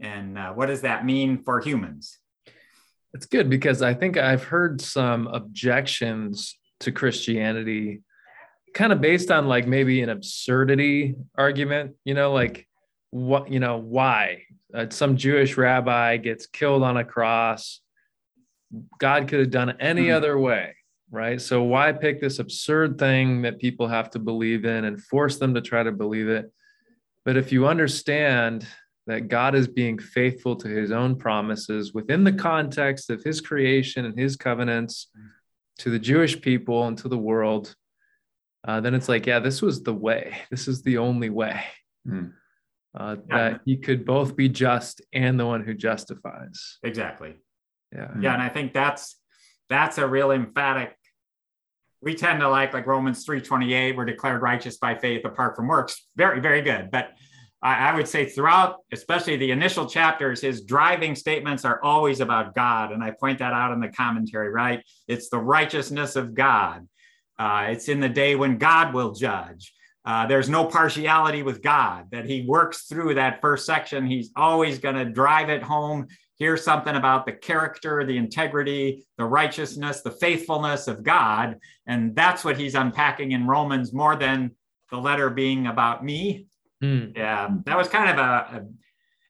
And 0.00 0.36
uh, 0.36 0.52
what 0.52 0.66
does 0.66 0.82
that 0.82 1.04
mean 1.04 1.42
for 1.44 1.60
humans? 1.60 2.18
It's 3.14 3.26
good 3.26 3.48
because 3.48 3.82
I 3.82 3.94
think 3.94 4.16
I've 4.16 4.44
heard 4.44 4.80
some 4.80 5.26
objections 5.28 6.56
to 6.80 6.92
Christianity 6.92 8.02
kind 8.74 8.92
of 8.92 9.00
based 9.00 9.30
on 9.30 9.48
like 9.48 9.66
maybe 9.66 10.00
an 10.00 10.08
absurdity 10.08 11.16
argument, 11.36 11.96
you 12.04 12.14
know, 12.14 12.32
like 12.32 12.66
what 13.10 13.50
you 13.50 13.60
know 13.60 13.78
why? 13.78 14.42
Uh, 14.72 14.86
some 14.90 15.16
jewish 15.16 15.56
rabbi 15.56 16.16
gets 16.16 16.46
killed 16.46 16.82
on 16.82 16.96
a 16.96 17.04
cross. 17.04 17.80
God 18.98 19.28
could 19.28 19.40
have 19.40 19.50
done 19.50 19.76
any 19.80 20.06
mm. 20.06 20.14
other 20.14 20.38
way 20.38 20.74
right? 21.10 21.40
So 21.40 21.64
why 21.64 21.92
pick 21.92 22.20
this 22.20 22.38
absurd 22.38 22.98
thing 22.98 23.42
that 23.42 23.58
people 23.58 23.88
have 23.88 24.10
to 24.10 24.18
believe 24.18 24.64
in 24.64 24.84
and 24.84 25.02
force 25.02 25.38
them 25.38 25.54
to 25.54 25.60
try 25.60 25.82
to 25.82 25.92
believe 25.92 26.28
it? 26.28 26.52
But 27.24 27.36
if 27.36 27.52
you 27.52 27.66
understand 27.66 28.66
that 29.06 29.28
god 29.28 29.54
is 29.54 29.66
being 29.66 29.98
faithful 29.98 30.54
to 30.54 30.68
his 30.68 30.92
own 30.92 31.16
promises 31.16 31.92
within 31.92 32.22
the 32.22 32.32
context 32.32 33.10
of 33.10 33.22
his 33.24 33.40
creation 33.40 34.04
and 34.04 34.16
his 34.16 34.36
covenants 34.36 35.08
to 35.78 35.90
the 35.90 35.98
jewish 35.98 36.40
people 36.40 36.86
and 36.86 36.98
to 36.98 37.08
the 37.08 37.18
world 37.18 37.74
uh, 38.68 38.78
then 38.80 38.94
it's 38.94 39.08
like 39.08 39.26
yeah 39.26 39.38
this 39.38 39.62
was 39.62 39.82
the 39.82 39.94
way. 39.94 40.36
This 40.50 40.68
is 40.68 40.82
the 40.82 40.98
only 40.98 41.30
way. 41.30 41.64
Mm 42.06 42.34
uh, 42.94 43.16
that 43.28 43.60
he 43.64 43.76
could 43.76 44.04
both 44.04 44.36
be 44.36 44.48
just 44.48 45.00
and 45.12 45.38
the 45.38 45.46
one 45.46 45.62
who 45.62 45.74
justifies. 45.74 46.78
Exactly. 46.82 47.36
Yeah. 47.92 48.10
Yeah. 48.20 48.34
And 48.34 48.42
I 48.42 48.48
think 48.48 48.72
that's 48.72 49.16
that's 49.68 49.98
a 49.98 50.06
real 50.06 50.32
emphatic. 50.32 50.96
We 52.02 52.14
tend 52.14 52.40
to 52.40 52.48
like 52.48 52.72
like 52.72 52.86
Romans 52.86 53.24
3:28, 53.26 53.96
we're 53.96 54.04
declared 54.04 54.42
righteous 54.42 54.78
by 54.78 54.96
faith 54.96 55.24
apart 55.24 55.56
from 55.56 55.68
works. 55.68 56.08
Very, 56.16 56.40
very 56.40 56.62
good. 56.62 56.90
But 56.90 57.10
I, 57.62 57.90
I 57.90 57.94
would 57.94 58.08
say 58.08 58.26
throughout, 58.26 58.78
especially 58.92 59.36
the 59.36 59.50
initial 59.50 59.86
chapters, 59.86 60.40
his 60.40 60.62
driving 60.62 61.14
statements 61.14 61.64
are 61.64 61.82
always 61.82 62.20
about 62.20 62.54
God. 62.54 62.92
And 62.92 63.04
I 63.04 63.12
point 63.12 63.38
that 63.38 63.52
out 63.52 63.72
in 63.72 63.80
the 63.80 63.88
commentary, 63.88 64.50
right? 64.50 64.82
It's 65.06 65.28
the 65.28 65.38
righteousness 65.38 66.16
of 66.16 66.34
God. 66.34 66.88
Uh, 67.38 67.66
it's 67.68 67.88
in 67.88 68.00
the 68.00 68.08
day 68.08 68.34
when 68.34 68.58
God 68.58 68.94
will 68.94 69.12
judge. 69.12 69.72
Uh, 70.04 70.26
there's 70.26 70.48
no 70.48 70.64
partiality 70.64 71.42
with 71.42 71.62
God, 71.62 72.06
that 72.10 72.24
he 72.24 72.46
works 72.46 72.84
through 72.84 73.14
that 73.14 73.40
first 73.40 73.66
section. 73.66 74.06
He's 74.06 74.30
always 74.34 74.78
going 74.78 74.94
to 74.94 75.04
drive 75.04 75.50
it 75.50 75.62
home. 75.62 76.06
Here's 76.38 76.64
something 76.64 76.96
about 76.96 77.26
the 77.26 77.32
character, 77.32 78.04
the 78.04 78.16
integrity, 78.16 79.06
the 79.18 79.26
righteousness, 79.26 80.00
the 80.00 80.10
faithfulness 80.10 80.88
of 80.88 81.02
God. 81.02 81.58
And 81.86 82.16
that's 82.16 82.44
what 82.44 82.56
he's 82.56 82.74
unpacking 82.74 83.32
in 83.32 83.46
Romans 83.46 83.92
more 83.92 84.16
than 84.16 84.52
the 84.90 84.96
letter 84.96 85.28
being 85.28 85.66
about 85.66 86.02
me. 86.02 86.46
Mm. 86.82 87.14
Yeah, 87.14 87.50
that 87.66 87.76
was 87.76 87.88
kind 87.88 88.10
of 88.10 88.18
a, 88.18 88.56
a 88.56 88.62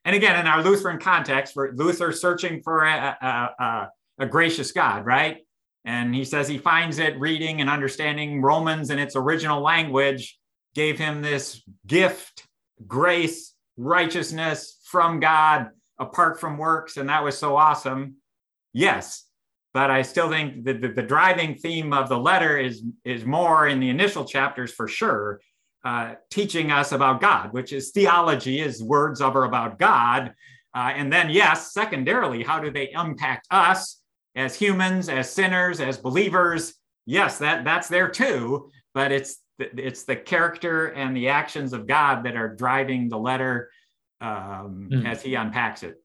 and 0.03 0.15
again, 0.15 0.39
in 0.39 0.47
our 0.47 0.63
Lutheran 0.63 0.99
context, 0.99 1.53
for 1.53 1.73
Luther 1.75 2.11
searching 2.11 2.61
for 2.63 2.85
a, 2.85 3.17
a, 3.21 3.63
a, 3.63 3.89
a 4.19 4.25
gracious 4.25 4.71
God, 4.71 5.05
right? 5.05 5.37
And 5.85 6.13
he 6.13 6.25
says 6.25 6.47
he 6.47 6.57
finds 6.57 6.97
it 6.99 7.19
reading 7.19 7.61
and 7.61 7.69
understanding 7.69 8.41
Romans 8.41 8.89
in 8.89 8.99
its 8.99 9.15
original 9.15 9.61
language 9.61 10.39
gave 10.75 10.97
him 10.97 11.21
this 11.21 11.61
gift, 11.85 12.47
grace, 12.87 13.53
righteousness 13.77 14.79
from 14.85 15.19
God 15.19 15.69
apart 15.99 16.39
from 16.39 16.57
works. 16.57 16.97
And 16.97 17.09
that 17.09 17.23
was 17.23 17.37
so 17.37 17.55
awesome. 17.55 18.15
Yes. 18.73 19.25
But 19.73 19.89
I 19.89 20.01
still 20.01 20.29
think 20.29 20.65
that 20.65 20.81
the, 20.81 20.89
the 20.89 21.01
driving 21.01 21.55
theme 21.55 21.93
of 21.93 22.09
the 22.09 22.17
letter 22.17 22.57
is, 22.57 22.83
is 23.05 23.23
more 23.23 23.67
in 23.67 23.79
the 23.79 23.89
initial 23.89 24.25
chapters 24.25 24.73
for 24.73 24.87
sure, 24.87 25.39
uh, 25.85 26.15
teaching 26.29 26.71
us 26.71 26.91
about 26.91 27.21
God, 27.21 27.53
which 27.53 27.71
is 27.71 27.91
theology, 27.91 28.59
is 28.59 28.83
words 28.83 29.21
of 29.21 29.35
or 29.35 29.45
about 29.45 29.79
God. 29.79 30.33
Uh, 30.75 30.91
and 30.95 31.11
then, 31.11 31.29
yes, 31.29 31.73
secondarily, 31.73 32.43
how 32.43 32.59
do 32.59 32.69
they 32.69 32.91
impact 32.91 33.47
us 33.49 34.01
as 34.35 34.55
humans, 34.55 35.09
as 35.09 35.31
sinners, 35.31 35.79
as 35.79 35.97
believers? 35.97 36.73
Yes, 37.05 37.39
that, 37.39 37.63
that's 37.63 37.87
there 37.87 38.09
too, 38.09 38.71
but 38.93 39.11
it's 39.11 39.40
it's 39.59 40.03
the 40.03 40.15
character 40.15 40.87
and 40.87 41.15
the 41.15 41.29
actions 41.29 41.73
of 41.73 41.87
God 41.87 42.23
that 42.23 42.35
are 42.35 42.55
driving 42.55 43.09
the 43.09 43.17
letter 43.17 43.69
um, 44.19 44.89
mm. 44.91 45.05
as 45.05 45.21
he 45.21 45.35
unpacks 45.35 45.83
it. 45.83 46.01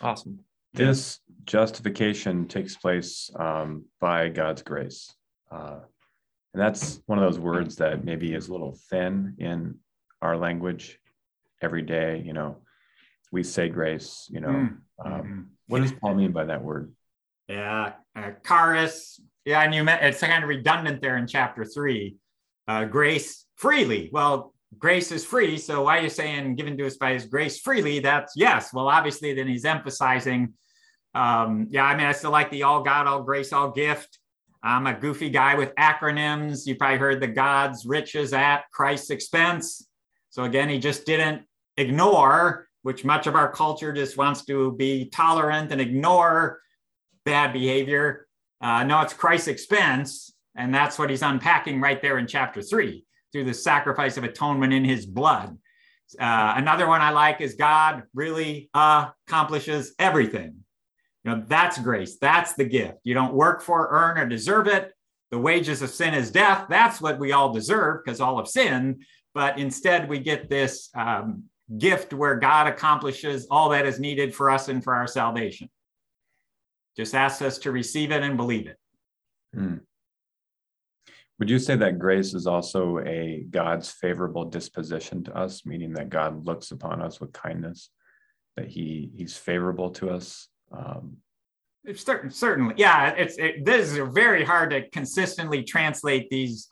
Awesome. 0.00 0.40
This 0.72 1.20
justification 1.44 2.48
takes 2.48 2.76
place 2.76 3.30
um, 3.36 3.84
by 4.00 4.28
God's 4.28 4.62
grace. 4.62 5.14
Uh, 5.50 5.80
and 6.52 6.60
that's 6.60 7.00
one 7.06 7.18
of 7.18 7.24
those 7.24 7.38
words 7.38 7.76
that 7.76 8.04
maybe 8.04 8.34
is 8.34 8.48
a 8.48 8.52
little 8.52 8.76
thin 8.90 9.34
in 9.38 9.76
our 10.20 10.36
language 10.36 10.98
every 11.62 11.82
day. 11.82 12.22
You 12.24 12.32
know, 12.32 12.56
we 13.30 13.42
say 13.42 13.68
grace, 13.68 14.28
you 14.30 14.40
know. 14.40 14.48
Mm. 14.48 14.76
Um, 15.04 15.12
mm-hmm. 15.12 15.40
what 15.68 15.82
does 15.82 15.92
Paul 15.92 16.14
mean 16.14 16.32
by 16.32 16.44
that 16.44 16.62
word? 16.62 16.92
Yeah, 17.48 17.92
uh, 18.16 18.30
charis, 18.46 19.20
yeah, 19.44 19.60
and 19.62 19.74
you 19.74 19.84
met 19.84 20.02
it's 20.02 20.20
kind 20.20 20.42
of 20.42 20.48
redundant 20.48 21.00
there 21.00 21.16
in 21.16 21.26
chapter 21.26 21.64
three. 21.64 22.16
Uh, 22.66 22.84
grace 22.84 23.44
freely. 23.56 24.10
Well, 24.12 24.54
grace 24.78 25.12
is 25.12 25.24
free. 25.24 25.58
So 25.58 25.82
why 25.82 25.98
are 25.98 26.02
you 26.02 26.10
saying 26.10 26.56
given 26.56 26.76
to 26.78 26.86
us 26.86 26.96
by 26.96 27.12
his 27.12 27.26
grace 27.26 27.60
freely? 27.60 27.98
That's 28.00 28.32
yes. 28.36 28.72
Well, 28.72 28.88
obviously, 28.88 29.34
then 29.34 29.48
he's 29.48 29.64
emphasizing. 29.64 30.54
Um, 31.14 31.68
yeah, 31.70 31.84
I 31.84 31.96
mean, 31.96 32.06
I 32.06 32.12
still 32.12 32.30
like 32.30 32.50
the 32.50 32.64
all 32.64 32.82
God, 32.82 33.06
all 33.06 33.22
grace, 33.22 33.52
all 33.52 33.70
gift. 33.70 34.18
I'm 34.62 34.86
a 34.86 34.98
goofy 34.98 35.28
guy 35.28 35.54
with 35.56 35.74
acronyms. 35.74 36.66
You 36.66 36.76
probably 36.76 36.98
heard 36.98 37.20
the 37.20 37.28
God's 37.28 37.84
riches 37.84 38.32
at 38.32 38.62
Christ's 38.72 39.10
expense. 39.10 39.86
So 40.30 40.44
again, 40.44 40.70
he 40.70 40.78
just 40.78 41.04
didn't 41.04 41.42
ignore, 41.76 42.66
which 42.82 43.04
much 43.04 43.26
of 43.26 43.34
our 43.34 43.52
culture 43.52 43.92
just 43.92 44.16
wants 44.16 44.44
to 44.46 44.72
be 44.72 45.10
tolerant 45.10 45.70
and 45.70 45.80
ignore 45.80 46.60
bad 47.24 47.52
behavior. 47.52 48.26
Uh, 48.64 48.82
no, 48.82 49.02
it's 49.02 49.12
Christ's 49.12 49.48
expense. 49.48 50.32
And 50.56 50.74
that's 50.74 50.98
what 50.98 51.10
he's 51.10 51.22
unpacking 51.22 51.80
right 51.80 52.00
there 52.00 52.18
in 52.18 52.26
chapter 52.26 52.62
three 52.62 53.04
through 53.30 53.44
the 53.44 53.54
sacrifice 53.54 54.16
of 54.16 54.24
atonement 54.24 54.72
in 54.72 54.84
his 54.84 55.04
blood. 55.04 55.58
Uh, 56.18 56.54
another 56.56 56.86
one 56.86 57.02
I 57.02 57.10
like 57.10 57.40
is 57.40 57.54
God 57.54 58.04
really 58.14 58.70
uh, 58.72 59.10
accomplishes 59.28 59.94
everything. 59.98 60.54
You 61.24 61.30
know, 61.30 61.44
that's 61.46 61.78
grace. 61.78 62.16
That's 62.18 62.54
the 62.54 62.64
gift. 62.64 62.98
You 63.02 63.14
don't 63.14 63.34
work 63.34 63.62
for, 63.62 63.88
earn, 63.90 64.16
or 64.18 64.26
deserve 64.26 64.66
it. 64.66 64.92
The 65.30 65.38
wages 65.38 65.82
of 65.82 65.90
sin 65.90 66.14
is 66.14 66.30
death. 66.30 66.66
That's 66.70 67.00
what 67.00 67.18
we 67.18 67.32
all 67.32 67.52
deserve 67.52 68.02
because 68.04 68.20
all 68.20 68.38
of 68.38 68.48
sin. 68.48 69.00
But 69.34 69.58
instead, 69.58 70.08
we 70.08 70.20
get 70.20 70.48
this 70.48 70.90
um, 70.94 71.44
gift 71.76 72.14
where 72.14 72.36
God 72.36 72.68
accomplishes 72.68 73.46
all 73.50 73.70
that 73.70 73.86
is 73.86 73.98
needed 73.98 74.34
for 74.34 74.48
us 74.48 74.68
and 74.68 74.84
for 74.84 74.94
our 74.94 75.08
salvation. 75.08 75.68
Just 76.96 77.14
asks 77.14 77.42
us 77.42 77.58
to 77.58 77.72
receive 77.72 78.12
it 78.12 78.22
and 78.22 78.36
believe 78.36 78.66
it. 78.66 78.76
Hmm. 79.52 79.76
Would 81.38 81.50
you 81.50 81.58
say 81.58 81.74
that 81.76 81.98
grace 81.98 82.32
is 82.32 82.46
also 82.46 83.00
a 83.00 83.44
God's 83.50 83.90
favorable 83.90 84.44
disposition 84.44 85.24
to 85.24 85.36
us, 85.36 85.66
meaning 85.66 85.92
that 85.94 86.08
God 86.08 86.46
looks 86.46 86.70
upon 86.70 87.02
us 87.02 87.20
with 87.20 87.32
kindness, 87.32 87.90
that 88.56 88.68
He 88.68 89.10
He's 89.16 89.36
favorable 89.36 89.90
to 89.90 90.10
us? 90.10 90.48
Um, 90.70 91.16
it's 91.84 92.04
certain, 92.04 92.30
certainly, 92.30 92.74
yeah. 92.78 93.10
It's 93.10 93.36
it, 93.36 93.64
this 93.64 93.92
is 93.92 93.98
very 94.12 94.44
hard 94.44 94.70
to 94.70 94.88
consistently 94.90 95.64
translate 95.64 96.30
these 96.30 96.68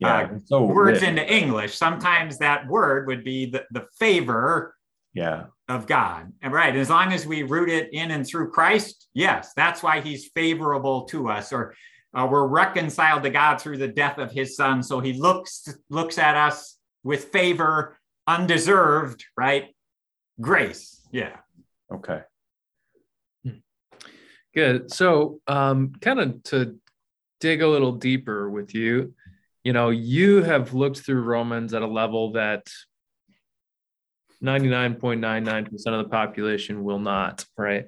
yeah, 0.00 0.22
uh, 0.22 0.38
so 0.44 0.64
words 0.64 1.00
rich. 1.00 1.08
into 1.08 1.32
English. 1.32 1.76
Sometimes 1.76 2.38
that 2.38 2.66
word 2.66 3.06
would 3.06 3.24
be 3.24 3.46
the, 3.46 3.64
the 3.70 3.86
favor 3.98 4.74
yeah. 5.14 5.44
Of 5.68 5.86
god. 5.86 6.32
And 6.42 6.52
right 6.52 6.76
as 6.76 6.90
long 6.90 7.12
as 7.12 7.26
we 7.26 7.42
root 7.42 7.70
it 7.70 7.88
in 7.92 8.10
and 8.10 8.26
through 8.26 8.50
christ 8.50 9.08
yes 9.14 9.52
that's 9.56 9.82
why 9.82 10.00
he's 10.00 10.28
favorable 10.28 11.04
to 11.04 11.30
us 11.30 11.52
or 11.52 11.74
uh, 12.12 12.28
we're 12.30 12.46
reconciled 12.46 13.22
to 13.22 13.30
god 13.30 13.60
through 13.60 13.78
the 13.78 13.88
death 13.88 14.18
of 14.18 14.30
his 14.30 14.56
son. 14.56 14.82
So 14.82 15.00
he 15.00 15.14
looks 15.14 15.68
looks 15.88 16.18
at 16.18 16.36
us 16.36 16.76
with 17.02 17.26
favor 17.26 17.98
undeserved 18.26 19.24
right? 19.36 19.74
Grace 20.40 21.00
yeah. 21.12 21.36
Okay. 21.92 22.20
Good. 24.54 24.92
So 24.92 25.40
um 25.46 25.92
kind 26.00 26.20
of 26.20 26.42
to 26.44 26.78
dig 27.40 27.62
a 27.62 27.68
little 27.68 27.92
deeper 27.92 28.50
with 28.50 28.74
you 28.74 29.14
you 29.64 29.72
know 29.72 29.88
you 29.88 30.42
have 30.42 30.74
looked 30.74 30.98
through 30.98 31.22
romans 31.22 31.74
at 31.74 31.82
a 31.82 31.86
level 31.86 32.32
that 32.32 32.68
99.99% 34.44 35.72
of 35.86 36.04
the 36.04 36.10
population 36.10 36.84
will 36.84 36.98
not, 36.98 37.44
right? 37.56 37.86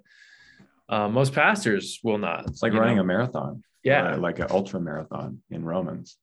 Uh, 0.88 1.08
most 1.08 1.32
pastors 1.32 2.00
will 2.02 2.18
not. 2.18 2.46
It's 2.46 2.62
like 2.62 2.72
running 2.72 2.96
know? 2.96 3.02
a 3.02 3.06
marathon. 3.06 3.62
Yeah. 3.84 4.16
like 4.16 4.38
an 4.38 4.46
ultra 4.50 4.80
marathon 4.80 5.42
in 5.50 5.64
Romans. 5.64 6.16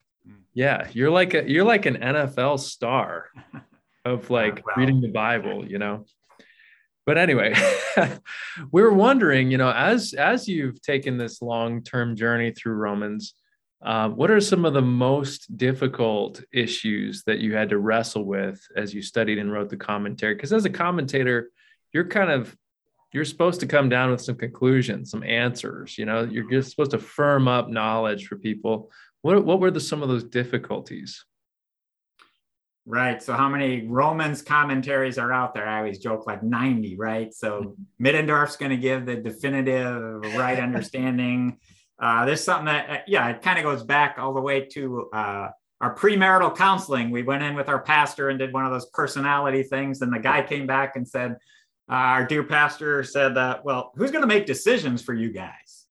Yeah. 0.54 0.88
You're 0.92 1.12
like 1.12 1.34
a, 1.34 1.50
you're 1.50 1.64
like 1.64 1.86
an 1.86 1.98
NFL 1.98 2.60
star 2.60 3.28
of 4.06 4.30
like 4.30 4.66
well. 4.66 4.76
reading 4.78 5.02
the 5.02 5.10
Bible, 5.10 5.66
you 5.66 5.78
know? 5.78 6.06
But 7.06 7.18
anyway, 7.18 7.54
we 8.72 8.82
were 8.82 8.94
wondering, 8.94 9.52
you 9.52 9.58
know, 9.58 9.72
as, 9.72 10.14
as 10.14 10.48
you've 10.48 10.82
taken 10.82 11.18
this 11.18 11.42
long-term 11.42 12.16
journey 12.16 12.52
through 12.52 12.76
Romans, 12.76 13.36
um, 13.84 14.16
what 14.16 14.32
are 14.32 14.40
some 14.40 14.64
of 14.64 14.74
the 14.74 14.82
most 14.82 15.58
difficult 15.58 16.42
issues 16.54 17.24
that 17.24 17.40
you 17.40 17.54
had 17.54 17.70
to 17.70 17.78
wrestle 17.78 18.24
with 18.24 18.66
as 18.78 18.94
you 18.94 19.02
studied 19.02 19.40
and 19.40 19.52
wrote 19.52 19.70
the 19.70 19.78
commentary? 19.78 20.36
Because 20.36 20.54
as 20.54 20.64
a 20.64 20.70
commentator, 20.70 21.50
you're 21.92 22.08
kind 22.08 22.32
of 22.32 22.56
you're 23.12 23.26
supposed 23.26 23.60
to 23.60 23.68
come 23.68 23.90
down 23.90 24.10
with 24.10 24.22
some 24.22 24.36
conclusions, 24.36 25.12
some 25.12 25.24
answers. 25.24 25.98
You 25.98 26.06
know, 26.06 26.24
you're 26.24 26.50
just 26.50 26.72
supposed 26.72 26.92
to 26.92 26.98
firm 26.98 27.48
up 27.48 27.70
knowledge 27.70 28.28
for 28.28 28.38
people. 28.38 28.90
What 29.22 29.44
what 29.44 29.60
were 29.60 29.72
the 29.72 29.82
some 29.82 30.02
of 30.02 30.08
those 30.10 30.24
difficulties? 30.24 31.24
Right. 32.86 33.24
So 33.24 33.34
how 33.34 33.48
many 33.48 33.88
Romans 33.88 34.42
commentaries 34.42 35.18
are 35.18 35.32
out 35.32 35.54
there? 35.54 35.68
I 35.68 35.78
always 35.78 36.00
joke 36.00 36.28
like 36.28 36.44
90, 36.44 36.98
right? 36.98 37.34
So 37.34 37.62
mm-hmm. 37.62 37.84
Middendorf's 37.98 38.58
going 38.58 38.72
to 38.72 38.78
give 38.78 39.06
the 39.06 39.16
definitive 39.16 40.22
right 40.36 40.60
understanding. 40.68 41.60
Uh, 42.00 42.26
there's 42.26 42.44
something 42.44 42.66
that, 42.66 42.90
uh, 42.90 42.98
yeah, 43.08 43.30
it 43.30 43.42
kind 43.42 43.58
of 43.58 43.64
goes 43.64 43.84
back 43.84 44.18
all 44.18 44.34
the 44.34 44.42
way 44.42 44.66
to 44.66 45.10
uh, 45.14 45.50
our 45.80 45.96
premarital 45.96 46.56
counseling. 46.56 47.12
We 47.12 47.24
went 47.24 47.44
in 47.44 47.56
with 47.56 47.70
our 47.70 47.82
pastor 47.82 48.30
and 48.30 48.40
did 48.40 48.54
one 48.54 48.66
of 48.66 48.72
those 48.72 48.88
personality 48.88 49.64
things. 49.64 50.02
And 50.02 50.12
the 50.12 50.20
guy 50.20 50.42
came 50.42 50.66
back 50.66 50.96
and 50.96 51.08
said, 51.08 51.34
uh, 51.90 51.94
Our 51.94 52.26
dear 52.26 52.44
pastor 52.44 53.04
said, 53.04 53.36
that, 53.36 53.64
Well, 53.64 53.92
who's 53.96 54.12
going 54.12 54.24
to 54.24 54.28
make 54.28 54.46
decisions 54.46 55.02
for 55.02 55.14
you 55.14 55.32
guys? 55.32 55.86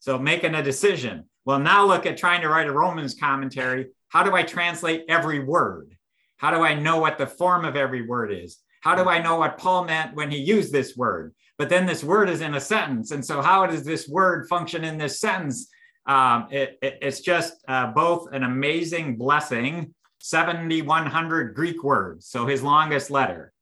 So 0.00 0.18
making 0.18 0.54
a 0.54 0.62
decision. 0.62 1.24
Well, 1.44 1.58
now 1.58 1.86
look 1.86 2.06
at 2.06 2.16
trying 2.16 2.40
to 2.42 2.48
write 2.48 2.66
a 2.66 2.72
Romans 2.72 3.14
commentary. 3.14 3.88
How 4.08 4.22
do 4.22 4.34
I 4.34 4.42
translate 4.42 5.04
every 5.08 5.44
word? 5.44 5.96
How 6.36 6.50
do 6.50 6.62
I 6.62 6.74
know 6.74 6.98
what 6.98 7.18
the 7.18 7.26
form 7.26 7.64
of 7.64 7.76
every 7.76 8.06
word 8.06 8.32
is? 8.32 8.58
How 8.80 8.94
do 8.94 9.10
I 9.10 9.20
know 9.20 9.36
what 9.36 9.58
Paul 9.58 9.84
meant 9.84 10.14
when 10.14 10.30
he 10.30 10.38
used 10.38 10.72
this 10.72 10.96
word? 10.96 11.34
But 11.60 11.68
then 11.68 11.84
this 11.84 12.02
word 12.02 12.30
is 12.30 12.40
in 12.40 12.54
a 12.54 12.60
sentence. 12.60 13.10
And 13.10 13.22
so, 13.22 13.42
how 13.42 13.66
does 13.66 13.84
this 13.84 14.08
word 14.08 14.48
function 14.48 14.82
in 14.82 14.96
this 14.96 15.20
sentence? 15.20 15.68
Um, 16.06 16.48
it, 16.50 16.78
it, 16.80 17.00
it's 17.02 17.20
just 17.20 17.52
uh, 17.68 17.88
both 17.88 18.32
an 18.32 18.44
amazing 18.44 19.16
blessing, 19.16 19.94
7,100 20.20 21.54
Greek 21.54 21.84
words, 21.84 22.26
so 22.28 22.46
his 22.46 22.62
longest 22.62 23.10
letter. 23.10 23.52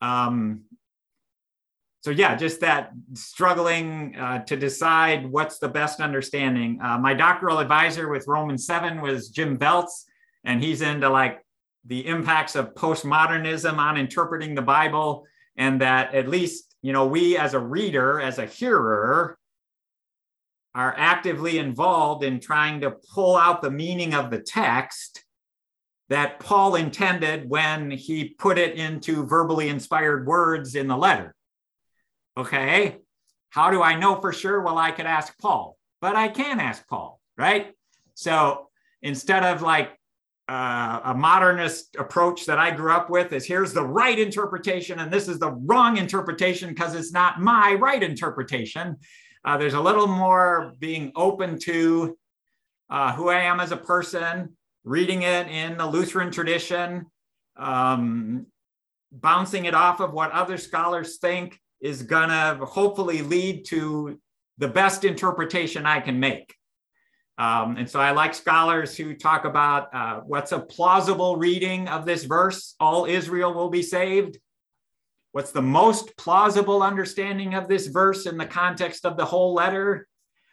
Um, 0.00 0.62
so, 2.00 2.12
yeah, 2.12 2.34
just 2.34 2.60
that 2.62 2.92
struggling 3.12 4.16
uh, 4.16 4.42
to 4.46 4.56
decide 4.56 5.30
what's 5.30 5.58
the 5.58 5.68
best 5.68 6.00
understanding. 6.00 6.80
Uh, 6.82 6.96
my 6.96 7.12
doctoral 7.12 7.58
advisor 7.58 8.08
with 8.08 8.26
Romans 8.26 8.64
7 8.64 9.02
was 9.02 9.28
Jim 9.28 9.58
Voelz, 9.58 10.04
and 10.44 10.64
he's 10.64 10.80
into 10.80 11.10
like 11.10 11.44
the 11.84 12.06
impacts 12.06 12.56
of 12.56 12.72
postmodernism 12.72 13.76
on 13.76 13.98
interpreting 13.98 14.54
the 14.54 14.62
Bible, 14.62 15.26
and 15.58 15.82
that 15.82 16.14
at 16.14 16.26
least 16.26 16.73
you 16.84 16.92
know, 16.92 17.06
we 17.06 17.38
as 17.38 17.54
a 17.54 17.58
reader, 17.58 18.20
as 18.20 18.38
a 18.38 18.44
hearer, 18.44 19.38
are 20.74 20.94
actively 20.98 21.56
involved 21.56 22.22
in 22.22 22.38
trying 22.38 22.82
to 22.82 22.90
pull 22.90 23.36
out 23.36 23.62
the 23.62 23.70
meaning 23.70 24.12
of 24.12 24.30
the 24.30 24.38
text 24.38 25.24
that 26.10 26.40
Paul 26.40 26.74
intended 26.74 27.48
when 27.48 27.90
he 27.90 28.28
put 28.28 28.58
it 28.58 28.76
into 28.76 29.24
verbally 29.24 29.70
inspired 29.70 30.26
words 30.26 30.74
in 30.74 30.86
the 30.86 30.96
letter. 30.96 31.34
Okay, 32.36 32.98
how 33.48 33.70
do 33.70 33.82
I 33.82 33.98
know 33.98 34.20
for 34.20 34.34
sure? 34.34 34.60
Well, 34.60 34.76
I 34.76 34.90
could 34.90 35.06
ask 35.06 35.32
Paul, 35.38 35.78
but 36.02 36.16
I 36.16 36.28
can 36.28 36.60
ask 36.60 36.86
Paul, 36.86 37.18
right? 37.38 37.72
So 38.12 38.68
instead 39.00 39.42
of 39.42 39.62
like 39.62 39.98
uh, 40.48 41.00
a 41.04 41.14
modernist 41.14 41.96
approach 41.96 42.44
that 42.46 42.58
I 42.58 42.70
grew 42.70 42.92
up 42.92 43.08
with 43.08 43.32
is 43.32 43.46
here's 43.46 43.72
the 43.72 43.84
right 43.84 44.18
interpretation 44.18 44.98
and 44.98 45.10
this 45.10 45.26
is 45.26 45.38
the 45.38 45.52
wrong 45.52 45.96
interpretation 45.96 46.68
because 46.68 46.94
it's 46.94 47.12
not 47.12 47.40
my 47.40 47.74
right 47.74 48.02
interpretation. 48.02 48.96
Uh, 49.44 49.56
there's 49.56 49.74
a 49.74 49.80
little 49.80 50.06
more 50.06 50.74
being 50.78 51.12
open 51.16 51.58
to 51.60 52.18
uh, 52.90 53.12
who 53.14 53.30
I 53.30 53.40
am 53.40 53.60
as 53.60 53.72
a 53.72 53.76
person, 53.76 54.56
reading 54.84 55.22
it 55.22 55.48
in 55.48 55.78
the 55.78 55.86
Lutheran 55.86 56.30
tradition, 56.30 57.06
um, 57.56 58.46
bouncing 59.12 59.64
it 59.64 59.74
off 59.74 60.00
of 60.00 60.12
what 60.12 60.30
other 60.32 60.58
scholars 60.58 61.16
think 61.18 61.58
is 61.80 62.02
going 62.02 62.28
to 62.28 62.58
hopefully 62.64 63.22
lead 63.22 63.64
to 63.66 64.18
the 64.58 64.68
best 64.68 65.04
interpretation 65.04 65.86
I 65.86 66.00
can 66.00 66.20
make. 66.20 66.54
Um, 67.36 67.76
and 67.76 67.90
so 67.90 68.00
I 68.00 68.12
like 68.12 68.32
scholars 68.32 68.96
who 68.96 69.14
talk 69.14 69.44
about 69.44 69.92
uh, 69.92 70.20
what's 70.20 70.52
a 70.52 70.60
plausible 70.60 71.36
reading 71.36 71.88
of 71.88 72.06
this 72.06 72.24
verse 72.24 72.76
all 72.78 73.06
Israel 73.06 73.52
will 73.52 73.70
be 73.70 73.82
saved. 73.82 74.38
What's 75.32 75.50
the 75.50 75.62
most 75.62 76.16
plausible 76.16 76.80
understanding 76.80 77.54
of 77.54 77.66
this 77.66 77.88
verse 77.88 78.26
in 78.26 78.38
the 78.38 78.46
context 78.46 79.04
of 79.04 79.16
the 79.16 79.24
whole 79.24 79.52
letter? 79.52 80.06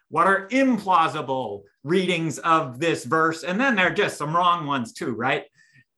What 0.10 0.26
are 0.26 0.48
implausible 0.50 1.62
readings 1.84 2.40
of 2.40 2.80
this 2.80 3.06
verse? 3.06 3.44
And 3.44 3.62
then 3.62 3.76
there 3.76 3.88
are 3.88 3.94
just 3.94 4.18
some 4.18 4.36
wrong 4.36 4.66
ones 4.66 4.92
too, 4.92 5.12
right? 5.12 5.44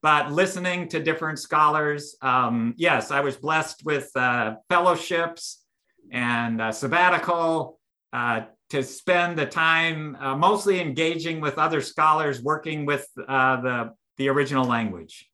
But 0.02 0.32
listening 0.32 0.88
to 0.88 1.02
different 1.02 1.38
scholars, 1.38 2.14
um, 2.20 2.74
yes, 2.76 3.10
I 3.10 3.20
was 3.20 3.36
blessed 3.36 3.86
with 3.86 4.14
uh, 4.14 4.56
fellowships 4.68 5.64
and 6.12 6.74
sabbatical 6.74 7.80
uh, 8.12 8.42
to 8.70 8.82
spend 8.82 9.38
the 9.38 9.46
time 9.46 10.16
uh, 10.20 10.36
mostly 10.36 10.80
engaging 10.80 11.40
with 11.40 11.58
other 11.58 11.80
scholars 11.80 12.42
working 12.42 12.86
with 12.86 13.06
uh, 13.28 13.60
the, 13.60 13.94
the 14.16 14.28
original 14.28 14.64
language 14.64 15.28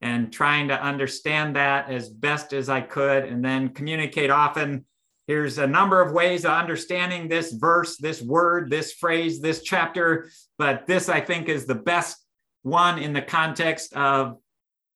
and 0.00 0.32
trying 0.32 0.68
to 0.68 0.80
understand 0.80 1.56
that 1.56 1.90
as 1.90 2.08
best 2.08 2.52
as 2.52 2.68
I 2.68 2.80
could 2.80 3.24
and 3.24 3.44
then 3.44 3.70
communicate 3.70 4.30
often. 4.30 4.84
Here's 5.26 5.58
a 5.58 5.66
number 5.66 6.00
of 6.00 6.12
ways 6.12 6.44
of 6.44 6.52
understanding 6.52 7.28
this 7.28 7.52
verse, 7.52 7.96
this 7.96 8.22
word, 8.22 8.70
this 8.70 8.92
phrase, 8.92 9.40
this 9.40 9.62
chapter, 9.62 10.30
but 10.56 10.86
this 10.86 11.08
I 11.08 11.20
think 11.20 11.48
is 11.48 11.66
the 11.66 11.74
best 11.74 12.24
one 12.62 12.98
in 12.98 13.12
the 13.12 13.22
context 13.22 13.92
of 13.94 14.36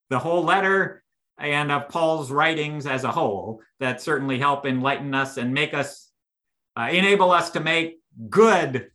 the 0.09 0.18
whole 0.18 0.45
letter 0.45 1.03
and 1.39 1.73
of 1.73 1.89
Paul's 1.89 2.31
writings 2.31 2.87
as 2.87 3.05
a 3.05 3.11
whole 3.11 3.61
that 3.81 4.01
certainly 4.01 4.39
help 4.39 4.64
enlighten 4.64 5.14
us 5.14 5.37
and 5.37 5.53
make 5.53 5.75
us 5.75 6.01
uh, 6.77 6.89
enable 6.91 7.31
us 7.31 7.51
to 7.51 7.61
make 7.61 7.99
good, 8.29 8.91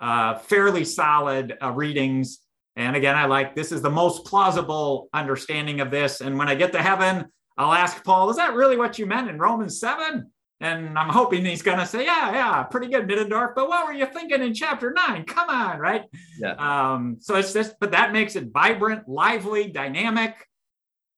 uh, 0.00 0.38
fairly 0.38 0.84
solid 0.84 1.56
uh, 1.62 1.70
readings. 1.70 2.38
And 2.76 2.96
again, 2.96 3.16
I 3.16 3.26
like 3.26 3.54
this 3.54 3.72
is 3.72 3.82
the 3.82 3.90
most 3.90 4.24
plausible 4.24 5.08
understanding 5.12 5.80
of 5.80 5.90
this. 5.90 6.20
And 6.20 6.38
when 6.38 6.48
I 6.48 6.54
get 6.54 6.72
to 6.72 6.82
heaven, 6.82 7.26
I'll 7.58 7.72
ask 7.72 8.02
Paul, 8.02 8.30
is 8.30 8.36
that 8.36 8.54
really 8.54 8.76
what 8.76 8.98
you 8.98 9.06
meant 9.06 9.28
in 9.28 9.38
Romans 9.38 9.78
7? 9.78 10.30
And 10.60 10.96
I'm 10.96 11.08
hoping 11.08 11.44
he's 11.44 11.60
going 11.60 11.78
to 11.78 11.86
say, 11.86 12.04
yeah, 12.04 12.32
yeah, 12.32 12.62
pretty 12.62 12.86
good, 12.86 13.08
Middendorf. 13.08 13.54
But 13.56 13.68
what 13.68 13.84
were 13.84 13.92
you 13.92 14.06
thinking 14.06 14.42
in 14.42 14.54
chapter 14.54 14.92
nine? 14.92 15.24
Come 15.24 15.50
on, 15.50 15.80
right? 15.80 16.04
Yeah. 16.38 16.52
Um, 16.52 17.16
so 17.20 17.34
it's 17.34 17.52
just, 17.52 17.74
but 17.80 17.90
that 17.90 18.12
makes 18.12 18.36
it 18.36 18.52
vibrant, 18.52 19.08
lively, 19.08 19.68
dynamic 19.68 20.36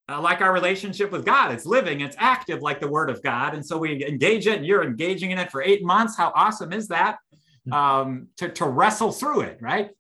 uh, 0.09 0.21
like 0.21 0.41
our 0.41 0.53
relationship 0.53 1.11
with 1.11 1.25
God. 1.25 1.53
It's 1.53 1.67
living, 1.67 2.01
it's 2.01 2.17
active 2.19 2.61
like 2.61 2.81
the 2.81 2.89
word 2.89 3.11
of 3.11 3.23
God. 3.23 3.55
And 3.55 3.65
so 3.65 3.79
we 3.79 4.05
engage 4.05 4.47
it, 4.47 4.57
and 4.57 4.67
you're 4.67 4.85
engaging 4.85 5.31
in 5.31 5.39
it 5.39 5.51
for 5.51 5.63
eight 5.63 5.85
months. 5.85 6.17
How 6.17 6.33
awesome 6.35 6.73
is 6.73 6.89
that? 6.89 7.19
Hmm. 7.67 7.73
Um, 7.73 8.29
to, 8.37 8.49
to 8.51 8.67
wrestle 8.67 9.13
through 9.13 9.43
it, 9.43 9.59
right? 9.61 9.91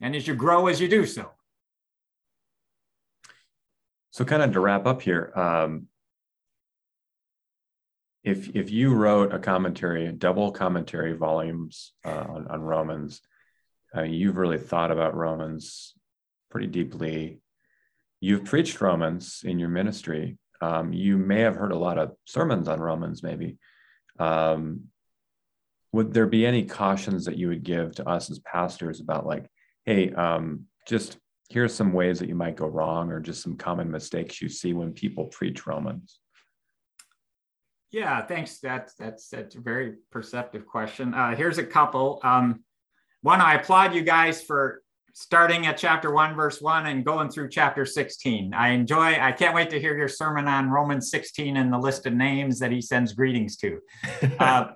And 0.00 0.16
as 0.16 0.26
you 0.26 0.34
grow 0.34 0.68
as 0.68 0.80
you 0.80 0.88
do 0.88 1.04
so. 1.04 1.30
So, 4.12 4.24
kind 4.24 4.42
of 4.42 4.52
to 4.52 4.60
wrap 4.60 4.86
up 4.86 5.02
here, 5.02 5.30
um, 5.36 5.86
if 8.24 8.54
if 8.56 8.70
you 8.70 8.92
wrote 8.94 9.32
a 9.32 9.38
commentary, 9.38 10.10
double 10.12 10.50
commentary 10.50 11.12
volumes 11.12 11.92
uh, 12.04 12.24
on, 12.28 12.48
on 12.48 12.60
Romans, 12.60 13.20
uh, 13.96 14.02
you've 14.02 14.36
really 14.36 14.58
thought 14.58 14.90
about 14.90 15.14
Romans 15.14 15.94
pretty 16.50 16.66
deeply 16.66 17.40
you've 18.20 18.44
preached 18.44 18.80
Romans 18.80 19.42
in 19.44 19.58
your 19.58 19.68
ministry. 19.68 20.38
Um, 20.60 20.92
you 20.92 21.16
may 21.16 21.40
have 21.40 21.56
heard 21.56 21.72
a 21.72 21.78
lot 21.78 21.98
of 21.98 22.12
sermons 22.26 22.68
on 22.68 22.80
Romans, 22.80 23.22
maybe. 23.22 23.56
Um, 24.18 24.84
would 25.92 26.12
there 26.12 26.26
be 26.26 26.46
any 26.46 26.64
cautions 26.64 27.24
that 27.24 27.38
you 27.38 27.48
would 27.48 27.64
give 27.64 27.94
to 27.96 28.08
us 28.08 28.30
as 28.30 28.38
pastors 28.40 29.00
about, 29.00 29.26
like, 29.26 29.50
hey, 29.86 30.12
um, 30.12 30.66
just 30.86 31.18
here's 31.48 31.74
some 31.74 31.92
ways 31.92 32.20
that 32.20 32.28
you 32.28 32.34
might 32.34 32.56
go 32.56 32.66
wrong, 32.66 33.10
or 33.10 33.20
just 33.20 33.42
some 33.42 33.56
common 33.56 33.90
mistakes 33.90 34.40
you 34.40 34.48
see 34.48 34.72
when 34.72 34.92
people 34.92 35.24
preach 35.26 35.66
Romans? 35.66 36.20
Yeah, 37.90 38.24
thanks. 38.24 38.60
That's 38.60 38.94
that's 38.94 39.28
that's 39.28 39.56
a 39.56 39.60
very 39.60 39.94
perceptive 40.12 40.64
question. 40.64 41.12
Uh, 41.12 41.34
here's 41.34 41.58
a 41.58 41.64
couple. 41.64 42.20
Um, 42.22 42.62
one, 43.22 43.40
I 43.40 43.54
applaud 43.54 43.94
you 43.94 44.02
guys 44.02 44.42
for 44.42 44.82
starting 45.12 45.66
at 45.66 45.76
chapter 45.76 46.12
1 46.12 46.34
verse 46.34 46.60
1 46.60 46.86
and 46.86 47.04
going 47.04 47.28
through 47.28 47.48
chapter 47.48 47.84
16 47.84 48.54
i 48.54 48.68
enjoy 48.68 49.18
i 49.20 49.32
can't 49.32 49.54
wait 49.54 49.70
to 49.70 49.80
hear 49.80 49.96
your 49.96 50.08
sermon 50.08 50.46
on 50.46 50.70
romans 50.70 51.10
16 51.10 51.56
and 51.56 51.72
the 51.72 51.78
list 51.78 52.06
of 52.06 52.12
names 52.12 52.58
that 52.58 52.72
he 52.72 52.80
sends 52.80 53.12
greetings 53.12 53.56
to. 53.56 53.80
Uh, 54.38 54.72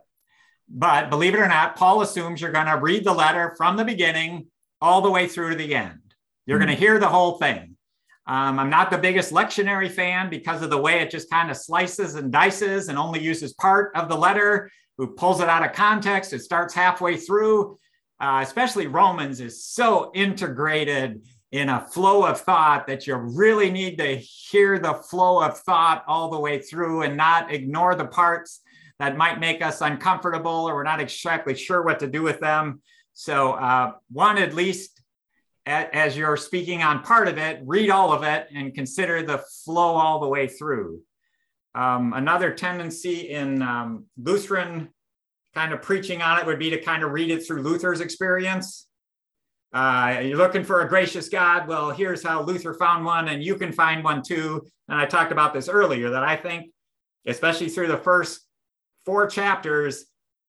but 0.68 1.10
believe 1.10 1.34
it 1.34 1.40
or 1.40 1.48
not 1.48 1.76
paul 1.76 2.00
assumes 2.02 2.40
you're 2.40 2.52
going 2.52 2.66
to 2.66 2.78
read 2.78 3.04
the 3.04 3.12
letter 3.12 3.54
from 3.56 3.76
the 3.76 3.84
beginning 3.84 4.46
all 4.80 5.00
the 5.00 5.10
way 5.10 5.26
through 5.26 5.50
to 5.50 5.56
the 5.56 5.74
end. 5.74 6.00
You're 6.46 6.58
mm-hmm. 6.58 6.66
going 6.66 6.76
to 6.76 6.80
hear 6.80 6.98
the 6.98 7.08
whole 7.08 7.38
thing. 7.38 7.76
Um, 8.26 8.58
i'm 8.58 8.70
not 8.70 8.90
the 8.90 8.98
biggest 8.98 9.32
lectionary 9.32 9.90
fan 9.90 10.30
because 10.30 10.62
of 10.62 10.70
the 10.70 10.78
way 10.78 11.00
it 11.00 11.10
just 11.10 11.30
kind 11.30 11.50
of 11.50 11.56
slices 11.56 12.14
and 12.14 12.32
dices 12.32 12.88
and 12.88 12.98
only 12.98 13.20
uses 13.20 13.52
part 13.54 13.92
of 13.94 14.08
the 14.08 14.16
letter. 14.16 14.70
Who 14.96 15.08
pulls 15.08 15.40
it 15.40 15.48
out 15.48 15.64
of 15.64 15.72
context. 15.72 16.32
It 16.32 16.42
starts 16.42 16.72
halfway 16.72 17.16
through 17.16 17.78
uh, 18.24 18.40
especially 18.40 18.86
Romans, 18.86 19.38
is 19.40 19.62
so 19.62 20.10
integrated 20.14 21.22
in 21.52 21.68
a 21.68 21.86
flow 21.86 22.24
of 22.24 22.40
thought 22.40 22.86
that 22.86 23.06
you 23.06 23.14
really 23.16 23.70
need 23.70 23.98
to 23.98 24.16
hear 24.16 24.78
the 24.78 24.94
flow 24.94 25.42
of 25.42 25.58
thought 25.58 26.02
all 26.08 26.30
the 26.30 26.40
way 26.40 26.58
through 26.58 27.02
and 27.02 27.18
not 27.18 27.52
ignore 27.52 27.94
the 27.94 28.06
parts 28.06 28.62
that 28.98 29.18
might 29.18 29.40
make 29.40 29.60
us 29.60 29.82
uncomfortable 29.82 30.66
or 30.66 30.74
we're 30.74 30.84
not 30.84 31.00
exactly 31.00 31.54
sure 31.54 31.82
what 31.82 32.00
to 32.00 32.06
do 32.06 32.22
with 32.22 32.40
them. 32.40 32.80
So, 33.12 33.52
uh, 33.52 33.92
one, 34.10 34.38
at 34.38 34.54
least 34.54 35.02
as 35.66 36.16
you're 36.16 36.38
speaking 36.38 36.82
on 36.82 37.02
part 37.02 37.28
of 37.28 37.36
it, 37.36 37.60
read 37.64 37.90
all 37.90 38.10
of 38.10 38.22
it 38.22 38.48
and 38.54 38.74
consider 38.74 39.22
the 39.22 39.44
flow 39.64 39.96
all 39.96 40.18
the 40.18 40.28
way 40.28 40.48
through. 40.48 41.02
Um, 41.74 42.14
another 42.14 42.52
tendency 42.54 43.30
in 43.30 43.60
um, 43.60 44.06
Lutheran 44.16 44.93
kind 45.54 45.72
of 45.72 45.82
preaching 45.82 46.22
on 46.22 46.38
it 46.38 46.46
would 46.46 46.58
be 46.58 46.70
to 46.70 46.80
kind 46.80 47.02
of 47.02 47.12
read 47.12 47.30
it 47.30 47.46
through 47.46 47.62
Luther's 47.62 48.00
experience. 48.00 48.86
Uh, 49.72 50.20
you're 50.22 50.36
looking 50.36 50.64
for 50.64 50.82
a 50.82 50.88
gracious 50.88 51.28
God. 51.28 51.66
Well, 51.66 51.90
here's 51.90 52.22
how 52.22 52.42
Luther 52.42 52.74
found 52.74 53.04
one, 53.04 53.28
and 53.28 53.42
you 53.42 53.56
can 53.56 53.72
find 53.72 54.04
one 54.04 54.22
too. 54.22 54.64
And 54.88 54.98
I 54.98 55.06
talked 55.06 55.32
about 55.32 55.52
this 55.52 55.68
earlier 55.68 56.10
that 56.10 56.22
I 56.22 56.36
think, 56.36 56.70
especially 57.26 57.68
through 57.68 57.88
the 57.88 57.96
first 57.96 58.40
four 59.04 59.26
chapters, 59.26 60.06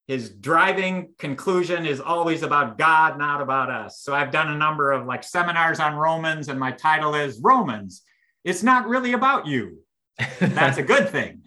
his 0.08 0.30
driving 0.30 1.14
conclusion 1.18 1.86
is 1.86 2.00
always 2.00 2.44
about 2.44 2.78
God, 2.78 3.18
not 3.18 3.42
about 3.42 3.72
us. 3.72 4.00
So 4.00 4.14
I've 4.14 4.30
done 4.30 4.52
a 4.52 4.58
number 4.58 4.92
of 4.92 5.08
like 5.08 5.24
seminars 5.24 5.80
on 5.80 5.96
Romans, 5.96 6.48
and 6.48 6.60
my 6.60 6.72
title 6.72 7.16
is 7.16 7.40
Romans. 7.42 8.04
It's 8.44 8.62
not 8.62 8.88
really 8.88 9.14
about 9.14 9.48
you. 9.48 9.80
That's 10.40 10.78
a 10.78 10.84
good 10.84 11.10
thing. 11.10 11.42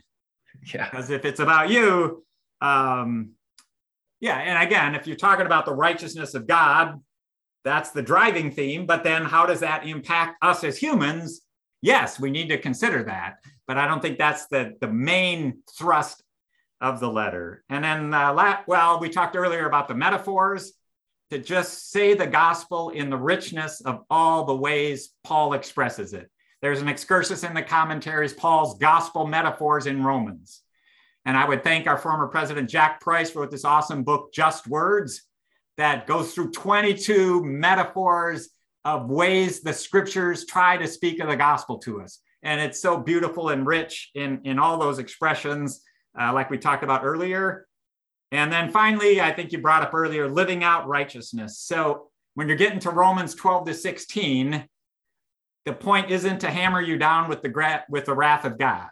yeah. 0.75 0.91
Because 0.91 1.11
if 1.11 1.25
it's 1.25 1.39
about 1.39 1.71
you, 1.71 2.25
um, 2.61 3.31
yeah, 4.21 4.37
and 4.37 4.62
again, 4.66 4.95
if 4.95 5.07
you're 5.07 5.16
talking 5.16 5.47
about 5.47 5.64
the 5.64 5.75
righteousness 5.75 6.35
of 6.35 6.47
God, 6.47 7.01
that's 7.64 7.91
the 7.91 8.03
driving 8.03 8.51
theme. 8.51 8.87
But 8.87 9.05
then 9.05 9.25
how 9.25 9.47
does 9.47 9.61
that 9.61 9.87
impact 9.87 10.37
us 10.43 10.64
as 10.64 10.77
humans? 10.77 11.43
Yes, 11.83 12.19
we 12.19 12.31
need 12.31 12.49
to 12.49 12.59
consider 12.59 13.05
that. 13.05 13.37
But 13.66 13.79
I 13.79 13.87
don't 13.87 14.01
think 14.01 14.19
that's 14.19 14.47
the, 14.47 14.75
the 14.81 14.89
main 14.89 15.62
thrust 15.77 16.23
of 16.81 17.01
the 17.01 17.11
letter. 17.11 17.64
And 17.69 17.85
then, 17.85 18.14
uh, 18.14 18.62
well, 18.66 19.01
we 19.01 19.09
talked 19.09 19.37
earlier 19.37 19.66
about 19.66 19.89
the 19.89 19.95
metaphors 19.95 20.73
to 21.31 21.39
just 21.39 21.91
say 21.91 22.14
the 22.14 22.27
gospel 22.27 22.91
in 22.91 23.11
the 23.11 23.16
richness 23.16 23.81
of 23.83 24.05
all 24.09 24.45
the 24.45 24.57
ways 24.57 25.11
Paul 25.25 25.53
expresses 25.53 26.14
it. 26.14 26.31
There's 26.62 26.81
an 26.81 26.89
excursus 26.89 27.45
in 27.45 27.55
the 27.55 27.62
commentaries, 27.62 28.33
Paul's 28.33 28.79
gospel 28.79 29.27
metaphors 29.27 29.87
in 29.87 30.03
Romans. 30.03 30.62
And 31.25 31.37
I 31.37 31.47
would 31.47 31.62
thank 31.62 31.87
our 31.87 31.99
former 31.99 32.29
president, 32.29 32.71
Jack 32.71 33.01
Preus, 33.01 33.35
wrote 33.35 33.51
this 33.51 33.64
awesome 33.64 34.03
book, 34.03 34.33
Just 34.33 34.66
Words, 34.66 35.23
that 35.77 36.07
goes 36.07 36.35
through 36.35 36.51
22 36.53 37.45
metaphors 37.45 38.51
of 38.85 39.11
ways 39.11 39.61
the 39.61 39.73
scriptures 39.73 40.47
try 40.47 40.77
to 40.77 40.87
speak 40.87 41.21
of 41.21 41.29
the 41.29 41.37
gospel 41.37 41.79
to 41.79 42.01
us. 42.01 42.21
And 42.43 42.61
it's 42.61 42.81
so 42.81 42.97
beautiful 42.97 43.51
and 43.51 43.66
rich 43.66 44.11
in, 44.14 44.41
in 44.45 44.59
all 44.59 44.79
those 44.79 44.99
expressions, 44.99 45.83
uh, 46.19 46.33
like 46.33 46.51
we 46.51 46.59
talked 46.59 46.85
about 46.85 47.05
earlier. 47.05 47.66
And 48.31 48.53
then 48.53 48.71
finally, 48.71 49.21
I 49.21 49.33
think 49.33 49.53
you 49.53 49.59
brought 49.59 49.83
up 49.83 49.95
earlier, 49.95 50.29
living 50.29 50.62
out 50.62 50.87
righteousness. 50.87 51.59
So 51.59 52.09
when 52.35 52.47
you're 52.49 52.57
getting 52.57 52.79
to 52.81 52.91
Romans 52.91 53.35
12 53.35 53.66
to 53.66 53.75
16, 53.75 54.69
the 55.64 55.73
point 55.73 56.11
isn't 56.11 56.41
to 56.41 56.51
hammer 56.51 56.81
you 56.81 56.97
down 56.97 57.29
with 57.29 57.43
the, 57.43 57.83
with 57.89 58.05
the 58.05 58.14
wrath 58.14 58.45
of 58.45 58.59
God. 58.59 58.89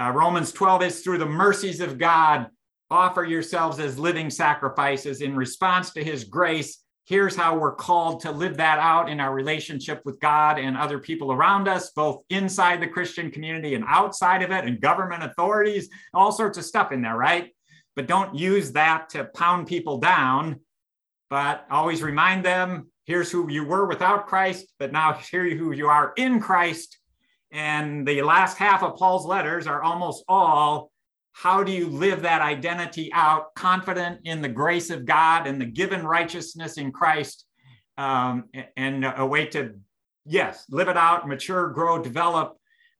Uh, 0.00 0.10
Romans 0.10 0.50
12 0.50 0.82
is 0.82 1.00
through 1.00 1.18
the 1.18 1.26
mercies 1.26 1.80
of 1.80 1.98
God, 1.98 2.48
offer 2.90 3.24
yourselves 3.24 3.78
as 3.78 3.98
living 3.98 4.28
sacrifices 4.28 5.20
in 5.20 5.36
response 5.36 5.92
to 5.92 6.02
his 6.02 6.24
grace. 6.24 6.80
Here's 7.06 7.36
how 7.36 7.56
we're 7.56 7.74
called 7.74 8.20
to 8.20 8.32
live 8.32 8.56
that 8.56 8.78
out 8.78 9.08
in 9.08 9.20
our 9.20 9.32
relationship 9.32 10.00
with 10.04 10.18
God 10.20 10.58
and 10.58 10.76
other 10.76 10.98
people 10.98 11.32
around 11.32 11.68
us, 11.68 11.90
both 11.90 12.22
inside 12.30 12.80
the 12.80 12.88
Christian 12.88 13.30
community 13.30 13.74
and 13.74 13.84
outside 13.86 14.42
of 14.42 14.50
it, 14.50 14.64
and 14.64 14.80
government 14.80 15.22
authorities, 15.22 15.88
all 16.12 16.32
sorts 16.32 16.58
of 16.58 16.64
stuff 16.64 16.90
in 16.92 17.02
there, 17.02 17.16
right? 17.16 17.50
But 17.94 18.08
don't 18.08 18.34
use 18.34 18.72
that 18.72 19.10
to 19.10 19.26
pound 19.26 19.68
people 19.68 19.98
down, 19.98 20.60
but 21.30 21.66
always 21.70 22.02
remind 22.02 22.44
them 22.44 22.90
here's 23.04 23.30
who 23.30 23.50
you 23.50 23.64
were 23.64 23.86
without 23.86 24.26
Christ, 24.26 24.72
but 24.78 24.90
now 24.90 25.12
here's 25.12 25.58
who 25.58 25.72
you 25.72 25.88
are 25.88 26.14
in 26.16 26.40
Christ. 26.40 26.98
And 27.54 28.06
the 28.06 28.20
last 28.22 28.58
half 28.58 28.82
of 28.82 28.96
Paul's 28.96 29.24
letters 29.24 29.68
are 29.68 29.80
almost 29.80 30.24
all 30.28 30.90
how 31.34 31.62
do 31.62 31.70
you 31.70 31.88
live 31.88 32.22
that 32.22 32.42
identity 32.42 33.10
out, 33.12 33.54
confident 33.54 34.20
in 34.24 34.42
the 34.42 34.48
grace 34.48 34.90
of 34.90 35.04
God 35.04 35.46
and 35.46 35.60
the 35.60 35.66
given 35.66 36.04
righteousness 36.04 36.78
in 36.78 36.92
Christ, 36.92 37.44
um, 37.96 38.44
and 38.76 39.04
a 39.04 39.24
way 39.24 39.46
to, 39.46 39.74
yes, 40.24 40.64
live 40.68 40.88
it 40.88 40.96
out, 40.96 41.28
mature, 41.28 41.70
grow, 41.70 42.02
develop, 42.02 42.56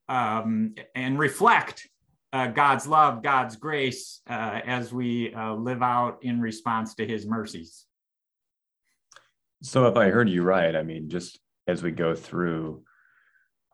um, 0.09 0.75
and 0.95 1.19
reflect 1.19 1.89
uh, 2.33 2.49
God's 2.49 2.87
love, 2.87 3.23
God's 3.23 3.57
grace 3.57 4.21
uh, 4.29 4.61
as 4.67 4.93
we 4.93 5.33
uh, 5.35 5.55
live 5.55 5.83
out 5.83 6.19
in 6.23 6.41
response 6.41 6.95
to 6.97 7.07
his 7.07 7.27
mercies. 7.27 7.87
So, 9.63 9.87
if 9.87 9.97
I 9.97 10.11
heard 10.11 10.29
you 10.29 10.43
right, 10.43 10.75
I 10.75 10.83
mean, 10.83 11.09
just 11.09 11.39
as 11.67 11.83
we 11.83 11.93
go 11.93 12.15
through 12.15 12.83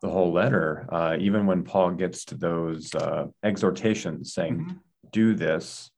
the 0.02 0.08
whole 0.08 0.32
letter, 0.32 0.86
uh, 0.90 1.16
even 1.18 1.46
when 1.46 1.62
Paul 1.62 1.92
gets 1.92 2.24
to 2.26 2.34
those 2.34 2.94
uh, 2.94 3.26
exhortations 3.44 4.32
saying, 4.32 4.58
mm-hmm. 4.58 4.76
do 5.12 5.34
this, 5.34 5.90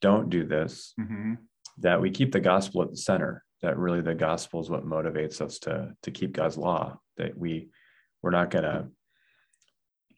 don't 0.00 0.30
do 0.30 0.46
this, 0.46 0.94
mm-hmm. 0.98 1.34
that 1.78 2.00
we 2.00 2.10
keep 2.10 2.32
the 2.32 2.40
gospel 2.40 2.82
at 2.82 2.90
the 2.90 2.96
center, 2.96 3.44
that 3.62 3.78
really 3.78 4.00
the 4.00 4.14
gospel 4.14 4.60
is 4.60 4.70
what 4.70 4.86
motivates 4.86 5.40
us 5.40 5.58
to, 5.60 5.92
to 6.02 6.10
keep 6.10 6.32
God's 6.32 6.56
law, 6.56 6.98
that 7.18 7.36
we, 7.36 7.68
we're 8.22 8.30
not 8.30 8.50
going 8.50 8.64
to 8.64 8.86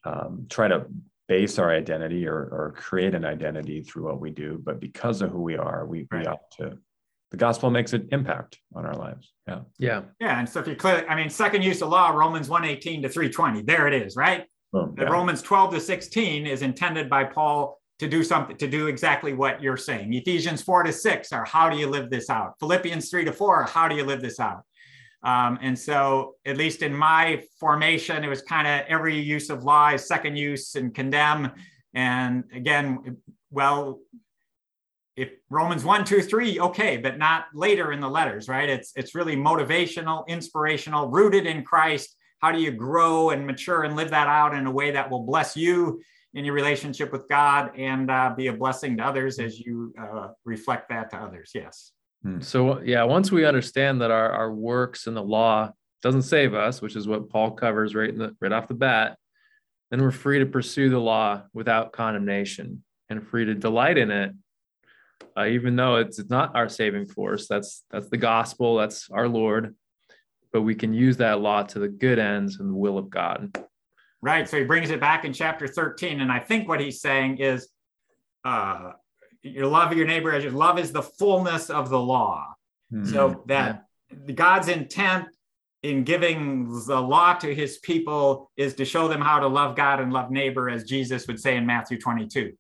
um, 0.05 0.47
try 0.49 0.69
to 0.69 0.87
base 1.27 1.59
our 1.59 1.71
identity 1.71 2.27
or, 2.27 2.37
or 2.37 2.75
create 2.77 3.14
an 3.14 3.25
identity 3.25 3.83
through 3.83 4.05
what 4.05 4.21
we 4.21 4.31
do, 4.31 4.61
but 4.62 4.81
because 4.81 5.23
of 5.23 5.31
who 5.31 5.43
we 5.43 5.57
are, 5.57 5.87
we, 5.87 6.07
right. 6.11 6.21
we 6.21 6.27
ought 6.27 6.51
to 6.53 6.79
the 7.31 7.37
gospel 7.37 7.70
makes 7.70 7.93
an 7.93 8.09
impact 8.11 8.59
on 8.74 8.87
our 8.87 8.95
lives. 8.95 9.33
Yeah. 9.47 9.61
Yeah. 9.79 10.03
Yeah. 10.20 10.39
And 10.39 10.49
so 10.49 10.61
if 10.61 10.68
you 10.68 10.76
click, 10.76 11.07
I 11.09 11.14
mean, 11.14 11.29
second 11.29 11.62
use 11.62 11.83
of 11.83 11.91
law, 11.91 12.11
Romans 12.11 12.49
118 12.49 13.03
to 13.03 13.09
320, 13.09 13.62
there 13.62 13.87
it 13.87 13.95
is, 13.95 14.16
right? 14.16 14.47
Boom, 14.72 14.95
yeah. 14.99 15.05
Romans 15.05 15.43
12 15.43 15.74
to 15.74 15.81
16 15.81 16.47
is 16.47 16.62
intended 16.62 17.09
by 17.09 17.24
Paul 17.24 17.79
to 17.99 18.09
do 18.09 18.22
something, 18.22 18.57
to 18.57 18.68
do 18.68 18.87
exactly 18.87 19.33
what 19.33 19.62
you're 19.62 19.76
saying. 19.76 20.12
Ephesians 20.12 20.62
4 20.62 20.85
to 20.85 20.93
6 20.93 21.33
are 21.33 21.45
how 21.45 21.68
do 21.68 21.76
you 21.76 21.89
live 21.89 22.11
this 22.11 22.31
out? 22.31 22.55
Philippians 22.61 23.11
3 23.11 23.24
to 23.24 23.33
4 23.33 23.57
are 23.57 23.64
how 23.64 23.89
do 23.89 23.97
you 23.97 24.05
live 24.05 24.20
this 24.22 24.39
out? 24.39 24.62
Um, 25.22 25.59
and 25.61 25.76
so, 25.76 26.37
at 26.47 26.57
least 26.57 26.83
in 26.83 26.95
my 26.95 27.43
formation, 27.59 28.22
it 28.22 28.29
was 28.29 28.41
kind 28.41 28.68
of 28.68 28.87
every 28.89 29.18
use 29.18 29.51
of 29.51 29.64
law 29.64 29.91
is 29.91 30.07
second 30.07 30.37
use 30.37 30.76
and 30.76 30.95
condemn. 30.95 31.51
And 31.93 32.45
again, 32.55 33.16
well, 33.51 33.99
if 35.19 35.33
Romans 35.51 35.85
1, 35.85 36.05
2, 36.05 36.23
3, 36.23 36.61
okay, 36.61 36.97
but 36.97 37.19
not 37.19 37.47
later 37.53 37.91
in 37.91 37.99
the 37.99 38.09
letters, 38.09 38.49
right? 38.49 38.69
It's 38.69 38.93
it's 38.95 39.16
really 39.16 39.35
motivational, 39.35 40.25
inspirational, 40.29 41.11
rooted 41.11 41.45
in 41.45 41.64
Christ. 41.64 42.14
How 42.39 42.53
do 42.53 42.61
you 42.61 42.71
grow 42.71 43.31
and 43.31 43.45
mature 43.45 43.83
and 43.83 43.97
live 43.97 44.11
that 44.11 44.29
out 44.29 44.55
in 44.55 44.66
a 44.66 44.71
way 44.71 44.93
that 44.93 45.11
will 45.11 45.25
bless 45.25 45.57
you 45.57 46.01
in 46.35 46.45
your 46.45 46.55
relationship 46.55 47.11
with 47.11 47.29
God 47.29 47.73
and 47.77 48.09
uh, 48.09 48.33
be 48.37 48.47
a 48.47 48.53
blessing 48.53 48.97
to 48.99 49.05
others 49.05 49.41
as 49.41 49.59
you 49.59 49.93
uh, 50.01 50.29
reflect 50.45 50.89
that 50.91 51.11
to 51.11 51.16
others? 51.16 51.51
Yes. 51.53 51.91
Hmm. 52.23 52.41
So 52.41 52.81
yeah, 52.81 53.03
once 53.03 53.33
we 53.33 53.45
understand 53.45 54.01
that 54.03 54.12
our, 54.12 54.31
our 54.31 54.55
works 54.55 55.09
and 55.09 55.16
the 55.16 55.23
law 55.23 55.73
doesn't 56.01 56.23
save 56.23 56.55
us, 56.55 56.81
which 56.81 56.95
is 56.95 57.09
what 57.09 57.29
Paul 57.29 57.51
covers 57.51 57.93
right 57.93 58.11
in 58.11 58.19
the, 58.19 58.37
right 58.41 58.53
off 58.53 58.69
the 58.69 58.75
bat, 58.75 59.19
then 59.91 60.01
we're 60.01 60.12
free 60.12 60.39
to 60.39 60.47
pursue 60.47 60.91
the 60.91 61.01
law 61.01 61.43
without 61.53 61.91
condemnation 61.91 62.85
and 63.09 63.27
free 63.27 63.47
to 63.47 63.55
delight 63.55 63.99
in 63.99 64.12
it 64.12 64.31
uh, 65.37 65.47
even 65.47 65.76
though 65.76 65.97
it's, 65.97 66.18
it's 66.18 66.31
not 66.31 66.55
our 66.57 66.68
saving 66.68 67.07
force. 67.07 67.47
That's 67.49 67.85
that's 67.91 68.09
the 68.09 68.16
gospel. 68.16 68.76
That's 68.76 69.09
our 69.11 69.29
Lord. 69.29 69.74
But 70.53 70.62
we 70.62 70.74
can 70.74 70.95
use 70.95 71.18
that 71.18 71.41
law 71.41 71.62
to 71.64 71.79
the 71.79 71.89
good 71.89 72.18
ends 72.18 72.59
and 72.59 72.70
the 72.70 72.74
will 72.74 72.97
of 72.99 73.11
God. 73.11 73.64
Right. 74.20 74.49
So 74.49 74.59
he 74.59 74.64
brings 74.64 74.91
it 74.91 75.01
back 75.01 75.24
in 75.24 75.33
chapter 75.33 75.66
13. 75.66 76.20
And 76.20 76.33
I 76.33 76.41
think 76.41 76.68
what 76.68 76.81
he's 76.81 77.01
saying 77.01 77.39
is 77.39 77.68
uh, 78.45 78.93
your 79.43 79.66
love 79.66 79.93
of 79.93 79.99
your 79.99 80.07
neighbor 80.07 80.33
as 80.33 80.43
your 80.43 80.53
love 80.53 80.79
is 80.79 80.91
the 80.91 81.03
fullness 81.03 81.70
of 81.70 81.91
the 81.91 82.01
law. 82.01 82.47
Mm-hmm. 82.93 83.12
So 83.12 83.45
that 83.47 83.85
yeah. 84.11 84.35
God's 84.35 84.68
intent 84.68 85.26
in 85.83 86.03
giving 86.03 86.85
the 86.87 87.01
law 87.01 87.35
to 87.35 87.55
his 87.55 87.79
people 87.79 88.51
is 88.57 88.74
to 88.74 88.85
show 88.85 89.07
them 89.07 89.20
how 89.20 89.39
to 89.39 89.47
love 89.47 89.76
God 89.76 90.01
and 90.01 90.12
love 90.12 90.31
neighbor, 90.31 90.68
as 90.68 90.85
Jesus 90.85 91.26
would 91.29 91.39
say 91.39 91.57
in 91.57 91.66
Matthew 91.66 92.01
22. 92.01 92.53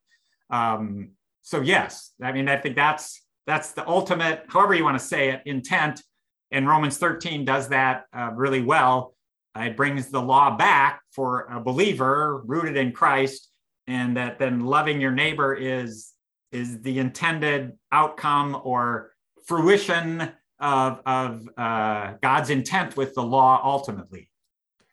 Um, 0.50 1.10
so 1.48 1.62
yes, 1.62 2.12
I 2.22 2.30
mean, 2.32 2.46
I 2.46 2.58
think 2.58 2.76
that's 2.76 3.22
that's 3.46 3.72
the 3.72 3.88
ultimate, 3.88 4.44
however 4.48 4.74
you 4.74 4.84
want 4.84 4.98
to 4.98 5.04
say 5.04 5.30
it, 5.30 5.40
intent. 5.46 6.02
And 6.50 6.68
Romans 6.68 6.98
13 6.98 7.46
does 7.46 7.68
that 7.68 8.04
uh, 8.12 8.32
really 8.34 8.60
well. 8.60 9.14
Uh, 9.56 9.62
it 9.62 9.76
brings 9.76 10.08
the 10.08 10.20
law 10.20 10.58
back 10.58 11.00
for 11.10 11.46
a 11.50 11.58
believer 11.58 12.42
rooted 12.44 12.76
in 12.76 12.92
Christ, 12.92 13.48
and 13.86 14.14
that 14.18 14.38
then 14.38 14.60
loving 14.60 15.00
your 15.00 15.10
neighbor 15.10 15.54
is 15.54 16.12
is 16.52 16.82
the 16.82 16.98
intended 16.98 17.72
outcome 17.92 18.60
or 18.62 19.12
fruition 19.46 20.30
of, 20.60 21.00
of 21.06 21.48
uh, 21.56 22.12
God's 22.20 22.50
intent 22.50 22.94
with 22.94 23.14
the 23.14 23.22
law 23.22 23.58
ultimately. 23.64 24.28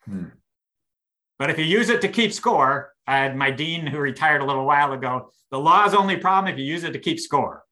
Hmm. 0.05 0.27
But 1.37 1.49
if 1.49 1.59
you 1.59 1.65
use 1.65 1.89
it 1.89 1.99
to 1.99 2.07
keep 2.07 2.31
score, 2.31 2.94
I 3.07 3.17
had 3.17 3.35
my 3.35 3.51
dean 3.51 3.85
who 3.85 3.99
retired 3.99 4.41
a 4.41 4.45
little 4.45 4.65
while 4.65 4.93
ago. 4.93 5.29
The 5.51 5.59
law 5.59 5.85
is 5.85 5.93
only 5.93 6.17
problem 6.17 6.51
if 6.51 6.59
you 6.59 6.65
use 6.65 6.83
it 6.83 6.93
to 6.93 6.99
keep 6.99 7.19
score. 7.19 7.63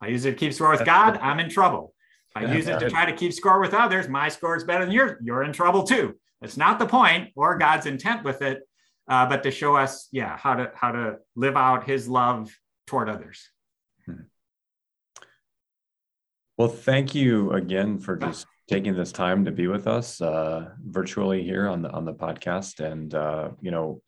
I 0.00 0.08
use 0.08 0.24
it 0.24 0.32
to 0.32 0.36
keep 0.36 0.52
score 0.52 0.70
with 0.70 0.84
God, 0.84 1.18
I'm 1.18 1.40
in 1.40 1.50
trouble. 1.50 1.94
I 2.34 2.54
use 2.54 2.68
it 2.68 2.78
to 2.78 2.88
try 2.88 3.04
to 3.04 3.16
keep 3.16 3.32
score 3.32 3.60
with 3.60 3.74
others, 3.74 4.08
my 4.08 4.28
score 4.28 4.56
is 4.56 4.64
better 4.64 4.84
than 4.84 4.94
yours. 4.94 5.18
You're 5.22 5.42
in 5.42 5.52
trouble 5.52 5.82
too. 5.82 6.14
It's 6.40 6.56
not 6.56 6.78
the 6.78 6.86
point 6.86 7.30
or 7.34 7.58
God's 7.58 7.86
intent 7.86 8.22
with 8.22 8.42
it, 8.42 8.60
uh, 9.08 9.26
but 9.26 9.42
to 9.42 9.50
show 9.50 9.76
us, 9.76 10.08
yeah, 10.12 10.36
how 10.36 10.54
to 10.54 10.70
how 10.74 10.92
to 10.92 11.16
live 11.34 11.56
out 11.56 11.84
His 11.84 12.08
love 12.08 12.50
toward 12.86 13.08
others. 13.08 13.48
Hmm. 14.06 14.22
Well, 16.56 16.68
thank 16.68 17.14
you 17.14 17.52
again 17.52 17.98
for 17.98 18.16
just 18.16 18.46
taking 18.68 18.94
this 18.94 19.10
time 19.10 19.46
to 19.46 19.50
be 19.50 19.66
with 19.66 19.86
us 19.88 20.20
uh, 20.20 20.70
virtually 20.84 21.42
here 21.42 21.66
on 21.68 21.82
the 21.82 21.90
on 21.90 22.04
the 22.04 22.14
podcast, 22.14 22.80
and 22.80 23.12
uh, 23.14 23.50
you 23.60 23.70
know 23.70 24.00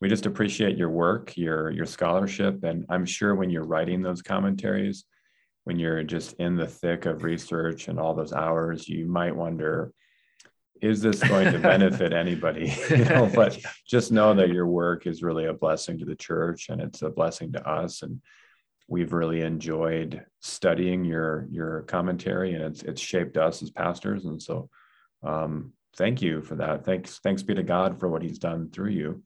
we 0.00 0.08
just 0.08 0.26
appreciate 0.26 0.76
your 0.76 0.90
work, 0.90 1.36
your 1.36 1.70
your 1.70 1.86
scholarship, 1.86 2.62
and 2.64 2.86
I'm 2.88 3.04
sure 3.04 3.34
when 3.34 3.50
you're 3.50 3.64
writing 3.64 4.02
those 4.02 4.22
commentaries, 4.22 5.04
when 5.64 5.78
you're 5.78 6.02
just 6.02 6.34
in 6.34 6.56
the 6.56 6.66
thick 6.66 7.04
of 7.04 7.24
research 7.24 7.88
and 7.88 7.98
all 7.98 8.14
those 8.14 8.32
hours, 8.32 8.88
you 8.88 9.06
might 9.06 9.36
wonder, 9.36 9.92
is 10.80 11.02
this 11.02 11.22
going 11.22 11.52
to 11.52 11.58
benefit 11.58 12.12
anybody? 12.24 12.72
you 12.90 13.04
know, 13.04 13.30
but 13.34 13.58
just 13.86 14.12
know 14.12 14.34
that 14.34 14.48
your 14.48 14.66
work 14.66 15.06
is 15.06 15.22
really 15.22 15.46
a 15.46 15.52
blessing 15.52 15.98
to 15.98 16.04
the 16.04 16.16
church 16.16 16.68
and 16.68 16.80
it's 16.80 17.02
a 17.02 17.10
blessing 17.10 17.52
to 17.52 17.68
us. 17.68 18.02
And 18.02 18.22
we've 18.88 19.12
really 19.12 19.42
enjoyed 19.42 20.24
studying 20.40 21.04
your 21.04 21.46
your 21.50 21.82
commentary 21.82 22.54
and 22.54 22.64
it's 22.64 22.82
it's 22.82 23.00
shaped 23.00 23.36
us 23.36 23.62
as 23.62 23.70
pastors. 23.70 24.24
And 24.24 24.40
so 24.40 24.70
um, 25.22 25.72
thank 25.96 26.22
you 26.22 26.40
for 26.40 26.54
that. 26.54 26.84
Thanks, 26.84 27.18
thanks 27.18 27.42
be 27.42 27.54
to 27.54 27.62
God 27.62 28.00
for 28.00 28.08
what 28.08 28.22
he's 28.22 28.38
done 28.38 28.70
through 28.70 28.92
you. 28.92 29.22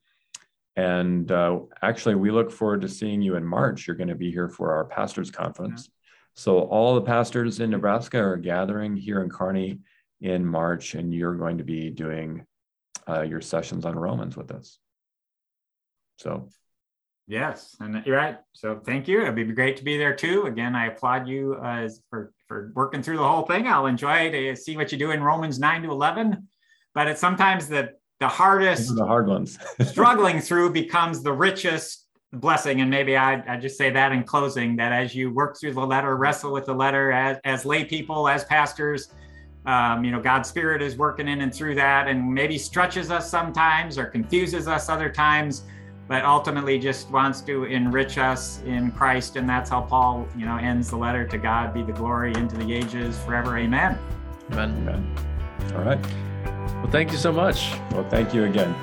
And 0.76 1.30
uh, 1.30 1.60
actually, 1.82 2.14
we 2.14 2.30
look 2.30 2.50
forward 2.50 2.80
to 2.82 2.88
seeing 2.88 3.20
you 3.20 3.36
in 3.36 3.44
March. 3.44 3.86
You're 3.86 3.96
going 3.96 4.08
to 4.08 4.14
be 4.14 4.30
here 4.30 4.48
for 4.48 4.72
our 4.72 4.84
pastors' 4.84 5.30
conference. 5.30 5.88
Yeah. 5.88 5.92
So, 6.34 6.60
all 6.60 6.94
the 6.94 7.02
pastors 7.02 7.60
in 7.60 7.70
Nebraska 7.70 8.18
are 8.18 8.38
gathering 8.38 8.96
here 8.96 9.22
in 9.22 9.28
Kearney 9.28 9.80
in 10.20 10.46
March, 10.46 10.94
and 10.94 11.12
you're 11.12 11.34
going 11.34 11.58
to 11.58 11.64
be 11.64 11.90
doing 11.90 12.46
uh, 13.06 13.22
your 13.22 13.42
sessions 13.42 13.84
on 13.84 13.98
Romans 13.98 14.36
with 14.36 14.50
us. 14.50 14.78
So, 16.16 16.48
Yes, 17.28 17.76
and 17.80 18.04
you're 18.04 18.16
right. 18.16 18.38
So 18.52 18.80
thank 18.84 19.06
you. 19.06 19.22
It'd 19.22 19.34
be 19.36 19.44
great 19.44 19.76
to 19.76 19.84
be 19.84 19.96
there 19.96 20.14
too. 20.14 20.44
Again, 20.46 20.74
I 20.74 20.86
applaud 20.86 21.28
you 21.28 21.54
uh, 21.54 21.88
for 22.10 22.32
for 22.48 22.72
working 22.74 23.02
through 23.02 23.18
the 23.18 23.26
whole 23.26 23.46
thing. 23.46 23.68
I'll 23.68 23.86
enjoy 23.86 24.30
to 24.32 24.56
see 24.56 24.76
what 24.76 24.90
you 24.90 24.98
do 24.98 25.12
in 25.12 25.22
Romans 25.22 25.58
nine 25.58 25.82
to 25.82 25.90
eleven, 25.90 26.48
but 26.94 27.06
it's 27.06 27.20
sometimes 27.20 27.68
the 27.68 27.92
the 28.22 28.28
hardest, 28.28 28.94
the 28.94 29.04
hard 29.04 29.26
ones, 29.26 29.58
struggling 29.82 30.40
through 30.40 30.70
becomes 30.70 31.24
the 31.24 31.32
richest 31.32 32.06
blessing. 32.32 32.80
And 32.80 32.88
maybe 32.88 33.16
I 33.16 33.42
I 33.52 33.56
just 33.56 33.76
say 33.76 33.90
that 33.90 34.12
in 34.12 34.22
closing 34.22 34.76
that 34.76 34.92
as 34.92 35.12
you 35.12 35.32
work 35.32 35.58
through 35.58 35.74
the 35.74 35.84
letter, 35.84 36.16
wrestle 36.16 36.52
with 36.52 36.66
the 36.66 36.74
letter 36.74 37.10
as 37.10 37.38
as 37.44 37.64
lay 37.64 37.84
people, 37.84 38.28
as 38.28 38.44
pastors. 38.44 39.12
Um, 39.66 40.04
you 40.04 40.12
know, 40.12 40.20
God's 40.20 40.48
Spirit 40.48 40.82
is 40.82 40.96
working 40.96 41.26
in 41.26 41.40
and 41.40 41.52
through 41.52 41.74
that, 41.76 42.06
and 42.06 42.32
maybe 42.32 42.58
stretches 42.58 43.10
us 43.10 43.28
sometimes 43.28 43.98
or 43.98 44.06
confuses 44.06 44.68
us 44.68 44.88
other 44.88 45.10
times 45.10 45.64
but 46.08 46.24
ultimately 46.24 46.78
just 46.78 47.10
wants 47.10 47.40
to 47.40 47.64
enrich 47.64 48.18
us 48.18 48.60
in 48.66 48.90
Christ. 48.90 49.36
And 49.36 49.48
that's 49.48 49.70
how 49.70 49.82
Paul, 49.82 50.28
you 50.36 50.44
know, 50.44 50.56
ends 50.56 50.90
the 50.90 50.96
letter 50.96 51.26
to 51.26 51.38
God 51.38 51.72
be 51.72 51.82
the 51.82 51.92
glory 51.92 52.34
into 52.34 52.56
the 52.56 52.70
ages 52.74 53.18
forever. 53.24 53.56
Amen. 53.56 53.96
Amen. 54.50 54.70
Amen. 54.88 55.74
All 55.74 55.84
right. 55.84 56.31
Well, 56.76 56.90
thank 56.90 57.12
you 57.12 57.18
so 57.18 57.32
much. 57.32 57.74
Well, 57.92 58.04
thank 58.08 58.34
you 58.34 58.44
again. 58.44 58.74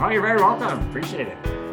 Oh, 0.00 0.08
you're 0.10 0.22
very 0.22 0.40
welcome. 0.40 0.88
Appreciate 0.90 1.28
it. 1.28 1.63